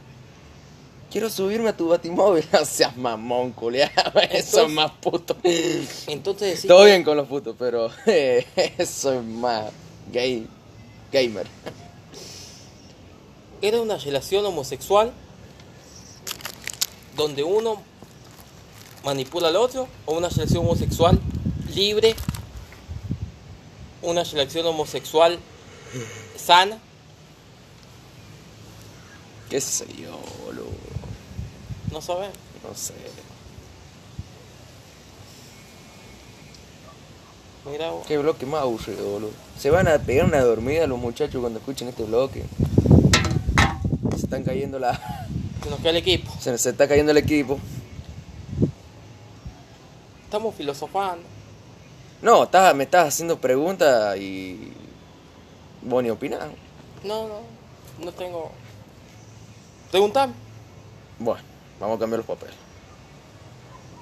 quiero 1.11 1.31
subirme 1.31 1.69
a 1.69 1.77
tu 1.77 1.89
batimóvil. 1.89 2.45
No 2.53 2.65
seas 2.65 2.97
mamón, 2.97 3.53
culiado. 3.53 3.93
Eso 4.33 4.67
es 4.67 4.73
más 4.73 4.91
puto. 4.93 5.37
Entonces 6.09 6.57
decís 6.57 6.67
Todo 6.67 6.81
que- 6.85 6.87
bien 6.91 7.05
con 7.05 7.17
los 7.17 7.29
putos, 7.29 7.55
pero 7.59 7.89
eh, 8.07 8.45
eso 8.79 9.13
es 9.13 9.23
más 9.25 9.71
gay, 10.11 10.49
gamer. 11.13 11.47
era 13.61 13.81
una 13.81 13.97
relación 13.97 14.45
homosexual 14.45 15.13
donde 17.17 17.43
uno 17.43 17.83
manipula 19.05 19.49
al 19.49 19.57
otro 19.57 19.89
o 20.07 20.17
una 20.17 20.29
relación 20.29 20.65
homosexual 20.65 21.19
libre, 21.75 22.15
una 24.03 24.25
relación 24.25 24.67
homosexual 24.67 25.39
sana. 26.37 26.79
¿Qué 29.51 29.61
sé 29.61 29.87
yo, 30.01 30.19
boludo? 30.45 30.71
No 31.93 32.01
sabemos. 32.01 32.37
No 32.67 32.75
sé. 32.75 32.95
Mira 37.71 37.91
vos. 37.91 38.07
Qué 38.07 38.19
bloque 38.19 38.47
más 38.47 38.63
aburrido, 38.63 39.09
boludo. 39.09 39.31
Se 39.59 39.71
van 39.71 39.87
a 39.89 39.99
pegar 39.99 40.27
una 40.27 40.41
dormida 40.41 40.87
los 40.87 40.99
muchachos 40.99 41.41
cuando 41.41 41.59
escuchen 41.59 41.89
este 41.89 42.03
bloque. 42.05 42.45
Se 44.17 44.25
están 44.25 44.43
cayendo 44.43 44.79
la. 44.79 45.22
Se 45.63 45.71
nos 45.71 45.79
queda 45.81 45.91
el 45.91 45.97
equipo. 45.97 46.33
Se, 46.41 46.57
se 46.59 46.71
está 46.71 46.89
cayendo 46.89 47.13
el 47.13 47.19
equipo. 47.19 47.59
Estamos 50.25 50.55
filosofando. 50.55 51.25
No, 52.23 52.45
estás- 52.45 52.75
me 52.75 52.85
estás 52.85 53.09
haciendo 53.09 53.39
preguntas 53.39 54.17
y. 54.17 54.73
Vos 55.83 56.03
ni. 56.03 56.09
No, 56.09 57.29
no, 57.29 57.41
no 57.99 58.13
tengo. 58.13 58.51
Preguntame. 59.91 60.33
Bueno, 61.19 61.43
vamos 61.81 61.97
a 61.97 62.01
cambiar 62.01 62.19
los 62.19 62.27
papeles. 62.27 62.55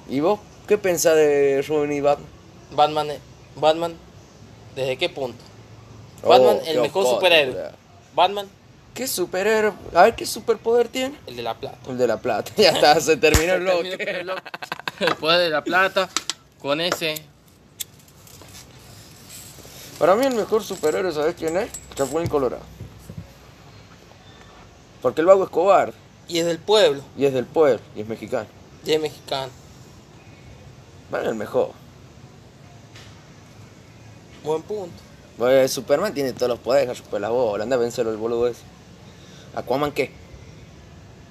¿Y 0.08 0.20
vos 0.20 0.38
qué 0.68 0.78
pensás 0.78 1.16
de 1.16 1.64
Robin 1.66 1.92
y 1.92 2.00
Batman? 2.00 2.28
Batman, 2.72 3.10
eh, 3.10 3.18
Batman, 3.56 3.94
¿desde 4.76 4.96
qué 4.96 5.08
punto? 5.08 5.42
Oh, 6.22 6.28
Batman, 6.28 6.58
el 6.66 6.80
mejor 6.80 7.06
superhéroe. 7.06 7.70
Batman, 8.14 8.48
¿Qué 8.94 9.06
superhéroe? 9.06 9.72
A 9.94 10.02
ver, 10.04 10.14
¿qué 10.14 10.26
superpoder 10.26 10.88
tiene? 10.88 11.16
el 11.26 11.36
de 11.36 11.42
la 11.42 11.54
plata. 11.54 11.78
El 11.88 11.98
de 11.98 12.06
la 12.06 12.18
plata. 12.20 12.52
Ya 12.56 12.70
está, 12.70 13.00
se 13.00 13.16
terminó 13.16 13.54
el 13.54 13.60
bloque. 13.60 14.24
El 15.00 15.14
poder 15.16 15.40
de 15.40 15.50
la 15.50 15.64
plata, 15.64 16.08
con 16.60 16.80
ese. 16.80 17.14
Para 19.98 20.14
mí 20.16 20.26
el 20.26 20.34
mejor 20.34 20.62
superhéroe, 20.62 21.12
¿sabes 21.12 21.34
quién 21.34 21.56
es? 21.56 21.70
Chapulín 21.94 22.28
Colorado. 22.28 22.62
Porque 25.02 25.20
el 25.20 25.26
vago 25.26 25.44
es 25.44 25.50
cobarde. 25.50 25.94
Y 26.28 26.38
es 26.38 26.46
del 26.46 26.58
pueblo, 26.58 27.02
Y 27.16 27.24
es 27.24 27.32
del 27.32 27.44
pueblo. 27.46 27.80
Y 27.96 28.02
es 28.02 28.06
mexicano. 28.06 28.46
y 28.84 28.92
es 28.92 29.00
mexicano. 29.00 29.50
Bueno, 31.10 31.30
el 31.30 31.34
mejor. 31.34 31.72
Buen 34.44 34.62
punto. 34.62 34.94
Bueno, 35.38 35.66
Superman 35.68 36.14
tiene 36.14 36.32
todos 36.32 36.48
los 36.50 36.58
poderes, 36.60 36.98
super 36.98 37.20
la 37.20 37.30
bola. 37.30 37.64
Anda 37.64 37.76
a 37.76 37.78
vencerlo 37.78 38.10
el 38.12 38.16
boludo 38.16 38.46
ese. 38.48 38.60
¿Aquaman 39.54 39.92
qué? 39.92 40.10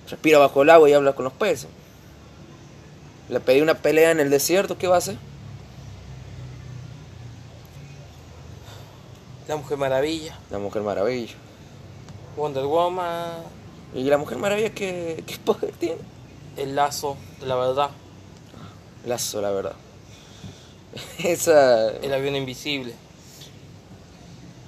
Respira 0.09 0.39
bajo 0.39 0.61
el 0.61 0.69
agua 0.69 0.89
y 0.89 0.93
habla 0.93 1.13
con 1.13 1.23
los 1.23 1.33
peces. 1.33 1.69
Le 3.29 3.39
pedí 3.39 3.61
una 3.61 3.75
pelea 3.75 4.11
en 4.11 4.19
el 4.19 4.29
desierto, 4.29 4.77
¿qué 4.77 4.87
va 4.87 4.95
a 4.95 4.99
hacer? 4.99 5.17
La 9.47 9.55
Mujer 9.55 9.77
Maravilla, 9.77 10.37
La 10.51 10.59
Mujer 10.59 10.81
Maravilla. 10.81 11.33
Wonder 12.35 12.65
Woman, 12.65 13.43
¿Y 13.93 14.03
la 14.03 14.17
Mujer 14.17 14.37
Maravilla 14.37 14.69
qué, 14.73 15.23
qué 15.25 15.37
poder 15.37 15.71
tiene? 15.73 15.97
el 16.57 16.75
lazo 16.75 17.15
de 17.39 17.47
la 17.47 17.55
verdad, 17.55 17.89
Lazo, 19.05 19.41
la 19.41 19.51
verdad. 19.51 19.75
Esa. 21.23 21.89
el 21.89 22.13
avión 22.13 22.35
invisible. 22.35 22.93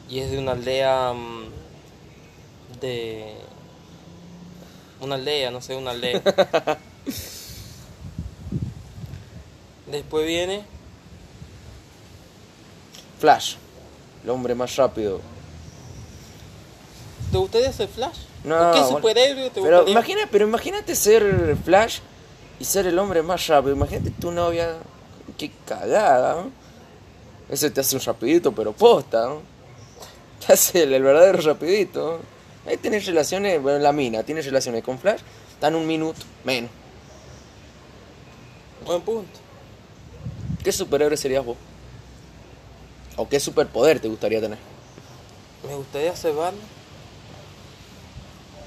Y 0.09 0.19
es 0.19 0.31
de 0.31 0.39
una 0.39 0.53
aldea 0.53 1.11
mm, 1.13 1.45
de 2.81 3.35
una 4.99 5.15
aldea, 5.15 5.51
no 5.51 5.61
sé, 5.61 5.75
una 5.75 5.91
aldea. 5.91 6.21
Después 9.87 10.25
viene 10.25 10.63
Flash. 13.19 13.55
El 14.23 14.29
hombre 14.29 14.55
más 14.55 14.75
rápido. 14.75 15.19
¿Te 17.31 17.37
gustaría 17.37 17.71
ser 17.71 17.87
Flash? 17.87 18.17
No, 18.43 18.57
¿Por 18.57 18.73
qué 18.73 18.79
bueno. 18.81 18.97
superhéroe 18.97 19.49
te 19.49 19.61
Pero, 19.61 19.77
gustaría? 19.77 19.91
imagina, 19.91 20.21
pero 20.31 20.47
imagínate 20.47 20.95
ser 20.95 21.57
Flash 21.63 21.99
y 22.59 22.65
ser 22.65 22.87
el 22.87 22.97
hombre 22.99 23.21
más 23.21 23.47
rápido. 23.47 23.73
Imagínate 23.75 24.11
tu 24.11 24.31
novia. 24.31 24.77
Qué 25.37 25.51
cagada, 25.65 26.35
¿no? 26.35 26.51
Ese 27.49 27.69
te 27.71 27.81
hace 27.81 27.95
un 27.95 28.01
rapidito, 28.01 28.51
pero 28.51 28.71
posta, 28.73 29.25
¿no? 29.27 29.41
Te 30.45 30.53
hace 30.53 30.83
el, 30.83 30.93
el 30.93 31.03
verdadero 31.03 31.41
rapidito. 31.41 32.19
¿no? 32.19 32.40
Ahí 32.65 32.77
tenés 32.77 33.05
relaciones, 33.05 33.61
bueno, 33.61 33.79
la 33.79 33.91
mina 33.91 34.23
tiene 34.23 34.41
relaciones 34.41 34.83
con 34.83 34.99
Flash, 34.99 35.21
están 35.51 35.75
un 35.75 35.87
minuto, 35.87 36.21
menos. 36.43 36.69
Buen 38.85 39.01
punto. 39.01 39.39
¿Qué 40.63 40.71
superhéroe 40.71 41.17
serías 41.17 41.43
vos? 41.43 41.57
¿O 43.15 43.27
qué 43.27 43.39
superpoder 43.39 43.99
te 43.99 44.07
gustaría 44.07 44.39
tener? 44.39 44.57
Me 45.67 45.75
gustaría 45.75 46.15
ser 46.15 46.33
Batman. 46.33 46.63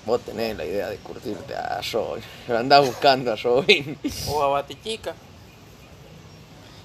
Vos 0.06 0.20
tenés 0.20 0.56
la 0.56 0.64
idea 0.64 0.88
de 0.90 0.96
curtirte 0.98 1.54
a 1.54 1.80
Robin. 1.92 2.22
Andás 2.48 2.86
buscando 2.86 3.32
a 3.32 3.36
Robin. 3.36 3.98
o 4.28 4.42
a 4.42 4.48
Batichica. 4.48 5.14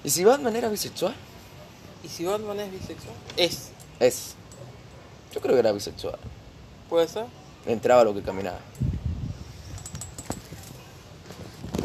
¿Y 0.02 0.10
si 0.10 0.24
Batman 0.24 0.56
era 0.56 0.68
bisexual? 0.68 1.14
¿Y 2.02 2.08
si 2.08 2.24
Batman 2.24 2.60
es 2.60 2.72
bisexual? 2.72 3.14
Es, 3.36 3.68
Es. 3.98 4.34
Yo 5.34 5.40
creo 5.40 5.54
que 5.54 5.60
era 5.60 5.72
bisexual. 5.72 6.18
Puede 6.90 7.08
ser. 7.08 7.24
Entraba 7.66 8.04
lo 8.04 8.12
que 8.12 8.20
caminaba. 8.22 8.58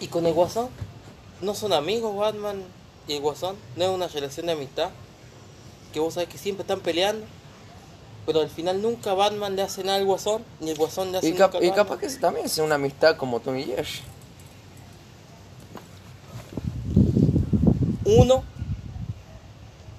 ¿Y 0.02 0.08
con 0.08 0.26
el 0.26 0.34
Guasón? 0.34 0.68
¿No 1.42 1.54
son 1.56 1.72
amigos 1.74 2.16
Batman 2.16 2.62
y 3.08 3.14
el 3.14 3.22
Guasón? 3.22 3.56
¿No 3.78 3.86
es 3.86 3.90
una 3.92 4.08
relación 4.08 4.48
de 4.48 4.52
amistad? 4.54 4.90
Que 5.94 6.00
vos 6.02 6.16
sabés 6.16 6.28
que 6.30 6.38
siempre 6.38 6.64
están 6.64 6.80
peleando. 6.82 7.26
Pero 8.26 8.42
al 8.42 8.50
final 8.50 8.82
nunca 8.82 9.14
Batman 9.14 9.56
le 9.56 9.62
hace 9.62 9.84
nada 9.84 9.98
al 10.00 10.06
Guasón, 10.06 10.44
ni 10.60 10.72
el 10.72 10.78
Guasón 10.78 11.12
le 11.12 11.20
hace 11.20 11.30
Y, 11.30 11.34
cap- 11.34 11.56
al 11.56 11.64
y 11.64 11.70
Batman. 11.70 11.86
capaz 11.86 12.00
que 12.00 12.10
también 12.10 12.50
sea 12.50 12.64
una 12.64 12.76
amistad 12.76 13.16
como 13.18 13.40
Tommy 13.40 13.62
y 13.62 13.66
Jerry. 13.66 13.90
Uno 18.06 18.44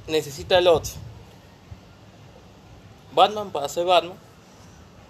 necesita 0.08 0.58
al 0.58 0.66
otro. 0.68 0.92
Batman 3.14 3.50
para 3.50 3.68
ser 3.68 3.86
Batman 3.86 4.16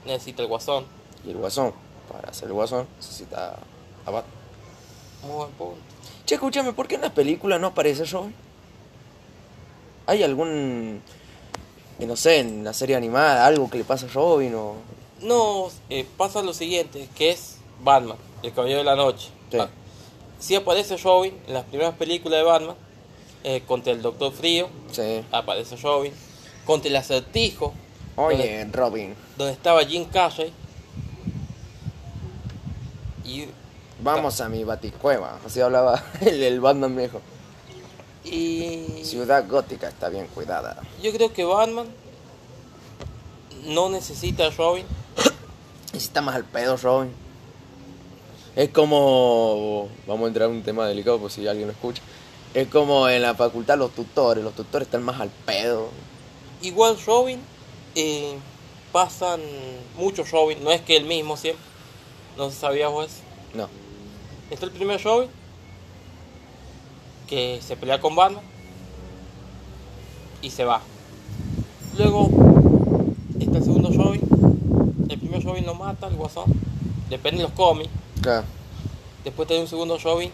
necesita 0.07 0.43
el 0.43 0.49
Guasón. 0.49 0.85
Y 1.25 1.31
el 1.31 1.37
guasón, 1.39 1.73
para 2.11 2.33
ser 2.33 2.49
el 2.49 2.55
guasón, 2.55 2.87
necesita 2.97 3.57
a 4.05 4.11
Batman. 4.11 4.33
Muy 5.23 5.33
buen 5.37 5.51
punto. 5.53 5.81
Che, 6.25 6.35
escúchame, 6.37 6.73
¿por 6.73 6.87
qué 6.87 6.95
en 6.97 7.01
la 7.03 7.13
película 7.15 7.59
no 7.59 7.69
aparece 7.69 8.05
Robin? 8.05 8.35
¿Hay 10.07 10.23
algún. 10.23 11.03
no 11.99 12.17
sé, 12.17 12.39
en 12.41 12.63
la 12.65 12.73
serie 12.73 12.95
animada, 12.97 13.47
algo 13.47 13.69
que 13.71 13.79
le 13.79 13.85
pasa 13.85 14.07
a 14.07 14.09
Robin 14.11 14.55
o. 14.55 14.75
No, 15.21 15.69
eh, 15.91 16.07
pasa 16.17 16.43
lo 16.43 16.53
siguiente, 16.53 17.09
que 17.17 17.31
es 17.31 17.57
Batman, 17.83 18.17
el 18.43 18.53
Caballero 18.53 18.79
de 18.81 18.85
la 18.85 18.97
Noche. 18.97 19.31
Sí. 19.51 19.59
Ah, 19.59 19.69
sí 20.39 20.55
aparece 20.55 20.97
Robin 20.99 21.35
en 21.47 21.55
las 21.55 21.65
primeras 21.65 21.95
películas 21.95 22.39
de 22.39 22.45
Batman, 22.45 22.77
eh, 23.45 23.63
contra 23.67 23.93
el 23.93 24.03
Doctor 24.03 24.33
Frío, 24.33 24.69
Sí. 24.93 25.25
aparece 25.33 25.77
Robin, 25.77 26.13
contra 26.67 26.89
el 26.91 26.97
Acertijo, 26.97 27.73
Oye, 28.17 28.67
Robin, 28.73 29.15
donde 29.37 29.53
estaba 29.53 29.85
Jim 29.85 30.07
Carrey. 30.07 30.53
Y, 33.25 33.47
vamos 34.01 34.41
a 34.41 34.49
mi 34.49 34.65
baticueva. 34.65 35.39
Así 35.45 35.61
hablaba 35.61 36.03
el, 36.21 36.43
el 36.43 36.61
Batman 36.61 36.97
viejo. 36.97 37.21
y 38.25 39.03
Ciudad 39.05 39.47
gótica 39.49 39.89
está 39.89 40.09
bien 40.09 40.27
cuidada. 40.29 40.81
yo 41.03 41.13
creo 41.13 41.33
que 41.33 41.45
Batman 41.45 41.87
no 43.65 43.89
necesita 43.91 44.47
a 44.47 44.51
Robin. 44.51 44.87
Está 45.93 46.21
más 46.21 46.35
al 46.37 46.45
pedo, 46.45 46.77
Robin. 46.77 47.11
Es 48.55 48.71
como. 48.71 49.89
Vamos 50.07 50.25
a 50.25 50.29
entrar 50.29 50.49
en 50.49 50.57
un 50.57 50.63
tema 50.63 50.87
delicado 50.87 51.19
por 51.19 51.31
si 51.31 51.47
alguien 51.47 51.67
lo 51.67 51.73
escucha. 51.73 52.03
Es 52.55 52.69
como 52.69 53.09
en 53.09 53.23
la 53.23 53.35
facultad 53.35 53.77
los 53.77 53.93
tutores. 53.93 54.43
Los 54.43 54.55
tutores 54.55 54.87
están 54.87 55.03
más 55.03 55.21
al 55.21 55.29
pedo. 55.29 55.89
Igual 56.63 56.97
Robin, 57.05 57.41
eh, 57.97 58.37
pasan 58.93 59.41
muchos 59.97 60.31
Robin, 60.31 60.63
no 60.63 60.71
es 60.71 60.83
que 60.83 60.97
el 60.97 61.05
mismo 61.05 61.37
siempre. 61.37 61.65
No 62.37 62.51
sabías 62.51 62.93
vos 62.93 63.07
eso. 63.07 63.23
No. 63.55 63.69
Está 64.51 64.67
el 64.67 64.73
primer 64.73 65.03
Robin, 65.03 65.31
que 67.27 67.61
se 67.67 67.77
pelea 67.77 68.01
con 68.01 68.15
Batman 68.15 68.43
y 70.43 70.51
se 70.51 70.65
va. 70.65 70.83
Luego 71.99 72.29
está 73.41 73.59
el 73.59 73.65
segundo 73.65 73.91
Robin. 73.91 74.21
El 75.09 75.19
primer 75.19 75.43
Robin 75.43 75.65
lo 75.65 75.75
mata, 75.75 76.07
el 76.07 76.17
guasón. 76.17 76.45
Depende 77.09 77.39
de 77.39 77.45
los 77.45 77.53
cómics. 77.53 77.91
Claro. 78.21 78.45
Después 79.25 79.49
tiene 79.49 79.63
un 79.63 79.69
segundo 79.69 79.99
Robin, 79.99 80.31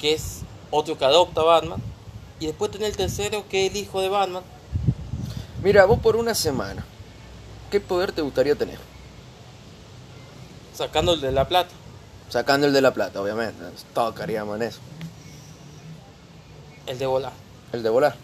que 0.00 0.14
es 0.14 0.40
otro 0.70 0.98
que 0.98 1.04
adopta 1.04 1.42
a 1.42 1.44
Batman. 1.44 1.80
Y 2.40 2.46
después 2.46 2.70
tiene 2.72 2.86
el 2.86 2.96
tercero, 2.96 3.44
que 3.48 3.66
es 3.66 3.70
el 3.70 3.76
hijo 3.78 4.00
de 4.00 4.08
Batman. 4.08 4.42
Mira, 5.62 5.84
vos 5.86 5.98
por 5.98 6.16
una 6.16 6.34
semana. 6.34 6.84
¿Qué 7.70 7.80
poder 7.80 8.12
te 8.12 8.22
gustaría 8.22 8.54
tener? 8.54 8.78
Sacando 10.74 11.14
el 11.14 11.20
de 11.20 11.32
la 11.32 11.46
plata. 11.48 11.70
Sacando 12.28 12.66
el 12.66 12.72
de 12.72 12.80
la 12.80 12.92
plata, 12.94 13.20
obviamente. 13.20 13.56
Todos 13.92 14.18
haríamos 14.20 14.56
en 14.56 14.62
eso. 14.62 14.78
El 16.86 16.98
de 16.98 17.06
volar. 17.06 17.32
El 17.72 17.82
de 17.82 17.90
volar. 17.90 18.14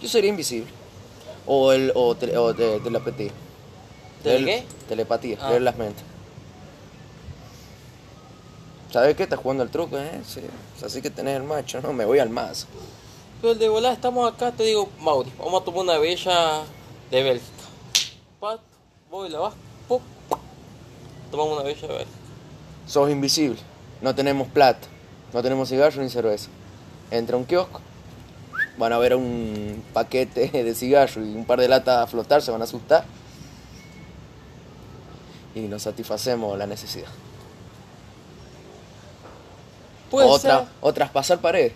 Yo 0.00 0.08
sería 0.08 0.30
invisible. 0.30 0.70
O 1.46 1.72
el 1.72 1.92
o, 1.94 2.14
tele- 2.14 2.36
o 2.36 2.52
de, 2.52 2.80
telepatía. 2.80 3.32
¿Tele 4.22 4.40
Leer- 4.40 4.44
qué? 4.60 4.66
Telepatía, 4.88 5.38
Ah. 5.40 5.50
leer 5.50 5.62
las 5.62 5.76
mentes. 5.76 6.04
¿Sabes 8.92 9.16
qué? 9.16 9.24
Estás 9.24 9.38
jugando 9.38 9.62
al 9.62 9.70
truco, 9.70 9.98
¿eh? 9.98 10.20
Sí. 10.26 10.40
Así 10.84 11.00
que 11.02 11.10
tenés 11.10 11.36
el 11.36 11.44
macho, 11.44 11.80
¿no? 11.80 11.92
Me 11.92 12.04
voy 12.04 12.18
al 12.18 12.28
mazo. 12.30 12.66
Pero 13.40 13.52
el 13.54 13.58
de 13.58 13.68
volar, 13.68 13.92
estamos 13.94 14.30
acá, 14.30 14.52
te 14.52 14.64
digo, 14.64 14.88
Mauri, 15.00 15.32
vamos 15.38 15.62
a 15.62 15.64
tomar 15.64 15.82
una 15.84 15.98
bella 15.98 16.62
de 17.10 17.22
Bélgica. 17.22 17.50
Pat, 18.38 18.60
voy, 19.10 19.30
la 19.30 19.38
vas, 19.38 19.54
pum. 19.88 20.00
Tomamos 21.30 21.54
una 21.54 21.62
bella 21.62 21.80
de 21.80 21.88
Bélgica. 21.88 22.18
Sos 22.86 23.10
invisible. 23.10 23.58
No 24.02 24.14
tenemos 24.14 24.48
plata. 24.48 24.86
No 25.32 25.42
tenemos 25.42 25.68
cigarro 25.68 26.02
ni 26.02 26.10
cerveza. 26.10 26.48
Entra 27.10 27.36
a 27.36 27.38
un 27.38 27.44
kiosco. 27.46 27.80
Van 28.76 28.92
a 28.92 28.98
ver 28.98 29.14
un 29.14 29.82
paquete 29.92 30.48
de 30.52 30.74
cigarro 30.74 31.24
y 31.24 31.34
un 31.34 31.44
par 31.46 31.60
de 31.60 31.68
latas 31.68 31.98
a 32.02 32.06
flotar, 32.06 32.42
se 32.42 32.50
van 32.50 32.60
a 32.60 32.64
asustar. 32.64 33.04
Y 35.54 35.60
nos 35.60 35.82
satisfacemos 35.82 36.56
la 36.58 36.66
necesidad. 36.66 37.08
Puede 40.10 40.28
Otra, 40.28 40.58
ser. 40.58 40.68
o 40.80 40.92
traspasar 40.92 41.40
paredes. 41.40 41.72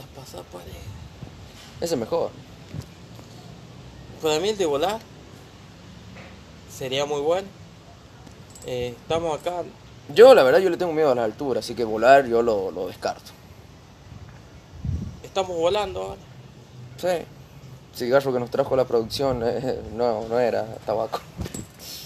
Pared. 0.00 0.72
Ese 1.80 1.94
es 1.94 2.00
mejor. 2.00 2.30
Para 4.22 4.40
mí 4.40 4.48
el 4.48 4.56
de 4.58 4.66
volar 4.66 5.00
sería 6.70 7.04
muy 7.04 7.20
bueno. 7.20 7.46
Eh, 8.66 8.94
estamos 9.00 9.38
acá, 9.38 9.62
Yo, 10.14 10.34
la 10.34 10.42
verdad, 10.42 10.58
yo 10.60 10.70
le 10.70 10.76
tengo 10.76 10.92
miedo 10.92 11.10
a 11.12 11.14
la 11.14 11.24
altura, 11.24 11.60
así 11.60 11.74
que 11.74 11.84
volar 11.84 12.26
yo 12.26 12.42
lo, 12.42 12.70
lo 12.70 12.86
descarto. 12.86 13.30
estamos 15.22 15.56
volando 15.56 16.02
ahora. 16.02 16.20
Sí. 16.96 17.26
Cigarro 17.94 18.32
que 18.32 18.40
nos 18.40 18.50
trajo 18.50 18.74
la 18.74 18.84
producción 18.86 19.42
eh, 19.44 19.80
no, 19.94 20.26
no 20.28 20.40
era 20.40 20.64
tabaco. 20.86 21.20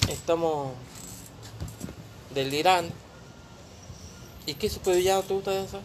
Estamos 0.08 0.72
delirando. 2.34 2.92
¿Y 4.46 4.54
qué 4.54 4.68
supervillano 4.68 5.22
te 5.22 5.34
gusta 5.34 5.50
de 5.52 5.64
eso? 5.64 5.80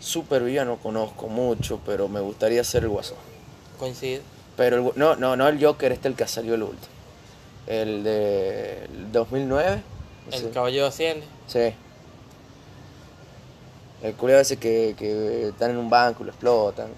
Supervillano 0.00 0.76
conozco 0.76 1.28
mucho, 1.28 1.80
pero 1.84 2.08
me 2.08 2.20
gustaría 2.20 2.62
ser 2.64 2.84
el 2.84 2.88
guasón. 2.90 3.18
Coincide. 3.78 4.22
Pero 4.56 4.76
el, 4.76 4.92
no, 4.96 5.16
no, 5.16 5.36
no 5.36 5.48
el 5.48 5.62
Joker, 5.64 5.92
este 5.92 6.08
el 6.08 6.14
que 6.14 6.26
salió 6.26 6.54
el 6.54 6.62
último. 6.62 6.92
El 7.66 8.02
de 8.04 8.84
el 8.84 9.12
2009. 9.12 9.82
no 10.26 10.32
El 10.36 10.42
sé. 10.42 10.50
caballero 10.50 10.86
asciende. 10.86 11.26
Sí. 11.46 11.74
El 14.02 14.14
culiado 14.14 14.40
ese 14.42 14.56
que, 14.56 14.94
que 14.96 15.48
están 15.48 15.72
en 15.72 15.76
un 15.78 15.90
banco 15.90 16.22
y 16.22 16.26
lo 16.26 16.30
explotan. 16.32 16.88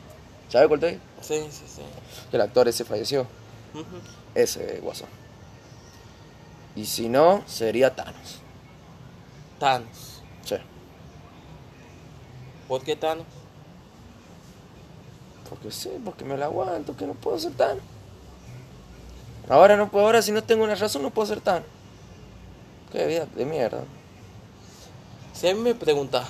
¿Sabes 0.48 0.68
cuál 0.68 0.80
te 0.80 0.86
digo? 0.92 1.00
Sí, 1.22 1.38
sí, 1.50 1.64
sí. 1.66 1.82
El 2.32 2.40
actor 2.40 2.68
ese 2.68 2.84
falleció. 2.84 3.26
Ese 4.34 4.80
guasón. 4.80 5.08
Y 6.76 6.84
si 6.86 7.08
no, 7.08 7.42
sería 7.46 7.94
Thanos. 7.94 8.40
Thanos. 9.58 10.22
Sí. 10.44 10.56
¿Por 12.70 12.84
qué 12.84 12.94
Thanos? 12.94 13.26
Porque 15.48 15.72
sí, 15.72 15.90
porque 16.04 16.24
me 16.24 16.36
la 16.38 16.44
aguanto, 16.44 16.96
que 16.96 17.04
no 17.04 17.14
puedo 17.14 17.36
ser 17.36 17.50
Thanos. 17.54 17.82
Ahora 19.48 19.76
no 19.76 19.90
puedo, 19.90 20.06
ahora 20.06 20.22
si 20.22 20.30
no 20.30 20.44
tengo 20.44 20.62
una 20.62 20.76
razón 20.76 21.02
no 21.02 21.10
puedo 21.10 21.26
ser 21.26 21.40
Thanos. 21.40 21.66
Qué 22.92 23.08
vida 23.08 23.26
de 23.34 23.44
mierda. 23.44 23.82
Si 25.32 25.48
a 25.48 25.54
mí 25.54 25.60
me 25.60 25.74
preguntas, 25.74 26.28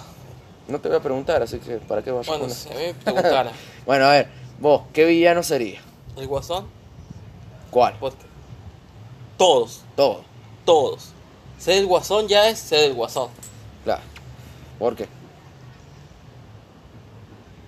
No 0.67 0.81
te 0.81 0.89
voy 0.89 0.97
a 0.97 1.03
preguntar, 1.03 1.43
así 1.43 1.59
que 1.59 1.77
¿para 1.77 2.01
qué 2.01 2.11
vas 2.11 2.27
a 2.27 2.31
bueno, 2.39 2.49
si 2.49 2.71
a 2.71 2.75
me 2.75 2.95
preguntara, 2.95 3.53
Bueno, 3.87 4.07
a 4.07 4.13
ver, 4.13 4.29
vos, 4.61 4.85
¿qué 4.95 5.05
villano 5.05 5.43
sería? 5.43 5.83
¿el 6.17 6.27
guasón? 6.27 6.67
¿Cuál? 7.71 7.97
Porque 8.01 8.25
todos, 9.37 9.83
Todo. 9.95 10.25
todos. 10.65 11.13
Ser 11.59 11.77
el 11.77 11.87
guasón 11.87 12.29
ya 12.29 12.49
es 12.49 12.59
ser 12.59 12.85
el 12.85 12.95
guasón. 12.95 13.29
Claro. 13.85 14.01
¿Por 14.79 14.97
qué? 14.97 15.20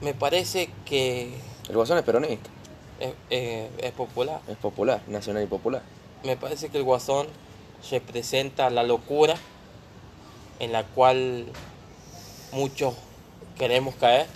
Me 0.03 0.14
parece 0.14 0.68
que 0.84 1.32
El 1.68 1.74
guasón 1.76 1.96
es 1.98 2.05
peronista, 2.05 2.50
es, 2.98 3.14
eh, 3.30 3.70
es 3.78 3.92
popular. 3.92 4.40
es 4.48 4.57
popular, 4.57 5.00
nacional 5.07 5.44
y 5.44 5.46
popular. 5.46 5.82
Me 6.24 6.36
parece 6.36 6.68
que 6.68 6.78
el 6.78 6.84
guasón 6.84 7.26
representa 7.90 8.68
la 8.70 8.82
locura 8.82 9.34
en 10.59 10.72
la 10.72 10.84
cual 10.84 11.46
muchos 12.53 12.94
queremos 13.57 13.94
caer. 13.94 14.26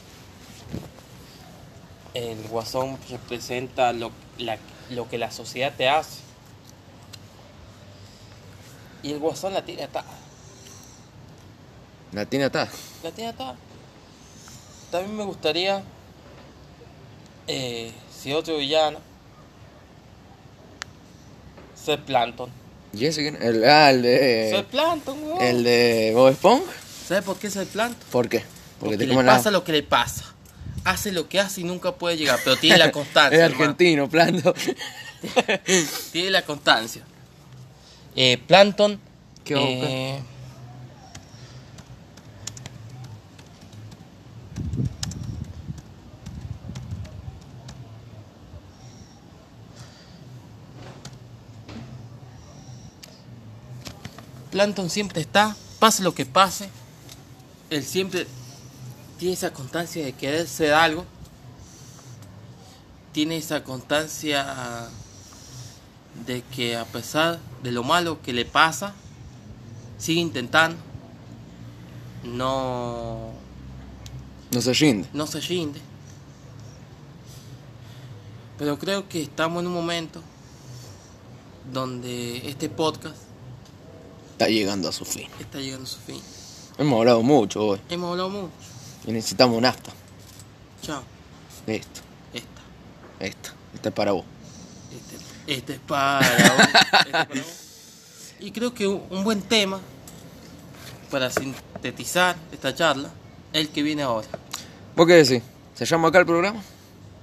El 2.15 2.47
guasón 2.49 2.97
representa 3.11 3.93
lo, 3.93 4.11
la- 4.39 4.59
lo 4.91 5.09
que 5.09 5.19
la 5.19 5.31
sociedad 5.31 5.73
te 5.77 5.89
hace. 5.89 6.21
Y 9.03 9.13
el 9.13 9.19
guasón 9.19 9.53
la 9.53 9.65
tiene 9.65 9.83
atada. 9.85 10.07
La 12.13 12.25
tiene 12.25 12.45
atada. 12.47 12.71
La 13.03 13.11
tiene 13.11 13.31
atada. 13.31 13.57
También 14.97 15.15
me 15.15 15.25
gustaría, 15.25 15.83
eh, 17.49 17.93
si 18.19 18.33
otro 18.33 18.57
villano, 18.57 18.99
ser 21.75 22.03
Plankton. 22.03 22.49
¿Y 22.95 23.05
ese 23.05 23.21
quién? 23.21 23.37
El, 23.43 23.63
ah, 23.65 23.91
el 23.91 24.01
Ser 24.01 24.57
de. 24.57 24.65
Plankton, 24.71 25.23
weón. 25.23 25.43
El 25.43 25.65
de 25.65 26.13
Bob 26.15 26.29
Esponja. 26.29 26.73
¿Sabes 27.07 27.25
por 27.25 27.37
qué 27.39 27.51
ser 27.51 27.67
Plankton? 27.67 28.09
¿Por 28.11 28.31
qué? 28.31 28.43
Porque, 28.81 28.97
te 28.97 29.07
le 29.07 29.15
la- 29.15 29.27
pasa 29.27 29.51
lo 29.51 29.65
que 29.65 29.73
le 29.73 29.83
pasa. 29.83 30.25
Hace 30.85 31.13
lo 31.13 31.29
que 31.29 31.41
hace 31.41 31.61
y 31.61 31.65
nunca 31.65 31.93
puede 31.97 32.17
llegar, 32.17 32.41
pero 32.43 32.57
tiene 32.57 32.79
la 32.79 32.91
constancia. 33.01 33.37
Es 33.45 33.53
argentino, 33.53 34.09
plano. 34.09 34.55
Tiene 36.11 36.31
la 36.31 36.41
constancia. 36.41 37.03
Eh, 38.15 38.39
Plankton. 38.47 38.99
¿Qué 39.45 39.55
eh, 39.59 40.21
Plankton 54.57 54.89
siempre 54.89 55.21
está, 55.21 55.55
pase 55.79 56.03
lo 56.03 56.15
que 56.15 56.25
pase, 56.25 56.71
él 57.69 57.85
siempre 57.85 58.27
tiene 59.19 59.35
esa 59.35 59.53
constancia 59.53 60.03
de 60.03 60.15
querer 60.15 60.49
ser 60.49 60.73
algo, 60.73 61.05
tiene 63.13 63.37
esa 63.37 63.63
constancia 63.65 64.89
de 66.25 66.41
que 66.41 66.75
a 66.75 66.87
pesar 66.87 67.39
de 67.63 67.71
lo 67.71 67.83
malo 67.83 68.23
que 68.23 68.33
le 68.33 68.47
pasa, 68.47 68.95
sigue 69.99 70.23
intentando, 70.23 70.79
no, 72.25 73.33
No 74.51 74.63
se 74.63 74.73
rinde. 74.73 75.07
no 75.13 75.27
se 75.27 75.39
rinde. 75.43 75.83
Pero 78.57 78.79
creo 78.79 79.07
que 79.07 79.21
estamos 79.21 79.61
en 79.61 79.67
un 79.67 79.75
momento 79.75 80.23
donde 81.71 82.49
este 82.49 82.71
podcast 82.71 83.26
Está 84.37 84.49
llegando 84.49 84.87
a 84.91 84.93
su 84.93 85.07
fin. 85.07 85.31
está 85.41 85.59
llegando 85.59 85.85
a 85.85 85.87
su 85.87 85.99
fin. 85.99 86.21
Hemos 86.77 86.99
hablado 86.99 87.23
mucho 87.23 87.69
hoy. 87.69 87.81
Hemos 87.89 88.11
hablado 88.11 88.29
mucho. 88.29 88.53
Y 89.07 89.13
necesitamos 89.13 89.57
un 89.57 89.65
asta. 89.65 89.91
Chao. 90.83 91.03
Listo. 91.67 92.03
Esta. 92.35 92.61
Esta. 93.19 93.55
Esta 93.73 93.89
es 93.89 93.95
para 93.95 94.13
vos. 94.13 94.27
Este, 94.93 95.55
este 95.55 95.73
es 95.73 95.79
para 95.81 96.19
vos, 96.19 96.29
este 96.61 96.79
es 96.83 96.91
para 96.91 97.25
vos. 97.25 97.39
Y 98.41 98.51
creo 98.51 98.75
que 98.75 98.87
un, 98.87 99.25
buen 99.25 99.41
tema 99.41 99.81
para 101.11 101.31
sintetizar 101.31 102.37
esta 102.53 102.75
charla 102.75 103.09
es 103.55 103.61
el 103.63 103.71
que 103.71 103.83
viene 103.83 104.03
ahora. 104.03 104.29
¿Vos 104.95 105.07
qué 105.07 105.15
decís? 105.15 105.43
¿Se 105.75 105.87
llama 105.87 106.09
acá 106.09 106.19
el 106.19 106.27
programa? 106.27 106.63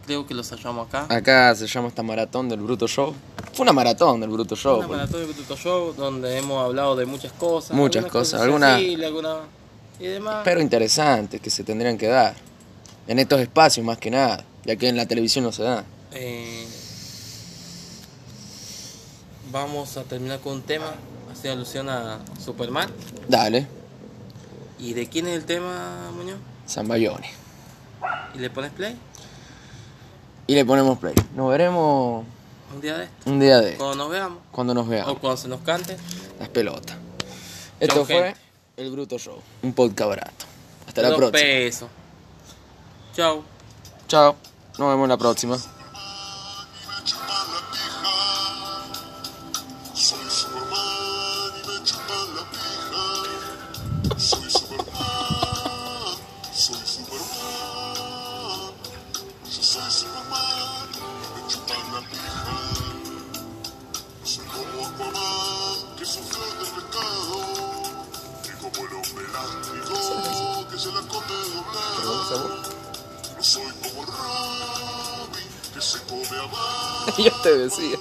Creo 0.07 0.25
que 0.25 0.33
lo 0.33 0.41
hallamos 0.41 0.87
acá. 0.87 1.05
Acá 1.15 1.53
se 1.53 1.67
llama 1.67 1.89
esta 1.89 2.01
maratón 2.01 2.49
del 2.49 2.61
Bruto 2.61 2.87
Show. 2.87 3.13
Fue 3.53 3.63
una 3.63 3.73
maratón 3.73 4.19
del 4.19 4.29
Bruto 4.29 4.55
Show. 4.55 4.77
Una 4.79 4.87
porque- 4.87 5.01
maratón 5.01 5.19
de 5.27 5.33
Bruto 5.33 5.55
Show 5.55 5.93
donde 5.93 6.37
hemos 6.37 6.63
hablado 6.63 6.95
de 6.95 7.05
muchas 7.05 7.31
cosas. 7.33 7.71
Muchas 7.77 8.05
cosas, 8.07 8.41
algunas- 8.41 8.79
algunas 8.81 9.37
y 9.99 10.05
demás. 10.07 10.41
Pero 10.43 10.59
interesantes 10.61 11.39
que 11.39 11.49
se 11.49 11.63
tendrían 11.63 11.97
que 11.97 12.07
dar. 12.07 12.35
En 13.07 13.19
estos 13.19 13.39
espacios 13.41 13.85
más 13.85 13.97
que 13.97 14.09
nada. 14.09 14.43
Ya 14.65 14.75
que 14.77 14.87
en 14.87 14.95
la 14.97 15.05
televisión 15.05 15.43
no 15.43 15.51
se 15.51 15.61
da. 15.63 15.83
Eh, 16.13 16.65
vamos 19.51 19.97
a 19.97 20.03
terminar 20.03 20.39
con 20.39 20.53
un 20.53 20.61
tema 20.61 20.93
haciendo 21.31 21.61
alusión 21.61 21.89
a 21.89 22.19
Superman. 22.43 22.89
Dale. 23.27 23.67
¿Y 24.79 24.93
de 24.93 25.07
quién 25.07 25.27
es 25.27 25.35
el 25.35 25.45
tema, 25.45 26.11
Muñoz? 26.15 26.37
Zambayoni. 26.67 27.27
¿Y 28.35 28.39
le 28.39 28.49
pones 28.49 28.71
play? 28.71 28.95
Y 30.47 30.55
le 30.55 30.65
ponemos 30.65 30.97
play. 30.97 31.13
Nos 31.35 31.49
veremos 31.49 32.25
Un 32.73 32.81
día 32.81 32.97
de 32.97 33.03
esto. 33.05 33.29
un 33.29 33.39
día 33.39 33.61
de 33.61 33.75
Cuando 33.75 33.95
nos 33.95 34.09
veamos. 34.09 34.39
cuando 34.51 34.73
nos 34.73 34.85
O 34.87 34.89
veamos. 34.89 35.19
cuando 35.19 35.37
se 35.37 35.47
nos 35.47 35.61
cante. 35.61 35.97
Las 36.39 36.49
pelotas. 36.49 36.97
Esto 37.79 37.95
Chau, 37.95 38.05
fue 38.05 38.15
gente. 38.23 38.39
El 38.77 38.91
Bruto 38.91 39.17
Show, 39.19 39.39
un 39.61 39.73
podcast 39.73 40.09
barato. 40.09 40.45
Hasta 40.87 41.01
la 41.01 41.09
próxima. 41.15 41.31
pesos. 41.31 41.89
Chao. 43.15 43.43
Chao, 44.07 44.35
nos 44.77 44.89
vemos 44.89 45.07
la 45.07 45.17
próxima. 45.17 45.57
Doblada. 72.37 72.69
No 73.37 73.43
soy 73.43 73.71
como 73.81 74.05
Robin 74.05 75.47
que 75.73 75.81
se 75.81 75.99
come 76.03 76.25
a 76.25 76.45
Batman. 77.07 77.25
Yo 77.25 77.31
te 77.41 77.57
decía. 77.57 77.97